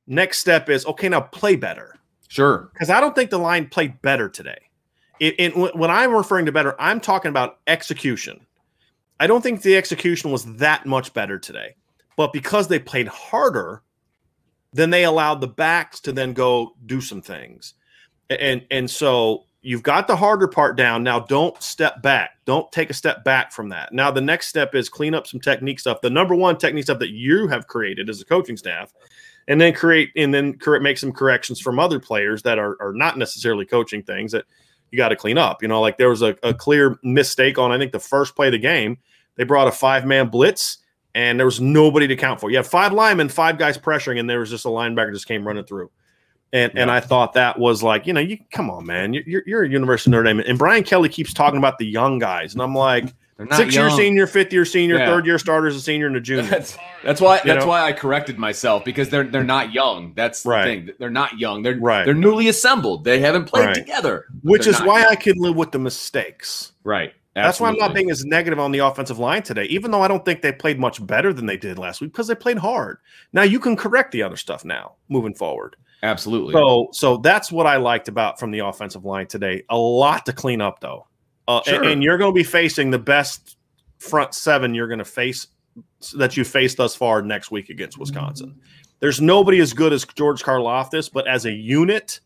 Next 0.06 0.38
step 0.38 0.68
is 0.68 0.86
okay. 0.86 1.08
Now 1.08 1.20
play 1.20 1.54
better 1.54 1.96
Sure. 2.28 2.70
because 2.72 2.90
I 2.90 3.00
don't 3.00 3.14
think 3.14 3.30
the 3.30 3.38
line 3.38 3.68
played 3.68 4.00
better 4.02 4.28
today. 4.28 4.58
It, 5.20 5.34
it, 5.38 5.56
when 5.56 5.70
when 5.72 5.90
I'm 5.90 6.12
referring 6.12 6.46
to 6.46 6.52
better, 6.52 6.74
I'm 6.80 7.00
talking 7.00 7.28
about 7.28 7.58
execution. 7.66 8.40
I 9.20 9.26
don't 9.26 9.42
think 9.42 9.62
the 9.62 9.76
execution 9.76 10.32
was 10.32 10.56
that 10.56 10.86
much 10.86 11.12
better 11.12 11.38
today, 11.38 11.76
but 12.16 12.32
because 12.32 12.66
they 12.66 12.78
played 12.78 13.06
harder, 13.06 13.82
then 14.72 14.90
they 14.90 15.04
allowed 15.04 15.40
the 15.40 15.46
backs 15.46 16.00
to 16.00 16.12
then 16.12 16.32
go 16.32 16.74
do 16.86 17.00
some 17.00 17.22
things, 17.22 17.74
and 18.28 18.66
and 18.70 18.90
so 18.90 19.44
you've 19.62 19.82
got 19.82 20.06
the 20.06 20.16
harder 20.16 20.48
part 20.48 20.76
down. 20.76 21.02
Now 21.02 21.20
don't 21.20 21.60
step 21.62 22.02
back. 22.02 22.30
Don't 22.46 22.70
take 22.72 22.90
a 22.90 22.94
step 22.94 23.24
back 23.24 23.52
from 23.52 23.68
that. 23.68 23.92
Now 23.92 24.10
the 24.10 24.20
next 24.20 24.48
step 24.48 24.74
is 24.74 24.88
clean 24.88 25.14
up 25.14 25.26
some 25.26 25.40
technique 25.40 25.80
stuff. 25.80 26.00
The 26.00 26.10
number 26.10 26.34
one 26.34 26.56
technique 26.56 26.84
stuff 26.84 26.98
that 27.00 27.10
you 27.10 27.46
have 27.48 27.66
created 27.66 28.08
as 28.08 28.20
a 28.20 28.24
coaching 28.24 28.56
staff 28.56 28.92
and 29.48 29.60
then 29.60 29.74
create 29.74 30.10
and 30.16 30.32
then 30.32 30.56
correct, 30.58 30.82
make 30.82 30.98
some 30.98 31.12
corrections 31.12 31.60
from 31.60 31.78
other 31.78 32.00
players 32.00 32.42
that 32.42 32.58
are, 32.58 32.76
are 32.80 32.92
not 32.94 33.18
necessarily 33.18 33.66
coaching 33.66 34.02
things 34.02 34.32
that 34.32 34.44
you 34.90 34.96
got 34.96 35.10
to 35.10 35.16
clean 35.16 35.38
up. 35.38 35.62
You 35.62 35.68
know, 35.68 35.80
like 35.80 35.98
there 35.98 36.08
was 36.08 36.22
a, 36.22 36.36
a 36.42 36.54
clear 36.54 36.98
mistake 37.02 37.58
on 37.58 37.72
I 37.72 37.78
think 37.78 37.92
the 37.92 38.00
first 38.00 38.34
play 38.34 38.48
of 38.48 38.52
the 38.52 38.58
game. 38.58 38.98
They 39.36 39.44
brought 39.44 39.68
a 39.68 39.72
five 39.72 40.04
man 40.06 40.28
blitz 40.28 40.78
and 41.14 41.38
there 41.38 41.46
was 41.46 41.60
nobody 41.60 42.06
to 42.08 42.16
count 42.16 42.40
for. 42.40 42.50
You 42.50 42.56
have 42.58 42.66
five 42.68 42.92
linemen, 42.92 43.28
five 43.28 43.58
guys 43.58 43.76
pressuring, 43.76 44.20
and 44.20 44.28
there 44.30 44.38
was 44.40 44.50
just 44.50 44.64
a 44.64 44.68
linebacker 44.68 45.12
just 45.12 45.26
came 45.26 45.46
running 45.46 45.64
through. 45.64 45.90
And 46.52 46.72
and 46.76 46.90
I 46.90 47.00
thought 47.00 47.34
that 47.34 47.58
was 47.58 47.82
like, 47.82 48.06
you 48.06 48.12
know, 48.12 48.20
you 48.20 48.38
come 48.52 48.70
on, 48.70 48.84
man, 48.86 49.12
you're 49.14 49.22
you're, 49.26 49.42
you're 49.46 49.62
a 49.64 49.68
University 49.68 50.10
of 50.10 50.12
Notre 50.12 50.24
Dame, 50.24 50.40
and 50.40 50.58
Brian 50.58 50.82
Kelly 50.82 51.08
keeps 51.08 51.32
talking 51.32 51.58
about 51.58 51.78
the 51.78 51.86
young 51.86 52.18
guys, 52.18 52.54
and 52.54 52.62
I'm 52.62 52.74
like, 52.74 53.04
six 53.52 53.74
year 53.76 53.88
senior, 53.90 54.26
fifth 54.26 54.52
year 54.52 54.64
senior, 54.64 54.98
Yeah. 54.98 55.06
third 55.06 55.26
year 55.26 55.38
starters, 55.38 55.76
a 55.76 55.80
senior, 55.80 56.08
and 56.08 56.16
a 56.16 56.20
junior. 56.20 56.42
That's 56.50 56.76
that's 57.04 57.20
why 57.20 57.36
You 57.36 57.42
that's 57.44 57.64
know? 57.64 57.68
why 57.70 57.82
I 57.84 57.92
corrected 57.92 58.36
myself 58.36 58.84
because 58.84 59.08
they're 59.10 59.22
they're 59.24 59.44
not 59.44 59.72
young. 59.72 60.12
That's 60.16 60.42
the 60.42 60.48
Right. 60.50 60.64
thing. 60.64 60.90
They're 60.98 61.08
not 61.08 61.38
young. 61.38 61.62
They're 61.62 61.78
Right. 61.78 62.04
they're 62.04 62.14
newly 62.14 62.48
assembled. 62.48 63.04
They 63.04 63.20
haven't 63.20 63.44
played 63.44 63.66
Right. 63.66 63.74
together. 63.74 64.26
Which 64.42 64.66
is 64.66 64.80
why 64.80 65.02
young. 65.02 65.12
I 65.12 65.14
can 65.16 65.36
live 65.38 65.54
with 65.56 65.70
the 65.70 65.78
mistakes. 65.78 66.72
right. 66.84 67.12
That's 67.34 67.60
why 67.60 67.68
I'm 67.68 67.76
not 67.76 67.94
being 67.94 68.10
as 68.10 68.24
negative 68.24 68.58
on 68.58 68.72
the 68.72 68.80
offensive 68.80 69.18
line 69.18 69.42
today, 69.42 69.64
even 69.64 69.90
though 69.92 70.02
I 70.02 70.08
don't 70.08 70.24
think 70.24 70.42
they 70.42 70.52
played 70.52 70.78
much 70.80 71.04
better 71.06 71.32
than 71.32 71.46
they 71.46 71.56
did 71.56 71.78
last 71.78 72.00
week 72.00 72.12
because 72.12 72.26
they 72.26 72.34
played 72.34 72.58
hard. 72.58 72.98
Now 73.32 73.42
you 73.42 73.60
can 73.60 73.76
correct 73.76 74.10
the 74.12 74.22
other 74.22 74.36
stuff 74.36 74.64
now 74.64 74.94
moving 75.08 75.34
forward. 75.34 75.76
absolutely. 76.02 76.54
So, 76.54 76.88
so 76.92 77.16
that's 77.18 77.52
what 77.52 77.66
I 77.66 77.76
liked 77.76 78.08
about 78.08 78.40
from 78.40 78.50
the 78.50 78.58
offensive 78.60 79.04
line 79.04 79.26
today. 79.28 79.62
A 79.70 79.76
lot 79.76 80.26
to 80.26 80.32
clean 80.32 80.60
up 80.60 80.80
though, 80.80 81.06
uh, 81.46 81.62
Sure. 81.64 81.76
and, 81.76 81.84
and 81.86 82.02
you're 82.02 82.18
going 82.18 82.32
to 82.32 82.34
be 82.34 82.42
facing 82.44 82.90
the 82.90 82.98
best 82.98 83.56
front 83.98 84.34
seven 84.34 84.74
you're 84.74 84.88
going 84.88 84.98
to 84.98 85.04
face 85.04 85.46
that 86.16 86.36
you 86.36 86.44
faced 86.44 86.78
thus 86.78 86.96
far 86.96 87.22
next 87.22 87.50
week 87.50 87.68
against 87.70 87.96
Wisconsin. 87.98 88.58
There's 88.98 89.20
nobody 89.20 89.60
as 89.60 89.72
good 89.72 89.92
as 89.92 90.04
George 90.04 90.42
Karlaftis, 90.42 91.10
but 91.12 91.28
as 91.28 91.46
a 91.46 91.52
unit, 91.52 92.20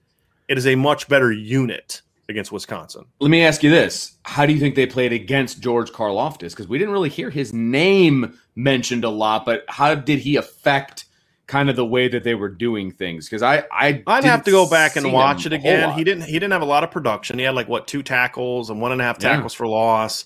it 0.49 0.57
is 0.57 0.67
a 0.67 0.75
much 0.77 1.09
better 1.09 1.31
unit 1.31 2.01
against 2.29 2.53
Wisconsin. 2.53 3.05
Let 3.21 3.31
me 3.31 3.45
ask 3.45 3.63
you 3.63 3.71
this: 3.71 4.17
How 4.25 4.47
do 4.47 4.53
you 4.53 4.59
think 4.61 4.75
they 4.75 4.87
played 4.87 5.13
against 5.13 5.61
George 5.61 5.91
Karlaftis? 5.91 6.51
Because 6.51 6.69
we 6.69 6.79
didn't 6.79 6.93
really 6.93 7.09
hear 7.11 7.31
his 7.31 7.53
name 7.53 8.39
mentioned 8.57 9.05
a 9.05 9.09
lot, 9.11 9.45
but 9.45 9.65
how 9.69 9.95
did 9.95 10.21
he 10.21 10.37
affect 10.37 11.05
kind 11.47 11.69
of 11.69 11.77
the 11.77 11.85
way 11.85 12.09
that 12.09 12.25
they 12.25 12.35
were 12.35 12.49
doing 12.49 12.91
things? 12.91 13.27
Because 13.29 13.43
I, 13.43 13.65
I, 13.71 14.03
I'd 14.07 14.25
have 14.25 14.45
to 14.45 14.51
go 14.51 14.69
back 14.69 14.97
and 14.97 15.13
watch 15.13 15.45
it 15.47 15.53
again. 15.53 15.93
He 15.93 16.05
didn't. 16.05 16.25
He 16.25 16.33
didn't 16.35 16.53
have 16.53 16.63
a 16.63 16.67
lot 16.67 16.85
of 16.85 16.91
production. 16.91 17.39
He 17.39 17.45
had 17.45 17.55
like 17.55 17.69
what 17.69 17.87
two 17.87 18.03
tackles 18.03 18.71
and 18.71 18.81
one 18.81 18.93
and 18.93 19.01
a 19.01 19.05
half 19.05 19.19
Yeah. 19.21 19.31
tackles 19.35 19.55
for 19.55 19.67
loss. 19.67 20.25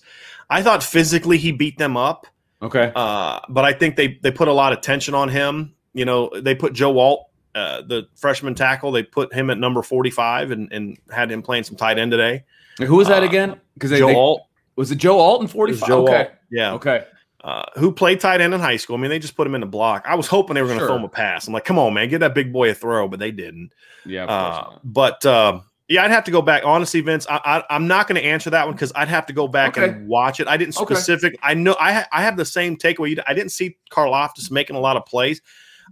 I 0.50 0.62
thought 0.62 0.82
physically 0.82 1.36
he 1.36 1.52
beat 1.52 1.76
them 1.76 1.96
up, 1.96 2.26
Okay. 2.62 2.90
uh, 2.94 3.40
but 3.50 3.64
I 3.64 3.72
think 3.72 3.96
they 3.96 4.18
they 4.22 4.30
put 4.30 4.48
a 4.48 4.52
lot 4.52 4.72
of 4.72 4.80
tension 4.80 5.14
on 5.14 5.28
him. 5.28 5.74
You 5.94 6.04
know, 6.04 6.30
they 6.34 6.54
put 6.54 6.72
Joe 6.74 6.98
Alt, 6.98 7.27
uh, 7.58 7.82
the 7.82 8.08
freshman 8.14 8.54
tackle, 8.54 8.92
they 8.92 9.02
put 9.02 9.32
him 9.32 9.50
at 9.50 9.58
number 9.58 9.82
forty 9.82 10.10
five 10.10 10.50
and 10.50 10.72
and 10.72 10.98
had 11.10 11.30
him 11.30 11.42
playing 11.42 11.64
some 11.64 11.76
tight 11.76 11.98
end 11.98 12.10
today. 12.12 12.44
Who 12.78 12.96
was 12.96 13.08
that 13.08 13.22
uh, 13.22 13.26
again? 13.26 13.60
Because 13.74 13.90
Joe 13.98 14.16
Alt, 14.16 14.42
was 14.76 14.90
it 14.92 14.96
Joe 14.96 15.18
Alton 15.18 15.46
It 15.46 15.50
forty 15.50 15.72
was 15.72 15.80
five? 15.80 15.88
Joe 15.88 16.02
Okay. 16.04 16.16
Alt, 16.18 16.28
yeah, 16.50 16.72
Okay. 16.74 17.04
uh, 17.42 17.64
who 17.76 17.90
played 17.92 18.20
tight 18.20 18.40
end 18.40 18.54
in 18.54 18.60
high 18.60 18.76
school. 18.76 18.96
I 18.96 19.00
mean, 19.00 19.10
they 19.10 19.18
just 19.18 19.36
put 19.36 19.46
him 19.46 19.54
in 19.54 19.60
the 19.60 19.66
block. 19.66 20.04
I 20.06 20.14
was 20.14 20.26
hoping 20.28 20.54
they 20.54 20.62
were 20.62 20.68
going 20.68 20.78
to 20.78 20.82
Sure. 20.82 20.88
throw 20.88 20.96
him 20.96 21.04
a 21.04 21.08
pass. 21.08 21.46
I'm 21.46 21.52
like, 21.52 21.64
come 21.64 21.78
on, 21.78 21.92
man, 21.94 22.08
give 22.08 22.20
that 22.20 22.34
big 22.34 22.52
boy 22.52 22.70
a 22.70 22.74
throw, 22.74 23.08
but 23.08 23.18
they 23.18 23.30
didn't. 23.32 23.72
Yeah. 24.06 24.24
Of 24.24 24.30
Uh, 24.30 24.50
not. 24.50 24.80
but 24.84 25.26
um, 25.26 25.64
yeah, 25.88 26.04
I'd 26.04 26.10
have 26.10 26.24
to 26.24 26.30
go 26.30 26.42
back. 26.42 26.62
Honestly, 26.64 27.00
Vince, 27.00 27.26
I, 27.28 27.40
I, 27.44 27.74
I'm 27.74 27.86
not 27.88 28.06
going 28.08 28.20
to 28.20 28.24
answer 28.26 28.50
that 28.50 28.66
one 28.66 28.74
because 28.74 28.92
I'd 28.94 29.08
have 29.08 29.26
to 29.26 29.32
go 29.32 29.48
back 29.48 29.76
Okay. 29.76 29.88
and 29.88 30.06
watch 30.08 30.38
it. 30.38 30.46
I 30.46 30.56
didn't 30.56 30.76
Okay. 30.80 30.94
specific. 30.94 31.38
I 31.42 31.54
know 31.54 31.74
I 31.80 31.92
ha- 31.94 32.08
I 32.12 32.22
have 32.22 32.36
the 32.36 32.44
same 32.44 32.76
takeaway. 32.76 33.18
I 33.26 33.34
didn't 33.34 33.52
see 33.52 33.76
Karlaftis 33.90 34.50
making 34.50 34.76
a 34.76 34.80
lot 34.80 34.96
of 34.96 35.04
plays. 35.06 35.40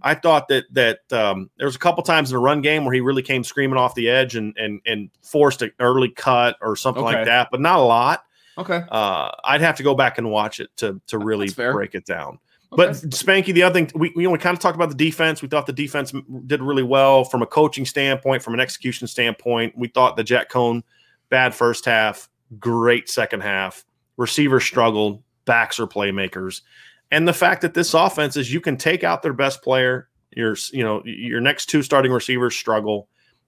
I 0.01 0.15
thought 0.15 0.47
that 0.49 0.65
that 0.71 0.99
um, 1.11 1.49
there 1.57 1.67
was 1.67 1.75
a 1.75 1.79
couple 1.79 2.03
times 2.03 2.31
in 2.31 2.35
the 2.35 2.39
run 2.41 2.61
game 2.61 2.85
where 2.85 2.93
he 2.93 3.01
really 3.01 3.21
came 3.23 3.43
screaming 3.43 3.77
off 3.77 3.95
the 3.95 4.09
edge 4.09 4.35
and 4.35 4.55
and 4.57 4.81
and 4.85 5.09
forced 5.21 5.61
an 5.61 5.71
early 5.79 6.09
cut 6.09 6.57
or 6.61 6.75
something 6.75 7.03
Okay. 7.03 7.15
like 7.17 7.25
that, 7.25 7.49
but 7.51 7.59
not 7.61 7.79
a 7.79 7.83
lot. 7.83 8.23
Okay. 8.57 8.83
Uh, 8.89 9.29
I'd 9.43 9.61
have 9.61 9.75
to 9.77 9.83
go 9.83 9.93
back 9.95 10.17
and 10.17 10.29
watch 10.31 10.59
it 10.59 10.69
to 10.77 10.99
to 11.07 11.17
really 11.17 11.49
break 11.49 11.95
it 11.95 12.05
down. 12.05 12.39
Okay. 12.73 12.85
But 12.85 12.91
Spanky, 13.11 13.53
the 13.53 13.63
other 13.63 13.73
thing 13.73 13.91
we 13.95 14.11
we, 14.15 14.23
you 14.23 14.27
know, 14.27 14.31
we 14.31 14.39
kind 14.39 14.55
of 14.55 14.59
talked 14.61 14.75
about 14.75 14.89
the 14.89 14.95
defense. 14.95 15.41
We 15.41 15.47
thought 15.47 15.67
the 15.67 15.73
defense 15.73 16.13
did 16.47 16.61
really 16.61 16.83
well 16.83 17.23
from 17.23 17.41
a 17.41 17.45
coaching 17.45 17.85
standpoint, 17.85 18.43
from 18.43 18.53
an 18.53 18.59
execution 18.59 19.07
standpoint. 19.07 19.77
We 19.77 19.87
thought 19.87 20.17
the 20.17 20.23
Jack 20.23 20.49
Coan 20.49 20.83
bad 21.29 21.55
first 21.55 21.85
half, 21.85 22.29
great 22.59 23.09
second 23.09 23.41
half. 23.41 23.85
Receivers 24.17 24.63
struggled, 24.65 25.23
backs 25.45 25.79
are 25.79 25.87
playmakers, 25.87 26.61
and 27.11 27.27
the 27.27 27.33
fact 27.33 27.61
that 27.61 27.73
this 27.73 27.93
offense 27.93 28.37
is 28.37 28.51
you 28.51 28.61
can 28.61 28.77
take 28.77 29.03
out 29.03 29.21
their 29.21 29.33
best 29.33 29.61
player. 29.61 30.09
your 30.31 30.55
you 30.71 30.83
know 30.83 31.01
your 31.05 31.41
next 31.41 31.67
two 31.67 31.81
starting 31.81 32.11
receivers 32.11 32.55
struggle, 32.55 33.07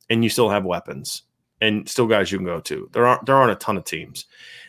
and 0.10 0.24
you 0.24 0.30
still 0.30 0.50
have 0.50 0.66
weapons 0.66 1.24
and 1.62 1.88
still 1.90 2.08
guys 2.08 2.32
you 2.32 2.38
can 2.38 2.46
go 2.46 2.60
to. 2.60 2.90
There 2.94 3.06
aren't 3.06 3.26
there 3.26 3.36
aren't 3.36 3.52
a 3.52 3.56
ton 3.56 3.78
of 3.78 3.84
teams. 3.84 4.26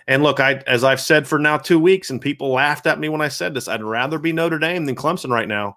And 0.07 0.22
look, 0.22 0.40
I 0.40 0.55
as 0.66 0.85
I've 0.85 1.00
said 1.00 1.26
for 1.26 1.38
now 1.38 1.57
two 1.57 1.79
weeks, 1.79 2.11
and 2.11 2.20
people 2.20 2.50
laughed 2.50 2.87
at 2.87 2.98
me 2.98 3.09
when 3.09 3.20
I 3.20 3.29
said 3.29 3.55
this. 3.55 3.68
I'd 3.68 3.83
rather 3.83 4.18
be 4.18 4.33
Notre 4.33 4.59
Dame 4.59 4.87
than 4.87 4.96
Clemson 4.96 5.31
right 5.31 5.48
now. 5.48 5.76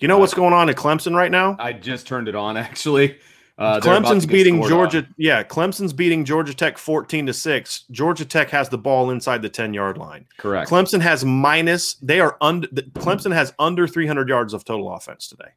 You 0.00 0.08
know 0.08 0.16
uh, 0.16 0.20
what's 0.20 0.34
going 0.34 0.54
on 0.54 0.68
at 0.68 0.76
Clemson 0.76 1.14
right 1.14 1.30
now? 1.30 1.56
I 1.58 1.72
just 1.72 2.06
turned 2.06 2.28
it 2.28 2.34
on 2.34 2.56
actually. 2.56 3.18
Uh, 3.56 3.78
Clemson's 3.80 4.26
beating 4.26 4.62
Georgia. 4.66 4.98
on. 4.98 5.14
Yeah, 5.16 5.44
Clemson's 5.44 5.92
beating 5.92 6.24
Georgia 6.24 6.52
Tech 6.54 6.76
fourteen 6.76 7.26
to 7.26 7.32
six. 7.32 7.84
Georgia 7.90 8.24
Tech 8.24 8.50
has 8.50 8.68
the 8.68 8.78
ball 8.78 9.10
inside 9.10 9.42
the 9.42 9.48
ten 9.48 9.72
yard 9.72 9.96
line. 9.96 10.26
Correct. 10.38 10.68
Clemson 10.68 11.00
has 11.00 11.24
minus. 11.24 11.94
They 11.94 12.18
are 12.18 12.36
under. 12.40 12.66
Clemson 12.66 13.32
has 13.32 13.54
under 13.60 13.86
three 13.86 14.08
hundred 14.08 14.28
yards 14.28 14.54
of 14.54 14.64
total 14.64 14.92
offense 14.92 15.28
today. 15.28 15.50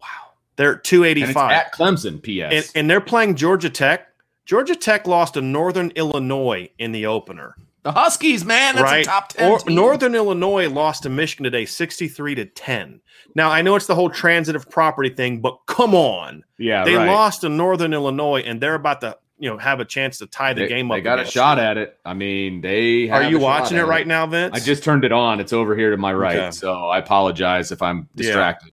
wow. 0.00 0.08
They're 0.56 0.74
two 0.76 1.04
eighty 1.04 1.24
five. 1.26 1.52
at 1.52 1.72
Clemson. 1.72 2.20
P.S. 2.20 2.52
and, 2.52 2.70
and 2.74 2.90
they're 2.90 3.00
playing 3.00 3.36
Georgia 3.36 3.70
Tech. 3.70 4.08
Georgia 4.46 4.74
Tech 4.74 5.06
lost 5.06 5.34
to 5.34 5.40
Northern 5.40 5.90
Illinois 5.92 6.68
in 6.78 6.90
the 6.90 7.06
opener, 7.06 7.54
the 7.84 7.92
Huskies, 7.92 8.44
man, 8.44 8.74
that's 8.74 8.82
right? 8.84 9.06
a 9.06 9.08
top 9.08 9.28
ten. 9.28 9.50
Or 9.52 9.58
team. 9.60 9.76
Northern 9.76 10.14
Illinois 10.14 10.68
lost 10.68 11.04
to 11.04 11.08
Michigan 11.10 11.44
today, 11.44 11.64
sixty-three 11.66 12.34
to 12.34 12.46
ten. 12.46 13.00
Now 13.36 13.50
I 13.50 13.62
know 13.62 13.76
it's 13.76 13.86
the 13.86 13.94
whole 13.94 14.10
transitive 14.10 14.68
property 14.68 15.10
thing, 15.10 15.40
but 15.40 15.58
come 15.66 15.94
on, 15.94 16.44
Yeah, 16.58 16.84
they 16.84 16.96
right. 16.96 17.06
lost 17.06 17.42
to 17.42 17.48
Northern 17.48 17.92
Illinois, 17.94 18.40
and 18.40 18.60
they're 18.60 18.74
about 18.74 19.00
to 19.02 19.16
you 19.38 19.50
know 19.50 19.58
have 19.58 19.80
a 19.80 19.84
chance 19.84 20.18
to 20.18 20.26
tie 20.26 20.52
the 20.54 20.62
They, 20.62 20.68
game 20.68 20.90
up. 20.90 20.96
they 20.96 21.00
got 21.02 21.18
a 21.20 21.24
shot 21.24 21.58
at 21.58 21.76
it. 21.76 21.98
I 22.04 22.14
mean, 22.14 22.60
they 22.60 23.10
Are 23.10 23.22
you 23.24 23.36
a 23.36 23.40
shot 23.40 23.42
watching 23.42 23.76
it 23.76 23.80
at 23.80 23.86
right 23.88 24.06
now, 24.06 24.26
Vince? 24.26 24.54
I 24.56 24.60
just 24.60 24.82
turned 24.82 25.04
it 25.04 25.12
on. 25.12 25.38
It's 25.40 25.52
over 25.52 25.76
here 25.76 25.90
to 25.90 25.96
my 25.96 26.12
right. 26.14 26.36
Okay. 26.38 26.50
So 26.52 26.72
I 26.88 26.98
apologize 26.98 27.70
if 27.72 27.82
I'm 27.82 28.08
Yeah. 28.14 28.22
distracted. 28.22 28.72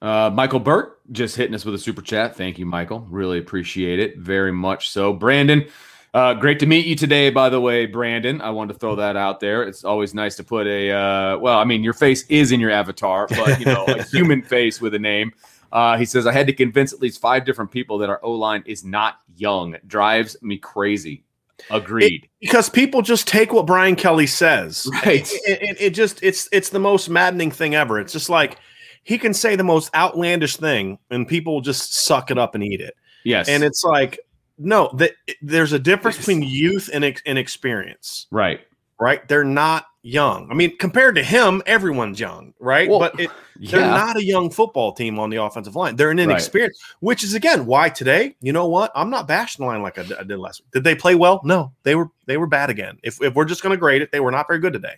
Uh, 0.00 0.30
Michael 0.32 0.58
Burke 0.60 0.98
just 1.12 1.36
hitting 1.36 1.54
us 1.54 1.64
with 1.64 1.74
a 1.74 1.78
super 1.78 2.02
chat. 2.02 2.36
Thank 2.36 2.58
you, 2.58 2.66
Michael. 2.66 3.06
Really 3.08 3.38
appreciate 3.38 3.98
it. 4.00 4.18
Very 4.18 4.52
much 4.52 4.90
so. 4.90 5.12
Brandon, 5.12 5.64
uh, 6.14 6.34
great 6.34 6.58
to 6.58 6.66
meet 6.66 6.86
you 6.86 6.94
today, 6.94 7.30
by 7.30 7.48
the 7.48 7.60
way, 7.60 7.86
Brandon. 7.86 8.40
I 8.40 8.50
wanted 8.50 8.74
to 8.74 8.78
throw 8.78 8.96
that 8.96 9.16
out 9.16 9.40
there. 9.40 9.62
It's 9.62 9.84
always 9.84 10.14
nice 10.14 10.36
to 10.36 10.44
put 10.44 10.66
a, 10.66 10.90
uh, 10.90 11.38
well, 11.38 11.58
I 11.58 11.64
mean, 11.64 11.82
your 11.82 11.94
face 11.94 12.26
is 12.28 12.52
in 12.52 12.60
your 12.60 12.70
avatar, 12.70 13.26
but, 13.28 13.58
you 13.58 13.66
know, 13.66 13.84
a 13.86 14.02
human 14.10 14.42
face 14.42 14.80
with 14.80 14.94
a 14.94 14.98
name. 14.98 15.32
Uh, 15.72 15.96
he 15.96 16.04
says, 16.04 16.26
I 16.26 16.32
had 16.32 16.46
to 16.48 16.52
convince 16.52 16.92
at 16.92 17.00
least 17.00 17.20
five 17.20 17.46
different 17.46 17.70
people 17.70 17.96
that 17.98 18.10
our 18.10 18.20
O 18.22 18.32
line 18.32 18.62
is 18.66 18.84
not 18.84 19.20
young. 19.36 19.76
Drives 19.86 20.36
me 20.42 20.58
crazy. 20.58 21.24
Agreed. 21.70 22.28
because 22.40 22.68
people 22.68 23.02
just 23.02 23.28
take 23.28 23.52
what 23.52 23.66
Brian 23.66 23.96
Kelly 23.96 24.26
says. 24.26 24.88
right. 24.92 25.30
it, 25.32 25.62
it, 25.62 25.76
it 25.80 25.90
just 25.90 26.22
it's 26.22 26.48
it's 26.50 26.70
the 26.70 26.80
most 26.80 27.08
maddening 27.08 27.52
thing 27.52 27.74
ever. 27.74 28.00
It's 28.00 28.12
just 28.12 28.28
like 28.28 28.58
he 29.04 29.16
can 29.16 29.32
say 29.32 29.56
the 29.56 29.64
most 29.64 29.94
outlandish 29.94 30.56
thing, 30.56 30.98
and 31.10 31.26
people 31.26 31.54
will 31.54 31.60
just 31.60 31.94
suck 31.94 32.30
it 32.30 32.38
up 32.38 32.54
and 32.54 32.64
eat 32.64 32.80
it. 32.80 32.96
Yes. 33.24 33.48
And 33.48 33.62
it's 33.62 33.84
like, 33.84 34.18
no, 34.58 34.90
that 34.98 35.12
there's 35.40 35.72
a 35.72 35.78
difference 35.78 36.18
between 36.18 36.42
youth 36.42 36.90
and 36.92 37.04
and 37.26 37.38
experience, 37.38 38.26
right. 38.30 38.60
right? 39.00 39.26
They're 39.28 39.44
not 39.44 39.86
young. 40.02 40.50
I 40.50 40.54
mean, 40.54 40.76
compared 40.78 41.14
to 41.14 41.22
him, 41.22 41.62
everyone's 41.66 42.18
young, 42.18 42.54
right? 42.58 42.88
Well, 42.88 42.98
but 42.98 43.18
it, 43.20 43.30
they're 43.56 43.80
Yeah. 43.80 43.94
not 43.94 44.16
a 44.16 44.24
young 44.24 44.50
football 44.50 44.92
team 44.92 45.18
on 45.18 45.30
the 45.30 45.36
offensive 45.36 45.76
line. 45.76 45.94
They're 45.96 46.10
an 46.10 46.16
Right. 46.18 46.24
inexperienced, 46.24 46.82
which 47.00 47.22
is 47.22 47.34
again 47.34 47.66
why 47.66 47.88
today. 47.88 48.34
You 48.40 48.52
know 48.52 48.66
what? 48.66 48.90
I'm 48.94 49.10
not 49.10 49.28
bashing 49.28 49.64
the 49.64 49.70
line 49.70 49.82
like 49.82 49.98
I 49.98 50.02
did, 50.02 50.18
I 50.18 50.22
did 50.24 50.38
last 50.38 50.60
week. 50.60 50.70
Did 50.72 50.84
they 50.84 50.94
play 50.94 51.14
well? 51.14 51.40
No, 51.44 51.72
they 51.84 51.94
were 51.94 52.08
they 52.26 52.36
were 52.36 52.46
bad 52.48 52.68
again. 52.70 52.98
If 53.02 53.22
if 53.22 53.34
we're 53.34 53.44
just 53.44 53.62
going 53.62 53.72
to 53.72 53.76
grade 53.80 54.02
it, 54.02 54.10
they 54.12 54.20
were 54.20 54.32
not 54.32 54.48
very 54.48 54.58
good 54.58 54.72
today, 54.72 54.94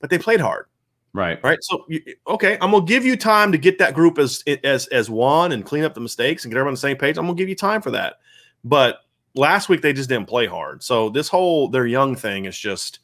but 0.00 0.10
they 0.10 0.18
played 0.18 0.40
hard 0.40 0.66
Right. 1.14 1.42
right? 1.44 1.58
So 1.62 1.86
okay, 2.26 2.56
I'm 2.60 2.70
gonna 2.70 2.84
give 2.84 3.04
you 3.04 3.16
time 3.16 3.52
to 3.52 3.58
get 3.58 3.78
that 3.78 3.94
group 3.94 4.18
as 4.18 4.42
as 4.64 4.86
as 4.88 5.08
one 5.10 5.52
and 5.52 5.64
clean 5.64 5.84
up 5.84 5.94
the 5.94 6.00
mistakes 6.00 6.44
and 6.44 6.52
get 6.52 6.56
everyone 6.58 6.70
on 6.70 6.74
the 6.74 6.80
same 6.80 6.96
page. 6.96 7.16
I'm 7.18 7.24
gonna 7.26 7.36
give 7.36 7.48
you 7.50 7.54
time 7.56 7.80
for 7.82 7.90
that. 7.90 8.16
But 8.64 8.98
last 9.34 9.68
week 9.68 9.82
they 9.82 9.92
just 9.92 10.08
didn't 10.08 10.28
play 10.28 10.46
hard. 10.46 10.82
So 10.82 11.08
this 11.08 11.28
whole 11.28 11.68
their 11.68 11.86
young 11.86 12.14
thing 12.16 12.44
is 12.44 12.58
just 12.58 13.00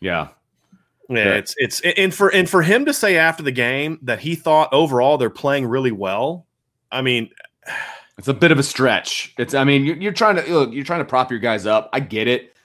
Yeah. 0.00 0.28
yeah, 1.08 1.16
Yeah. 1.24 1.34
it's 1.34 1.54
it's 1.58 1.80
and 1.80 2.14
for 2.14 2.32
and 2.32 2.48
for 2.48 2.62
him 2.62 2.84
to 2.86 2.92
say 2.94 3.16
after 3.16 3.42
the 3.42 3.52
game 3.52 3.98
that 4.02 4.20
he 4.20 4.34
thought 4.34 4.72
overall 4.72 5.18
they're 5.18 5.30
playing 5.30 5.66
really 5.66 5.92
well. 5.92 6.46
I 6.90 7.02
mean, 7.02 7.30
It's 8.18 8.26
a 8.26 8.34
bit 8.34 8.50
of 8.50 8.58
a 8.58 8.64
stretch. 8.64 9.32
It's. 9.38 9.54
I 9.54 9.62
mean, 9.62 9.84
you're, 9.84 9.96
you're 9.96 10.12
trying 10.12 10.34
to 10.34 10.42
look. 10.52 10.72
You're 10.72 10.82
trying 10.84 10.98
to 10.98 11.04
prop 11.04 11.30
your 11.30 11.38
guys 11.38 11.66
up. 11.66 11.88
I 11.92 12.00
get 12.00 12.26
it, 12.26 12.56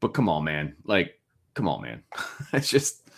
but 0.00 0.08
come 0.08 0.28
on, 0.28 0.44
man. 0.44 0.76
Like, 0.84 1.18
come 1.54 1.66
on, 1.66 1.80
man. 1.80 2.02
it's 2.52 2.68
just. 2.68 3.08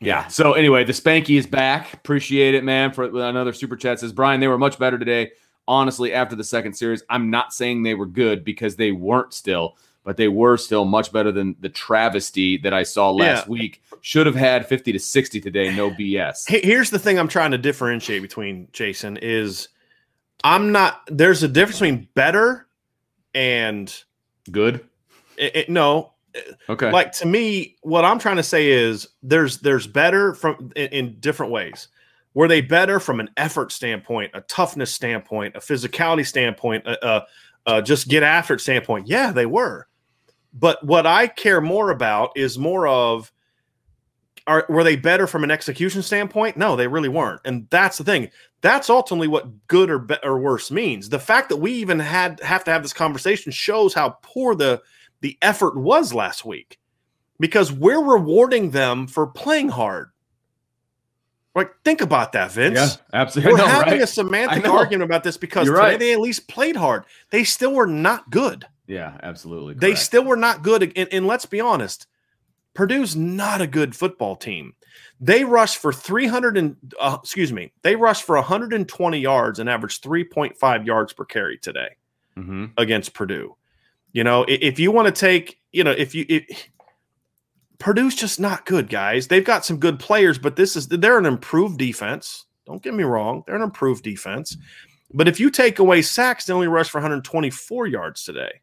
Yeah. 0.00 0.28
So 0.28 0.52
anyway, 0.52 0.84
the 0.84 0.92
Spanky 0.92 1.36
is 1.36 1.44
back. 1.44 1.92
Appreciate 1.92 2.54
it, 2.54 2.62
man. 2.62 2.92
For 2.92 3.02
another 3.06 3.52
super 3.52 3.74
chat 3.74 3.98
says 3.98 4.12
Brian, 4.12 4.38
they 4.38 4.46
were 4.46 4.58
much 4.58 4.78
better 4.78 4.96
today. 4.96 5.32
Honestly, 5.66 6.12
after 6.12 6.36
the 6.36 6.44
second 6.44 6.74
series, 6.74 7.02
I'm 7.08 7.30
not 7.30 7.52
saying 7.54 7.82
they 7.82 7.94
were 7.94 8.06
good 8.06 8.44
because 8.44 8.76
they 8.76 8.92
weren't 8.92 9.32
still, 9.32 9.76
but 10.04 10.16
they 10.18 10.28
were 10.28 10.56
still 10.58 10.84
much 10.84 11.10
better 11.12 11.32
than 11.32 11.56
the 11.60 11.70
travesty 11.70 12.58
that 12.58 12.74
I 12.74 12.82
saw 12.82 13.10
last 13.10 13.46
Yeah. 13.46 13.50
week. 13.50 13.82
Should 14.02 14.26
have 14.26 14.34
had 14.34 14.66
50 14.66 14.92
to 14.92 14.98
60 14.98 15.40
today. 15.40 15.74
No 15.74 15.90
BS. 15.98 16.46
here's 16.48 16.90
the 16.90 16.98
thing 16.98 17.18
I'm 17.18 17.28
trying 17.28 17.52
to 17.52 17.58
differentiate 17.58 18.20
between 18.20 18.68
Jason 18.72 19.16
is 19.16 19.68
I'm 20.42 20.72
not. 20.72 21.00
There's 21.06 21.42
a 21.42 21.48
difference 21.48 21.78
between 21.78 22.08
better 22.14 22.66
and 23.34 23.94
Good. 24.50 24.86
it, 25.38 25.56
it- 25.56 25.68
no. 25.70 26.10
Okay. 26.68 26.90
Like 26.90 27.12
to 27.12 27.26
me, 27.26 27.76
what 27.82 28.04
I'm 28.04 28.18
trying 28.18 28.36
to 28.36 28.42
say 28.42 28.68
is 28.72 29.06
there's 29.22 29.58
there's 29.60 29.86
better 29.86 30.34
from 30.34 30.72
in, 30.74 30.88
in 30.88 31.20
different 31.20 31.52
ways. 31.52 31.86
Were 32.34 32.48
they 32.48 32.60
better 32.60 32.98
from 32.98 33.20
an 33.20 33.30
effort 33.36 33.72
standpoint, 33.72 34.32
a 34.34 34.40
toughness 34.42 34.92
standpoint, 34.92 35.54
a 35.54 35.60
physicality 35.60 36.26
standpoint, 36.26 36.86
a, 36.86 37.06
a, 37.06 37.26
a 37.66 37.82
just 37.82 38.08
get 38.08 38.22
after 38.22 38.54
it 38.54 38.60
standpoint? 38.60 39.06
Yeah, 39.06 39.32
they 39.32 39.46
were. 39.46 39.86
But 40.52 40.84
what 40.84 41.06
I 41.06 41.28
care 41.28 41.60
more 41.60 41.90
about 41.90 42.30
is 42.36 42.58
more 42.58 42.86
of 42.86 43.32
are 44.46 44.66
were 44.68 44.84
they 44.84 44.96
better 44.96 45.26
from 45.26 45.44
an 45.44 45.50
execution 45.50 46.02
standpoint? 46.02 46.56
No, 46.56 46.76
they 46.76 46.86
really 46.86 47.08
weren't. 47.08 47.40
And 47.44 47.66
that's 47.70 47.98
the 47.98 48.04
thing. 48.04 48.30
That's 48.60 48.90
ultimately 48.90 49.28
what 49.28 49.66
good 49.68 49.90
or 49.90 49.98
be- 49.98 50.22
or 50.22 50.38
worse 50.38 50.70
means. 50.70 51.08
The 51.08 51.18
fact 51.18 51.48
that 51.48 51.56
we 51.56 51.72
even 51.72 51.98
had 51.98 52.40
have 52.40 52.64
to 52.64 52.70
have 52.70 52.82
this 52.82 52.92
conversation 52.92 53.52
shows 53.52 53.94
how 53.94 54.18
poor 54.22 54.54
the 54.54 54.82
the 55.20 55.38
effort 55.40 55.76
was 55.76 56.12
last 56.12 56.44
week 56.44 56.78
because 57.40 57.72
we're 57.72 58.04
rewarding 58.04 58.70
them 58.70 59.06
for 59.06 59.26
playing 59.26 59.70
hard. 59.70 60.10
Like, 61.54 61.72
think 61.84 62.00
about 62.00 62.32
that, 62.32 62.50
Vince. 62.52 62.74
yeah, 62.76 62.88
absolutely. 63.20 63.52
We're 63.52 63.58
know, 63.58 63.66
having 63.68 63.92
right? 63.94 64.02
a 64.02 64.06
semantic 64.06 64.66
argument 64.68 65.04
about 65.04 65.22
this 65.22 65.36
because 65.36 65.66
You're 65.66 65.76
today 65.76 65.88
right. 65.90 65.98
they 66.00 66.12
at 66.12 66.20
least 66.20 66.48
played 66.48 66.74
hard. 66.76 67.04
They 67.30 67.44
still 67.44 67.72
were 67.72 67.86
not 67.86 68.28
good. 68.30 68.66
yeah, 68.88 69.18
absolutely. 69.22 69.74
They 69.74 69.94
still 69.94 70.24
were 70.24 70.36
not 70.36 70.62
good. 70.62 70.92
And, 70.96 71.08
and 71.12 71.26
let's 71.28 71.46
be 71.46 71.60
honest, 71.60 72.06
Purdue's 72.74 73.14
not 73.14 73.60
a 73.60 73.68
good 73.68 73.94
football 73.94 74.34
team. 74.34 74.74
They 75.20 75.44
rushed 75.44 75.78
for 75.78 75.92
300 75.92 76.56
and 76.56 76.76
uh, 77.00 77.18
excuse 77.22 77.52
me, 77.52 77.72
they 77.82 77.94
rushed 77.94 78.24
for 78.24 78.34
120 78.34 79.18
yards 79.18 79.60
and 79.60 79.70
averaged 79.70 80.02
3.5 80.02 80.86
yards 80.86 81.12
per 81.12 81.24
carry 81.24 81.56
today 81.58 81.90
Mhm. 82.36 82.72
against 82.76 83.14
Purdue. 83.14 83.56
You 84.12 84.24
know, 84.24 84.44
if 84.48 84.78
you 84.80 84.90
want 84.90 85.06
to 85.06 85.12
take, 85.12 85.58
you 85.72 85.84
know, 85.84 85.92
if 85.92 86.14
you 86.16 86.26
if, 86.28 86.44
Purdue's 87.78 88.14
just 88.14 88.38
not 88.40 88.66
good, 88.66 88.88
guys. 88.88 89.28
They've 89.28 89.44
got 89.44 89.64
some 89.64 89.78
good 89.78 89.98
players, 89.98 90.38
but 90.38 90.56
this 90.56 90.76
is 90.76 90.88
they're 90.88 91.18
an 91.18 91.26
improved 91.26 91.78
defense. 91.78 92.46
Don't 92.66 92.82
get 92.82 92.94
me 92.94 93.04
wrong, 93.04 93.42
they're 93.46 93.56
an 93.56 93.62
improved 93.62 94.04
defense. 94.04 94.56
But 95.12 95.28
if 95.28 95.38
you 95.38 95.50
take 95.50 95.78
away 95.78 96.02
sacks, 96.02 96.46
they 96.46 96.52
only 96.52 96.66
rushed 96.66 96.90
for 96.90 96.98
124 96.98 97.86
yards 97.86 98.24
today. 98.24 98.60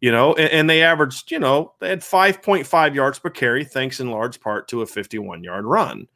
You 0.00 0.10
know, 0.10 0.34
and, 0.34 0.50
and 0.50 0.70
they 0.70 0.82
averaged, 0.82 1.30
you 1.30 1.38
know, 1.38 1.74
they 1.78 1.88
had 1.88 2.00
5.5 2.00 2.94
yards 2.94 3.18
per 3.18 3.30
carry, 3.30 3.64
thanks 3.64 4.00
in 4.00 4.10
large 4.10 4.40
part 4.40 4.66
to 4.68 4.82
a 4.82 4.86
51 4.86 5.44
yard 5.44 5.64
run. 5.64 6.06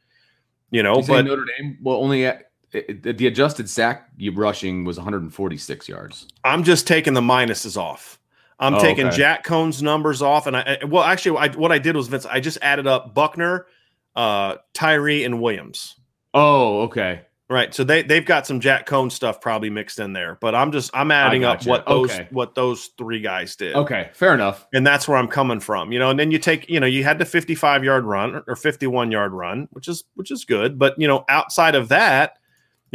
You 0.71 0.83
know, 0.83 0.97
You 0.97 1.07
but 1.07 1.25
Notre 1.25 1.45
Dame. 1.59 1.79
Well, 1.83 1.97
only 1.97 2.27
uh, 2.27 2.33
at, 2.33 2.45
it- 2.73 3.19
the 3.19 3.27
adjusted 3.27 3.69
sack 3.71 4.11
rushing 4.35 4.85
was 4.85 4.97
146 4.97 5.89
yards. 5.89 6.27
I'm 6.45 6.65
just 6.65 6.87
taking 6.87 7.15
the 7.15 7.21
minuses 7.21 7.77
off. 7.77 8.19
I'm 8.59 8.75
Oh, 8.75 8.81
taking 8.81 9.07
okay. 9.09 9.17
Jack 9.17 9.45
Coan's 9.45 9.83
numbers 9.83 10.23
off, 10.23 10.47
and 10.47 10.57
I 10.57 10.79
well, 10.87 11.03
actually, 11.05 11.39
I, 11.39 11.49
what 11.49 11.73
I 11.73 11.79
did 11.79 11.95
was 11.97 12.09
Vince. 12.09 12.25
I 12.27 12.41
just 12.41 12.59
added 12.63 12.87
up 12.87 13.15
Buchner, 13.15 13.67
uh, 14.15 14.57
Tyree, 14.73 15.25
and 15.25 15.41
Williams. 15.43 15.97
Oh, 16.33 16.83
okay. 16.83 17.23
Right, 17.49 17.73
so 17.73 17.85
they 17.85 18.03
they've 18.03 18.25
got 18.27 18.45
some 18.45 18.59
Jack 18.59 18.87
Cohn 18.87 19.09
stuff 19.09 19.41
probably 19.41 19.71
mixed 19.71 20.01
in 20.01 20.13
there, 20.13 20.37
but 20.41 20.57
I'm 20.57 20.73
just 20.73 20.91
I'm 20.95 21.13
adding 21.13 21.45
up 21.45 21.65
what 21.65 21.87
those 21.87 22.11
Okay. 22.11 22.27
what 22.33 22.57
those 22.57 22.87
three 22.99 23.21
guys 23.21 23.55
did. 23.55 23.77
Okay, 23.77 24.11
fair 24.15 24.35
enough. 24.35 24.67
and 24.75 24.85
that's 24.85 25.07
where 25.07 25.17
I'm 25.17 25.29
coming 25.29 25.61
from, 25.61 25.93
you 25.93 26.01
know. 26.01 26.11
And 26.11 26.19
then 26.19 26.33
you 26.33 26.41
take, 26.41 26.69
you 26.69 26.81
know, 26.81 26.89
you 26.89 27.05
had 27.05 27.21
the 27.21 27.25
55 27.25 27.85
yard 27.85 28.05
run 28.05 28.43
or 28.49 28.57
51 28.57 29.13
yard 29.13 29.33
run, 29.33 29.69
which 29.71 29.87
is 29.87 30.03
which 30.15 30.33
is 30.33 30.45
good, 30.45 30.77
but 30.77 30.99
you 30.99 31.07
know, 31.07 31.25
outside 31.29 31.77
of 31.77 31.89
that, 31.91 32.37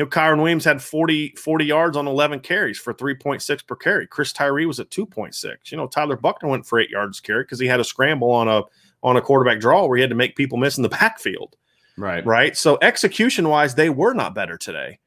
you 0.01 0.05
know, 0.05 0.09
Kyren 0.09 0.37
Williams 0.39 0.65
had 0.65 0.81
40 0.81 1.35
40 1.35 1.65
yards 1.65 1.95
on 1.95 2.07
11 2.07 2.39
carries 2.39 2.79
for 2.79 2.91
3.6 2.91 3.67
per 3.67 3.75
carry. 3.75 4.07
Chris 4.07 4.33
Tyree 4.33 4.65
was 4.65 4.79
at 4.79 4.89
2.6. 4.89 5.71
You 5.71 5.77
know, 5.77 5.85
Tyler 5.85 6.17
Buchner 6.17 6.49
went 6.49 6.65
for 6.65 6.79
eight 6.79 6.89
yards 6.89 7.19
carry 7.19 7.43
because 7.43 7.59
he 7.59 7.67
had 7.67 7.79
a 7.79 7.83
scramble 7.83 8.31
on 8.31 8.47
a 8.47 8.63
on 9.03 9.15
a 9.17 9.21
quarterback 9.21 9.59
draw 9.59 9.85
where 9.85 9.97
he 9.97 10.01
had 10.01 10.09
to 10.09 10.15
make 10.15 10.35
people 10.35 10.57
miss 10.57 10.77
in 10.77 10.83
the 10.83 10.89
backfield 11.01 11.55
Right. 11.97 12.25
right? 12.25 12.57
So 12.57 12.79
execution 12.81 13.47
wise, 13.49 13.75
they 13.75 13.89
were 13.89 14.13
not 14.13 14.33
better 14.33 14.57
today. 14.57 14.99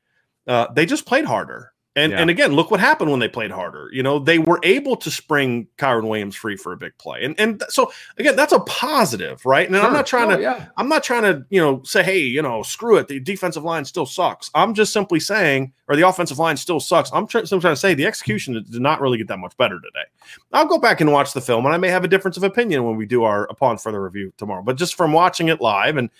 Uh, 0.46 0.72
they 0.72 0.86
just 0.86 1.06
played 1.06 1.24
harder. 1.24 1.72
And 1.96 2.10
Yeah. 2.10 2.18
and 2.20 2.28
again, 2.28 2.52
look 2.54 2.72
what 2.72 2.80
happened 2.80 3.12
when 3.12 3.20
they 3.20 3.28
played 3.28 3.52
harder. 3.52 3.88
You 3.92 4.02
know, 4.02 4.18
they 4.18 4.40
were 4.40 4.58
able 4.64 4.96
to 4.96 5.10
spring 5.12 5.68
Kyren 5.78 6.08
Williams 6.08 6.34
free 6.34 6.56
for 6.56 6.72
a 6.72 6.76
big 6.76 6.96
play. 6.98 7.22
And 7.24 7.38
and 7.38 7.60
th- 7.60 7.70
so 7.70 7.92
again, 8.18 8.34
that's 8.34 8.52
a 8.52 8.58
positive, 8.60 9.44
right? 9.46 9.64
And 9.66 9.76
I'm 9.76 9.92
not 9.92 10.04
trying 10.04 10.32
Oh, 10.32 10.36
to 10.36 10.42
Yeah. 10.42 10.66
I'm 10.76 10.88
not 10.88 11.04
trying 11.04 11.22
to, 11.22 11.44
you 11.50 11.60
know, 11.60 11.82
say, 11.84 12.02
hey, 12.02 12.18
you 12.18 12.42
know, 12.42 12.64
screw 12.64 12.96
it. 12.96 13.06
The 13.06 13.20
defensive 13.20 13.62
line 13.62 13.84
still 13.84 14.06
sucks. 14.06 14.50
I'm 14.56 14.74
just 14.74 14.92
simply 14.92 15.20
saying, 15.20 15.72
or 15.86 15.94
the 15.94 16.02
offensive 16.08 16.40
line 16.40 16.56
still 16.56 16.80
sucks. 16.80 17.10
I'm 17.12 17.28
try- 17.28 17.44
simply 17.44 17.60
trying 17.60 17.74
to 17.74 17.80
say 17.80 17.94
the 17.94 18.06
execution 18.06 18.54
did 18.54 18.80
not 18.82 19.00
really 19.00 19.18
get 19.18 19.28
that 19.28 19.38
much 19.38 19.56
better 19.56 19.76
today. 19.80 20.04
I'll 20.52 20.66
go 20.66 20.78
back 20.78 21.00
and 21.00 21.12
watch 21.12 21.32
the 21.32 21.40
film, 21.40 21.64
and 21.64 21.72
I 21.74 21.78
may 21.78 21.90
have 21.90 22.02
a 22.02 22.08
difference 22.08 22.36
of 22.36 22.42
opinion 22.42 22.82
when 22.82 22.96
we 22.96 23.06
do 23.06 23.22
our 23.22 23.44
upon 23.50 23.78
further 23.78 24.02
review 24.02 24.32
tomorrow. 24.36 24.62
But 24.62 24.76
just 24.78 24.96
from 24.96 25.12
watching 25.12 25.46
it 25.48 25.60
live, 25.60 25.96
and 25.96 26.10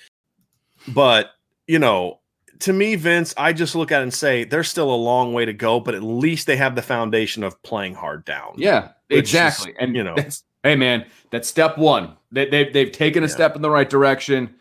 but 0.86 1.30
you 1.66 1.78
know, 1.80 2.20
to 2.60 2.72
me, 2.72 2.94
Vince, 2.96 3.34
I 3.36 3.52
just 3.52 3.74
look 3.74 3.92
at 3.92 4.00
it 4.00 4.04
and 4.04 4.14
say 4.14 4.44
there's 4.44 4.68
still 4.68 4.92
a 4.92 4.96
long 4.96 5.32
way 5.32 5.44
to 5.44 5.52
go, 5.52 5.80
but 5.80 5.94
at 5.94 6.02
least 6.02 6.46
they 6.46 6.56
have 6.56 6.74
the 6.74 6.82
foundation 6.82 7.42
of 7.42 7.60
playing 7.62 7.94
hard 7.94 8.24
down. 8.24 8.54
Yeah. 8.56 8.90
Exactly. 9.10 9.70
is, 9.72 9.76
and 9.80 9.94
you 9.94 10.02
know. 10.02 10.16
hey 10.62 10.74
man, 10.76 11.04
that's 11.30 11.48
step 11.48 11.76
one. 11.78 12.16
They, 12.32 12.48
they've 12.48 12.72
they've 12.72 12.90
taken 12.92 13.22
a 13.22 13.26
Yeah. 13.26 13.32
step 13.32 13.56
in 13.56 13.62
the 13.62 13.70
right 13.70 13.88
direction. 13.88 14.54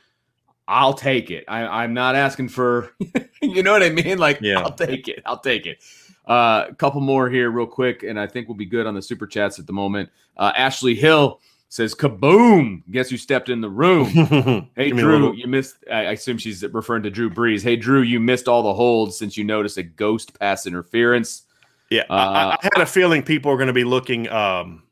I'll 0.68 0.94
take 0.94 1.30
it. 1.32 1.44
I, 1.48 1.84
I'm 1.84 1.94
not 1.94 2.16
asking 2.16 2.50
for, 2.50 2.91
you 3.41 3.64
know 3.64 3.74
what 3.74 3.84
I 3.84 3.89
mean? 3.89 4.18
Like, 4.18 4.39
Yeah. 4.41 4.62
I'll 4.62 4.72
take 4.72 5.08
it. 5.08 5.22
I'll 5.26 5.39
take 5.39 5.66
it. 5.66 5.80
Uh, 6.26 6.68
a 6.70 6.76
couple 6.76 7.02
more 7.02 7.30
here, 7.30 7.52
real 7.52 7.68
quick, 7.68 8.04
and 8.04 8.18
I 8.18 8.28
think 8.28 8.48
we'll 8.48 8.56
be 8.58 8.66
good 8.66 8.86
on 8.88 8.94
the 8.96 9.02
super 9.02 9.28
chats 9.28 9.60
at 9.60 9.68
the 9.68 9.74
moment. 9.74 10.10
Uh, 10.38 10.54
Ashley 10.56 10.96
Hill 10.96 11.41
says, 11.74 11.96
"Kaboom! 11.96 12.84
Guess 12.92 13.10
who 13.10 13.18
stepped 13.18 13.50
in 13.50 13.60
the 13.62 13.70
room? 13.70 14.06
Hey 14.76 14.88
Give 14.90 14.98
me 14.98 15.02
a 15.02 15.06
Drew, 15.06 15.34
you 15.34 15.48
missed. 15.48 15.78
I 15.92 16.04
assume 16.12 16.38
she's 16.38 16.64
referring 16.72 17.02
to 17.04 17.10
Drew 17.10 17.30
Brees. 17.32 17.64
Hey 17.64 17.76
Drew, 17.76 18.02
you 18.02 18.20
missed 18.20 18.48
all 18.48 18.62
the 18.62 18.74
holds 18.74 19.18
since 19.18 19.36
you 19.38 19.44
noticed 19.44 19.78
a 19.78 19.84
ghost 19.84 20.38
pass 20.40 20.68
interference. 20.68 21.44
Yeah, 21.90 22.04
I- 22.10 22.16
Uh, 22.16 22.30
I, 22.30 22.52
I 22.54 22.58
had 22.76 22.82
a 22.82 22.86
feeling 22.86 23.24
people 23.24 23.52
are 23.52 23.58
going 23.58 23.68
to 23.68 23.74
be 23.74 23.84
looking 23.86 24.30
um 24.30 24.84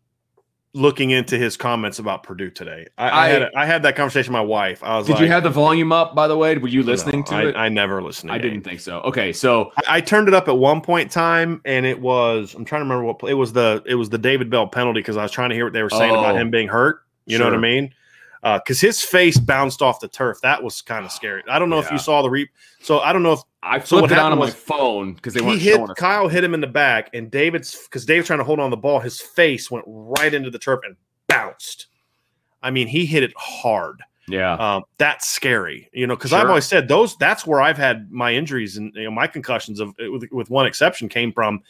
looking 0.73 1.09
into 1.11 1.37
his 1.37 1.57
comments 1.57 1.99
about 1.99 2.23
Purdue 2.23 2.49
today. 2.49 2.87
I, 2.97 3.09
I, 3.09 3.25
I- 3.25 3.27
had 3.27 3.41
a, 3.41 3.49
I 3.57 3.65
had 3.65 3.83
that 3.83 3.95
conversation 3.95 4.31
with 4.33 4.39
my 4.39 4.45
wife. 4.45 4.81
I 4.83 4.97
was 4.97 5.05
Did 5.07 5.13
like, 5.13 5.21
you 5.23 5.27
have 5.27 5.43
the 5.43 5.49
volume 5.49 5.91
up? 5.91 6.15
By 6.15 6.27
the 6.27 6.37
way, 6.37 6.57
were 6.57 6.69
you 6.69 6.81
listening 6.83 7.19
No, 7.21 7.25
to 7.25 7.35
I, 7.35 7.43
it? 7.49 7.55
I 7.57 7.69
never 7.69 8.01
listened. 8.01 8.29
To 8.29 8.33
I 8.33 8.37
didn't 8.37 8.61
think 8.61 8.79
so. 8.79 9.01
Okay, 9.01 9.33
so 9.33 9.71
I, 9.87 9.97
I 9.97 10.01
turned 10.01 10.27
it 10.29 10.33
up 10.33 10.47
at 10.47 10.57
one 10.57 10.79
point 10.81 11.03
in 11.03 11.09
time, 11.09 11.61
and 11.65 11.85
it 11.85 11.99
was 11.99 12.53
I'm 12.53 12.63
trying 12.63 12.79
to 12.79 12.83
remember 12.85 13.03
what 13.03 13.29
it 13.29 13.33
was 13.33 13.51
the 13.53 13.83
it 13.85 13.95
was 13.95 14.09
the 14.09 14.17
David 14.17 14.49
Bell 14.49 14.67
penalty 14.67 14.99
because 15.01 15.17
I 15.17 15.23
was 15.23 15.31
trying 15.31 15.49
to 15.49 15.55
hear 15.55 15.65
what 15.65 15.73
they 15.73 15.83
were 15.83 15.89
saying 15.89 16.11
about 16.11 16.35
Oh. 16.35 16.37
him 16.37 16.49
being 16.51 16.67
hurt. 16.69 17.01
You 17.25 17.37
know 17.37 17.45
what 17.45 17.53
I 17.53 17.57
mean? 17.57 17.93
Uh, 18.43 18.57
because 18.57 18.81
his 18.81 19.01
face 19.01 19.37
bounced 19.37 19.81
off 19.81 19.99
the 19.99 20.07
turf. 20.07 20.39
That 20.41 20.63
was 20.63 20.81
kind 20.81 21.05
of 21.05 21.11
ah, 21.11 21.13
scary. 21.13 21.43
I 21.47 21.59
don't 21.59 21.69
know 21.69 21.79
if 21.79 21.91
you 21.91 21.99
saw 21.99 22.23
the 22.23 22.29
re. 22.29 22.49
So 22.81 22.99
I 22.99 23.13
don't 23.13 23.21
know 23.21 23.33
if 23.33 23.41
I 23.61 23.79
So 23.79 23.97
what 23.97 24.09
flipped 24.09 24.13
it 24.13 24.17
on 24.17 24.31
on 24.31 24.39
my 24.39 24.49
phone 24.49 25.13
because 25.13 25.35
they 25.35 25.43
he 25.43 25.59
hit. 25.59 25.79
Kyle 25.95 26.27
hit 26.27 26.43
him 26.43 26.55
in 26.55 26.61
the 26.61 26.67
back, 26.67 27.11
and 27.13 27.29
David's 27.29 27.77
because 27.83 28.05
David's 28.05 28.27
trying 28.27 28.39
to 28.39 28.45
hold 28.45 28.59
on 28.59 28.71
the 28.71 28.77
ball. 28.77 28.99
His 28.99 29.21
face 29.21 29.69
went 29.69 29.85
right 29.87 30.33
into 30.33 30.49
the 30.49 30.57
turf 30.57 30.79
and 30.83 30.95
bounced. 31.27 31.87
I 32.63 32.71
mean, 32.71 32.87
he 32.87 33.05
hit 33.05 33.23
it 33.23 33.33
hard. 33.37 34.01
Yeah, 34.27 34.53
Um, 34.53 34.83
that's 34.97 35.27
scary, 35.27 35.89
you 35.93 36.07
know, 36.07 36.15
because 36.15 36.31
I've 36.31 36.47
always 36.47 36.65
said 36.65 36.87
those. 36.87 37.17
That's 37.17 37.45
where 37.45 37.59
I've 37.59 37.77
had 37.77 38.11
my 38.11 38.33
injuries 38.33 38.77
and 38.77 38.93
you 38.95 39.03
know, 39.03 39.11
my 39.11 39.27
concussions 39.27 39.79
of 39.79 39.89
uh, 39.99 40.11
with, 40.11 40.31
with 40.31 40.49
one 40.49 40.65
exception 40.67 41.09
came 41.09 41.33
from, 41.33 41.61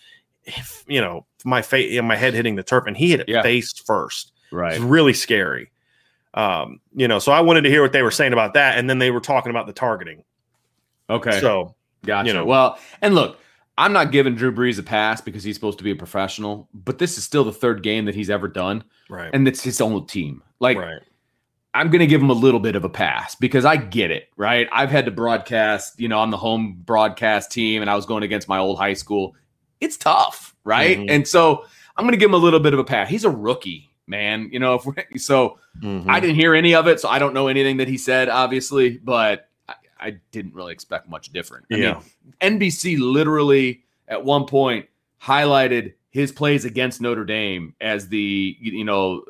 if, 0.43 0.83
you 0.87 1.01
know, 1.01 1.25
my 1.45 1.61
face, 1.61 1.99
my 2.03 2.15
head 2.15 2.33
hitting 2.33 2.55
the 2.55 2.61
turf, 2.63 2.83
and 2.87 2.95
he 2.95 3.11
hit 3.11 3.21
it 3.21 3.29
Yeah. 3.29 3.41
face 3.41 3.73
first. 3.73 4.33
right. 4.51 4.73
It's 4.73 4.81
really 4.81 5.13
scary. 5.13 5.70
Um, 6.33 6.79
you 6.95 7.07
know, 7.07 7.19
so 7.19 7.31
I 7.31 7.41
wanted 7.41 7.61
to 7.61 7.69
hear 7.69 7.81
what 7.81 7.91
they 7.91 8.01
were 8.03 8.11
saying 8.11 8.33
about 8.33 8.53
that, 8.53 8.77
and 8.77 8.89
then 8.89 8.99
they 8.99 9.11
were 9.11 9.19
talking 9.19 9.49
about 9.49 9.67
the 9.67 9.73
targeting. 9.73 10.23
Okay, 11.09 11.39
So 11.41 11.75
gotcha. 12.05 12.27
you 12.27 12.33
know. 12.33 12.45
well, 12.45 12.79
and 13.01 13.15
look, 13.15 13.37
I'm 13.77 13.91
not 13.93 14.11
giving 14.11 14.35
Drew 14.35 14.51
Brees 14.53 14.79
a 14.79 14.83
pass 14.83 15.19
because 15.21 15.43
he's 15.43 15.55
supposed 15.55 15.77
to 15.79 15.83
be 15.83 15.91
a 15.91 15.95
professional, 15.95 16.69
but 16.73 16.99
this 16.99 17.17
is 17.17 17.23
still 17.23 17.43
the 17.43 17.51
third 17.51 17.83
game 17.83 18.05
that 18.05 18.15
he's 18.15 18.29
ever 18.29 18.47
done, 18.47 18.83
right, 19.09 19.29
and 19.33 19.47
it's 19.47 19.61
his 19.61 19.81
own 19.81 20.05
team. 20.07 20.41
Like, 20.59 20.77
right, 20.77 21.01
I'm 21.73 21.89
going 21.89 21.99
to 21.99 22.07
give 22.07 22.21
him 22.21 22.29
a 22.29 22.33
little 22.33 22.59
bit 22.59 22.75
of 22.75 22.83
a 22.85 22.89
pass 22.89 23.35
because 23.35 23.65
I 23.65 23.75
get 23.77 24.11
it, 24.11 24.29
right? 24.37 24.67
I've 24.71 24.91
had 24.91 25.05
to 25.05 25.11
broadcast, 25.11 25.99
you 25.99 26.07
know, 26.07 26.19
on 26.19 26.29
the 26.29 26.37
home 26.37 26.77
broadcast 26.85 27.51
team 27.51 27.81
and 27.81 27.89
I 27.89 27.95
was 27.95 28.05
going 28.05 28.23
against 28.23 28.47
my 28.49 28.57
old 28.57 28.77
high 28.77 28.93
school. 28.93 29.35
It's 29.79 29.95
tough, 29.97 30.53
right? 30.65 30.97
Mhm. 30.99 31.09
And 31.09 31.27
so 31.27 31.63
I'm 31.97 32.03
going 32.03 32.11
to 32.11 32.17
give 32.17 32.29
him 32.29 32.33
a 32.35 32.37
little 32.37 32.59
bit 32.59 32.73
of 32.73 32.79
a 32.79 32.83
pass. 32.83 33.09
He's 33.09 33.23
a 33.23 33.29
rookie, 33.29 33.89
man. 34.11 34.49
You 34.51 34.59
know, 34.59 34.75
if 34.75 34.85
we're, 34.85 34.93
so 35.17 35.57
Mhm. 35.81 36.07
I 36.07 36.19
didn't 36.19 36.35
hear 36.35 36.53
any 36.53 36.75
of 36.75 36.87
it, 36.87 36.99
so 36.99 37.09
I 37.09 37.17
don't 37.17 37.33
know 37.33 37.47
anything 37.47 37.77
that 37.77 37.87
he 37.87 37.97
said, 37.97 38.29
obviously, 38.29 38.99
but 38.99 39.49
I, 39.67 39.73
I 39.99 40.17
didn't 40.31 40.53
really 40.53 40.73
expect 40.73 41.09
much 41.09 41.31
different. 41.33 41.65
I 41.71 41.75
Yeah. 41.77 42.01
mean, 42.41 42.59
NBC 42.59 42.97
literally 42.99 43.81
at 44.07 44.23
one 44.23 44.45
point 44.45 44.85
highlighted 45.23 45.93
his 46.11 46.31
plays 46.31 46.65
against 46.65 47.01
Notre 47.01 47.23
Dame 47.25 47.73
as 47.81 48.09
the, 48.09 48.57
you 48.59 48.83
know, 48.83 49.23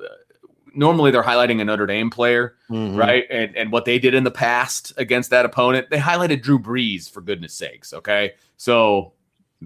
normally 0.73 1.11
they're 1.11 1.21
highlighting 1.23 1.61
a 1.61 1.65
Notre 1.65 1.85
Dame 1.85 2.09
player, 2.09 2.55
Mhm. 2.69 2.97
right? 2.97 3.25
And 3.29 3.55
and 3.55 3.71
what 3.71 3.85
they 3.85 3.99
did 3.99 4.13
in 4.13 4.23
the 4.23 4.31
past 4.31 4.93
against 4.97 5.29
that 5.29 5.45
opponent, 5.45 5.89
they 5.91 5.97
highlighted 5.99 6.41
Drew 6.41 6.57
Brees 6.59 7.09
for 7.11 7.21
goodness 7.21 7.53
sakes. 7.53 7.93
Okay, 7.93 8.31
so 8.57 9.13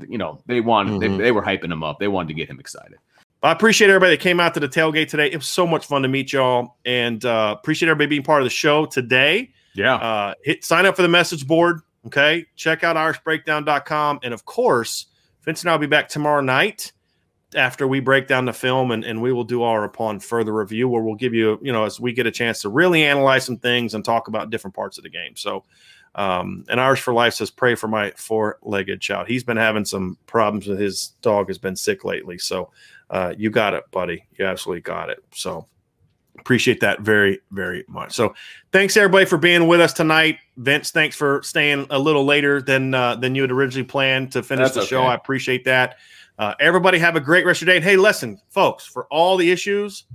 you 0.10 0.18
know, 0.18 0.42
they 0.46 0.60
wanted 0.60 0.96
Mhm. 0.96 1.00
they, 1.18 1.24
they 1.26 1.32
were 1.32 1.42
hyping 1.44 1.72
him 1.72 1.84
up. 1.84 2.00
They 2.00 2.10
wanted 2.10 2.28
to 2.30 2.34
get 2.34 2.50
him 2.50 2.60
excited. 2.60 2.98
I 3.46 3.52
appreciate 3.52 3.92
everybody 3.92 4.16
that 4.16 4.22
came 4.22 4.40
out 4.40 4.56
to 4.56 4.60
the 4.60 4.68
tailgate 4.68 5.08
today. 5.08 5.28
It 5.28 5.36
was 5.36 5.46
so 5.46 5.68
much 5.68 5.86
fun 5.86 6.02
to 6.02 6.08
meet 6.08 6.34
y'all, 6.34 6.78
and 6.84 7.24
uh, 7.24 7.56
appreciate 7.56 7.90
everybody 7.90 8.08
being 8.08 8.24
part 8.24 8.42
of 8.42 8.46
the 8.48 8.50
show 8.50 8.88
today. 8.88 9.52
Yeah. 9.76 9.96
Uh, 9.98 10.34
hit 10.44 10.64
sign 10.64 10.88
up 10.88 10.96
for 10.96 11.04
the 11.04 11.08
message 11.08 11.46
board. 11.46 11.82
Okay, 12.08 12.48
check 12.56 12.84
out 12.84 12.96
irishbreakdown.com, 12.96 14.20
and 14.24 14.34
of 14.34 14.46
course, 14.46 15.06
Vince 15.44 15.62
and 15.62 15.70
I 15.70 15.74
will 15.74 15.80
be 15.80 15.86
back 15.86 16.10
tomorrow 16.10 16.42
night 16.42 16.92
after 17.56 17.88
we 17.88 18.00
break 18.00 18.28
down 18.28 18.46
the 18.46 18.54
film, 18.54 18.90
and, 18.90 19.04
and 19.04 19.22
we 19.22 19.32
will 19.32 19.44
do 19.44 19.62
our 19.62 19.84
upon 19.84 20.22
further 20.22 20.52
review, 20.52 20.90
where 20.90 21.04
we'll 21.04 21.14
give 21.14 21.36
you, 21.36 21.60
you 21.62 21.72
know, 21.72 21.84
as 21.84 22.00
we 22.00 22.14
get 22.14 22.26
a 22.26 22.32
chance 22.32 22.64
to 22.64 22.70
really 22.70 23.04
analyze 23.04 23.46
some 23.46 23.58
things 23.58 23.94
and 23.94 24.04
talk 24.04 24.28
about 24.28 24.50
different 24.50 24.76
parts 24.76 24.98
of 24.98 25.04
the 25.04 25.10
game. 25.12 25.36
So. 25.36 25.64
Um, 26.16 26.64
and 26.70 26.80
Irish 26.80 27.02
for 27.02 27.14
Life 27.14 27.34
says, 27.34 27.52
pray 27.52 27.76
for 27.76 27.90
my 27.90 28.12
four-legged 28.12 29.02
child. 29.02 29.28
He's 29.28 29.44
been 29.44 29.58
having 29.58 29.84
some 29.84 30.18
problems 30.28 30.66
with 30.66 30.80
his 30.80 31.10
dog 31.22 31.50
has 31.50 31.58
been 31.58 31.76
sick 31.76 32.06
lately. 32.06 32.38
So 32.38 32.72
uh, 33.10 33.34
you 33.38 33.50
got 33.50 33.74
it, 33.74 33.84
buddy. 33.92 34.26
You 34.40 34.46
absolutely 34.46 34.82
got 34.82 35.10
it. 35.10 35.20
So 35.34 35.68
appreciate 36.40 36.80
that 36.80 37.02
very, 37.02 37.40
very 37.52 37.84
much. 37.88 38.14
So 38.14 38.34
thanks 38.72 38.96
everybody 38.96 39.26
for 39.26 39.38
being 39.38 39.68
with 39.68 39.82
us 39.82 39.92
tonight. 39.92 40.40
Vince, 40.58 40.92
thanks 40.92 41.16
for 41.16 41.42
staying 41.44 41.86
a 41.90 42.00
little 42.00 42.24
later 42.24 42.62
than 42.62 42.94
uh, 42.94 43.16
than 43.16 43.36
you 43.36 43.42
had 43.42 43.52
originally 43.52 43.86
planned 43.86 44.32
to 44.32 44.42
finish 44.42 44.72
That's 44.72 44.76
the 44.76 44.86
show. 44.86 45.04
I 45.04 45.16
appreciate 45.16 45.66
that. 45.66 45.98
Uh, 46.38 46.54
everybody 46.60 46.98
have 46.98 47.16
a 47.16 47.22
great 47.22 47.46
rest 47.46 47.62
of 47.62 47.68
your 47.68 47.74
day. 47.74 47.78
And 47.78 47.86
hey, 47.86 47.98
listen, 47.98 48.40
folks, 48.50 48.86
for 48.86 49.06
all 49.06 49.38
the 49.38 49.52
issues, 49.52 50.06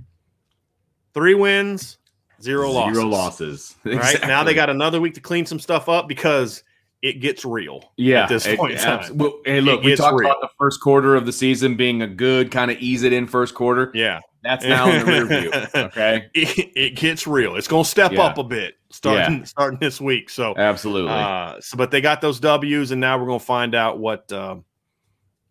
three 1.13 1.33
wins, 1.33 1.97
zero 2.41 2.71
losses. 2.71 2.95
Zero 2.95 3.07
losses. 3.07 3.75
Right. 3.85 4.21
Now 4.21 4.43
they 4.43 4.53
got 4.53 4.69
another 4.69 4.99
week 5.01 5.13
to 5.15 5.21
clean 5.21 5.45
some 5.45 5.59
stuff 5.59 5.89
up 5.89 6.07
because 6.07 6.63
it 7.01 7.13
gets 7.19 7.43
real. 7.45 7.91
yeah. 7.97 8.23
at 8.23 8.29
this 8.29 8.45
it- 8.45 8.59
point 8.59 8.73
in 8.73 8.77
time. 8.79 9.17
well, 9.17 9.39
hey, 9.45 9.59
look, 9.61 9.79
It 9.81 9.85
we 9.85 9.95
talked 9.95 10.15
real. 10.19 10.29
about 10.29 10.41
the 10.41 10.49
first 10.59 10.81
quarter 10.81 11.15
of 11.15 11.25
the 11.25 11.31
season 11.33 11.75
being 11.75 12.01
a 12.03 12.07
good 12.07 12.51
kind 12.51 12.69
of 12.69 12.77
ease 12.79 13.03
it 13.03 13.11
in 13.13 13.25
first 13.27 13.55
quarter. 13.55 13.91
Yeah. 13.95 14.19
That's 14.43 14.65
now 14.65 14.89
in 14.89 14.99
the 14.99 15.05
rear 15.05 15.25
view. 15.25 15.51
Okay. 15.75 16.27
It, 16.33 16.71
it 16.75 16.95
gets 16.95 17.25
real. 17.27 17.55
It's 17.55 17.67
going 17.67 17.83
to 17.83 17.89
step 17.89 18.11
Yeah. 18.11 18.23
up 18.23 18.37
a 18.39 18.43
bit 18.43 18.75
starting 18.91 19.45
starting 19.45 19.79
this 19.79 20.01
week. 20.01 20.29
So 20.29 20.53
Absolutely. 20.57 21.11
Uh, 21.11 21.59
so, 21.61 21.77
but 21.77 21.91
they 21.91 22.01
got 22.01 22.21
those 22.21 22.39
W's, 22.39 22.89
and 22.91 22.99
now 22.99 23.19
we're 23.19 23.27
going 23.27 23.39
to 23.39 23.45
find 23.45 23.75
out 23.75 23.99
what 23.99 24.31
um, 24.31 24.65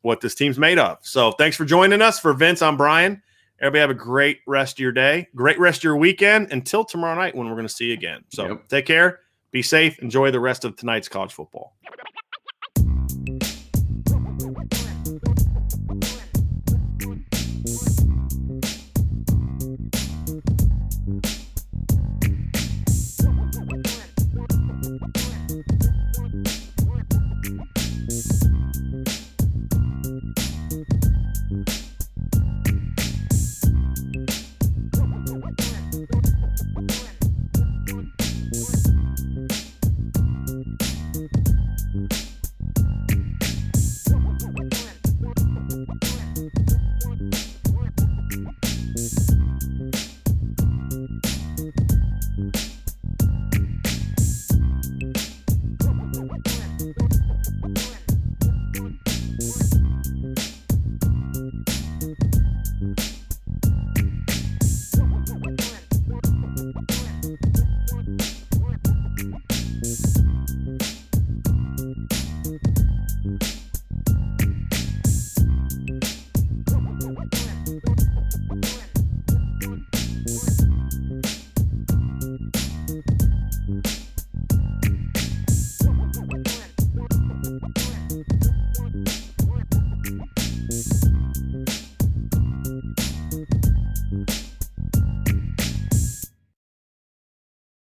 what 0.03 0.21
this 0.21 0.35
team's 0.35 0.59
made 0.59 0.79
of. 0.79 0.99
So, 1.03 1.31
thanks 1.33 1.57
for 1.57 1.65
joining 1.65 2.03
us. 2.03 2.19
For 2.19 2.33
Vince, 2.33 2.63
I'm 2.63 2.77
Brian. 2.77 3.23
Everybody 3.61 3.81
have 3.81 3.91
a 3.91 3.95
great 3.95 4.41
rest 4.47 4.77
of 4.77 4.79
your 4.81 4.93
day, 4.93 5.29
great 5.35 5.59
rest 5.59 5.81
of 5.81 5.85
your 5.85 5.97
weekend 5.97 6.51
until 6.53 6.85
tomorrow 6.85 7.15
night 7.15 7.35
when 7.35 7.47
we're 7.49 7.55
going 7.57 7.67
to 7.67 7.73
see 7.73 7.87
you 7.87 7.93
again. 7.95 8.25
So, 8.31 8.47
Yep. 8.49 8.69
take 8.69 8.87
care, 8.87 9.21
be 9.53 9.61
safe, 9.63 9.99
enjoy 9.99 10.31
the 10.31 10.41
rest 10.41 10.65
of 10.65 10.77
tonight's 10.77 11.09
college 11.09 11.33
football. 11.33 11.77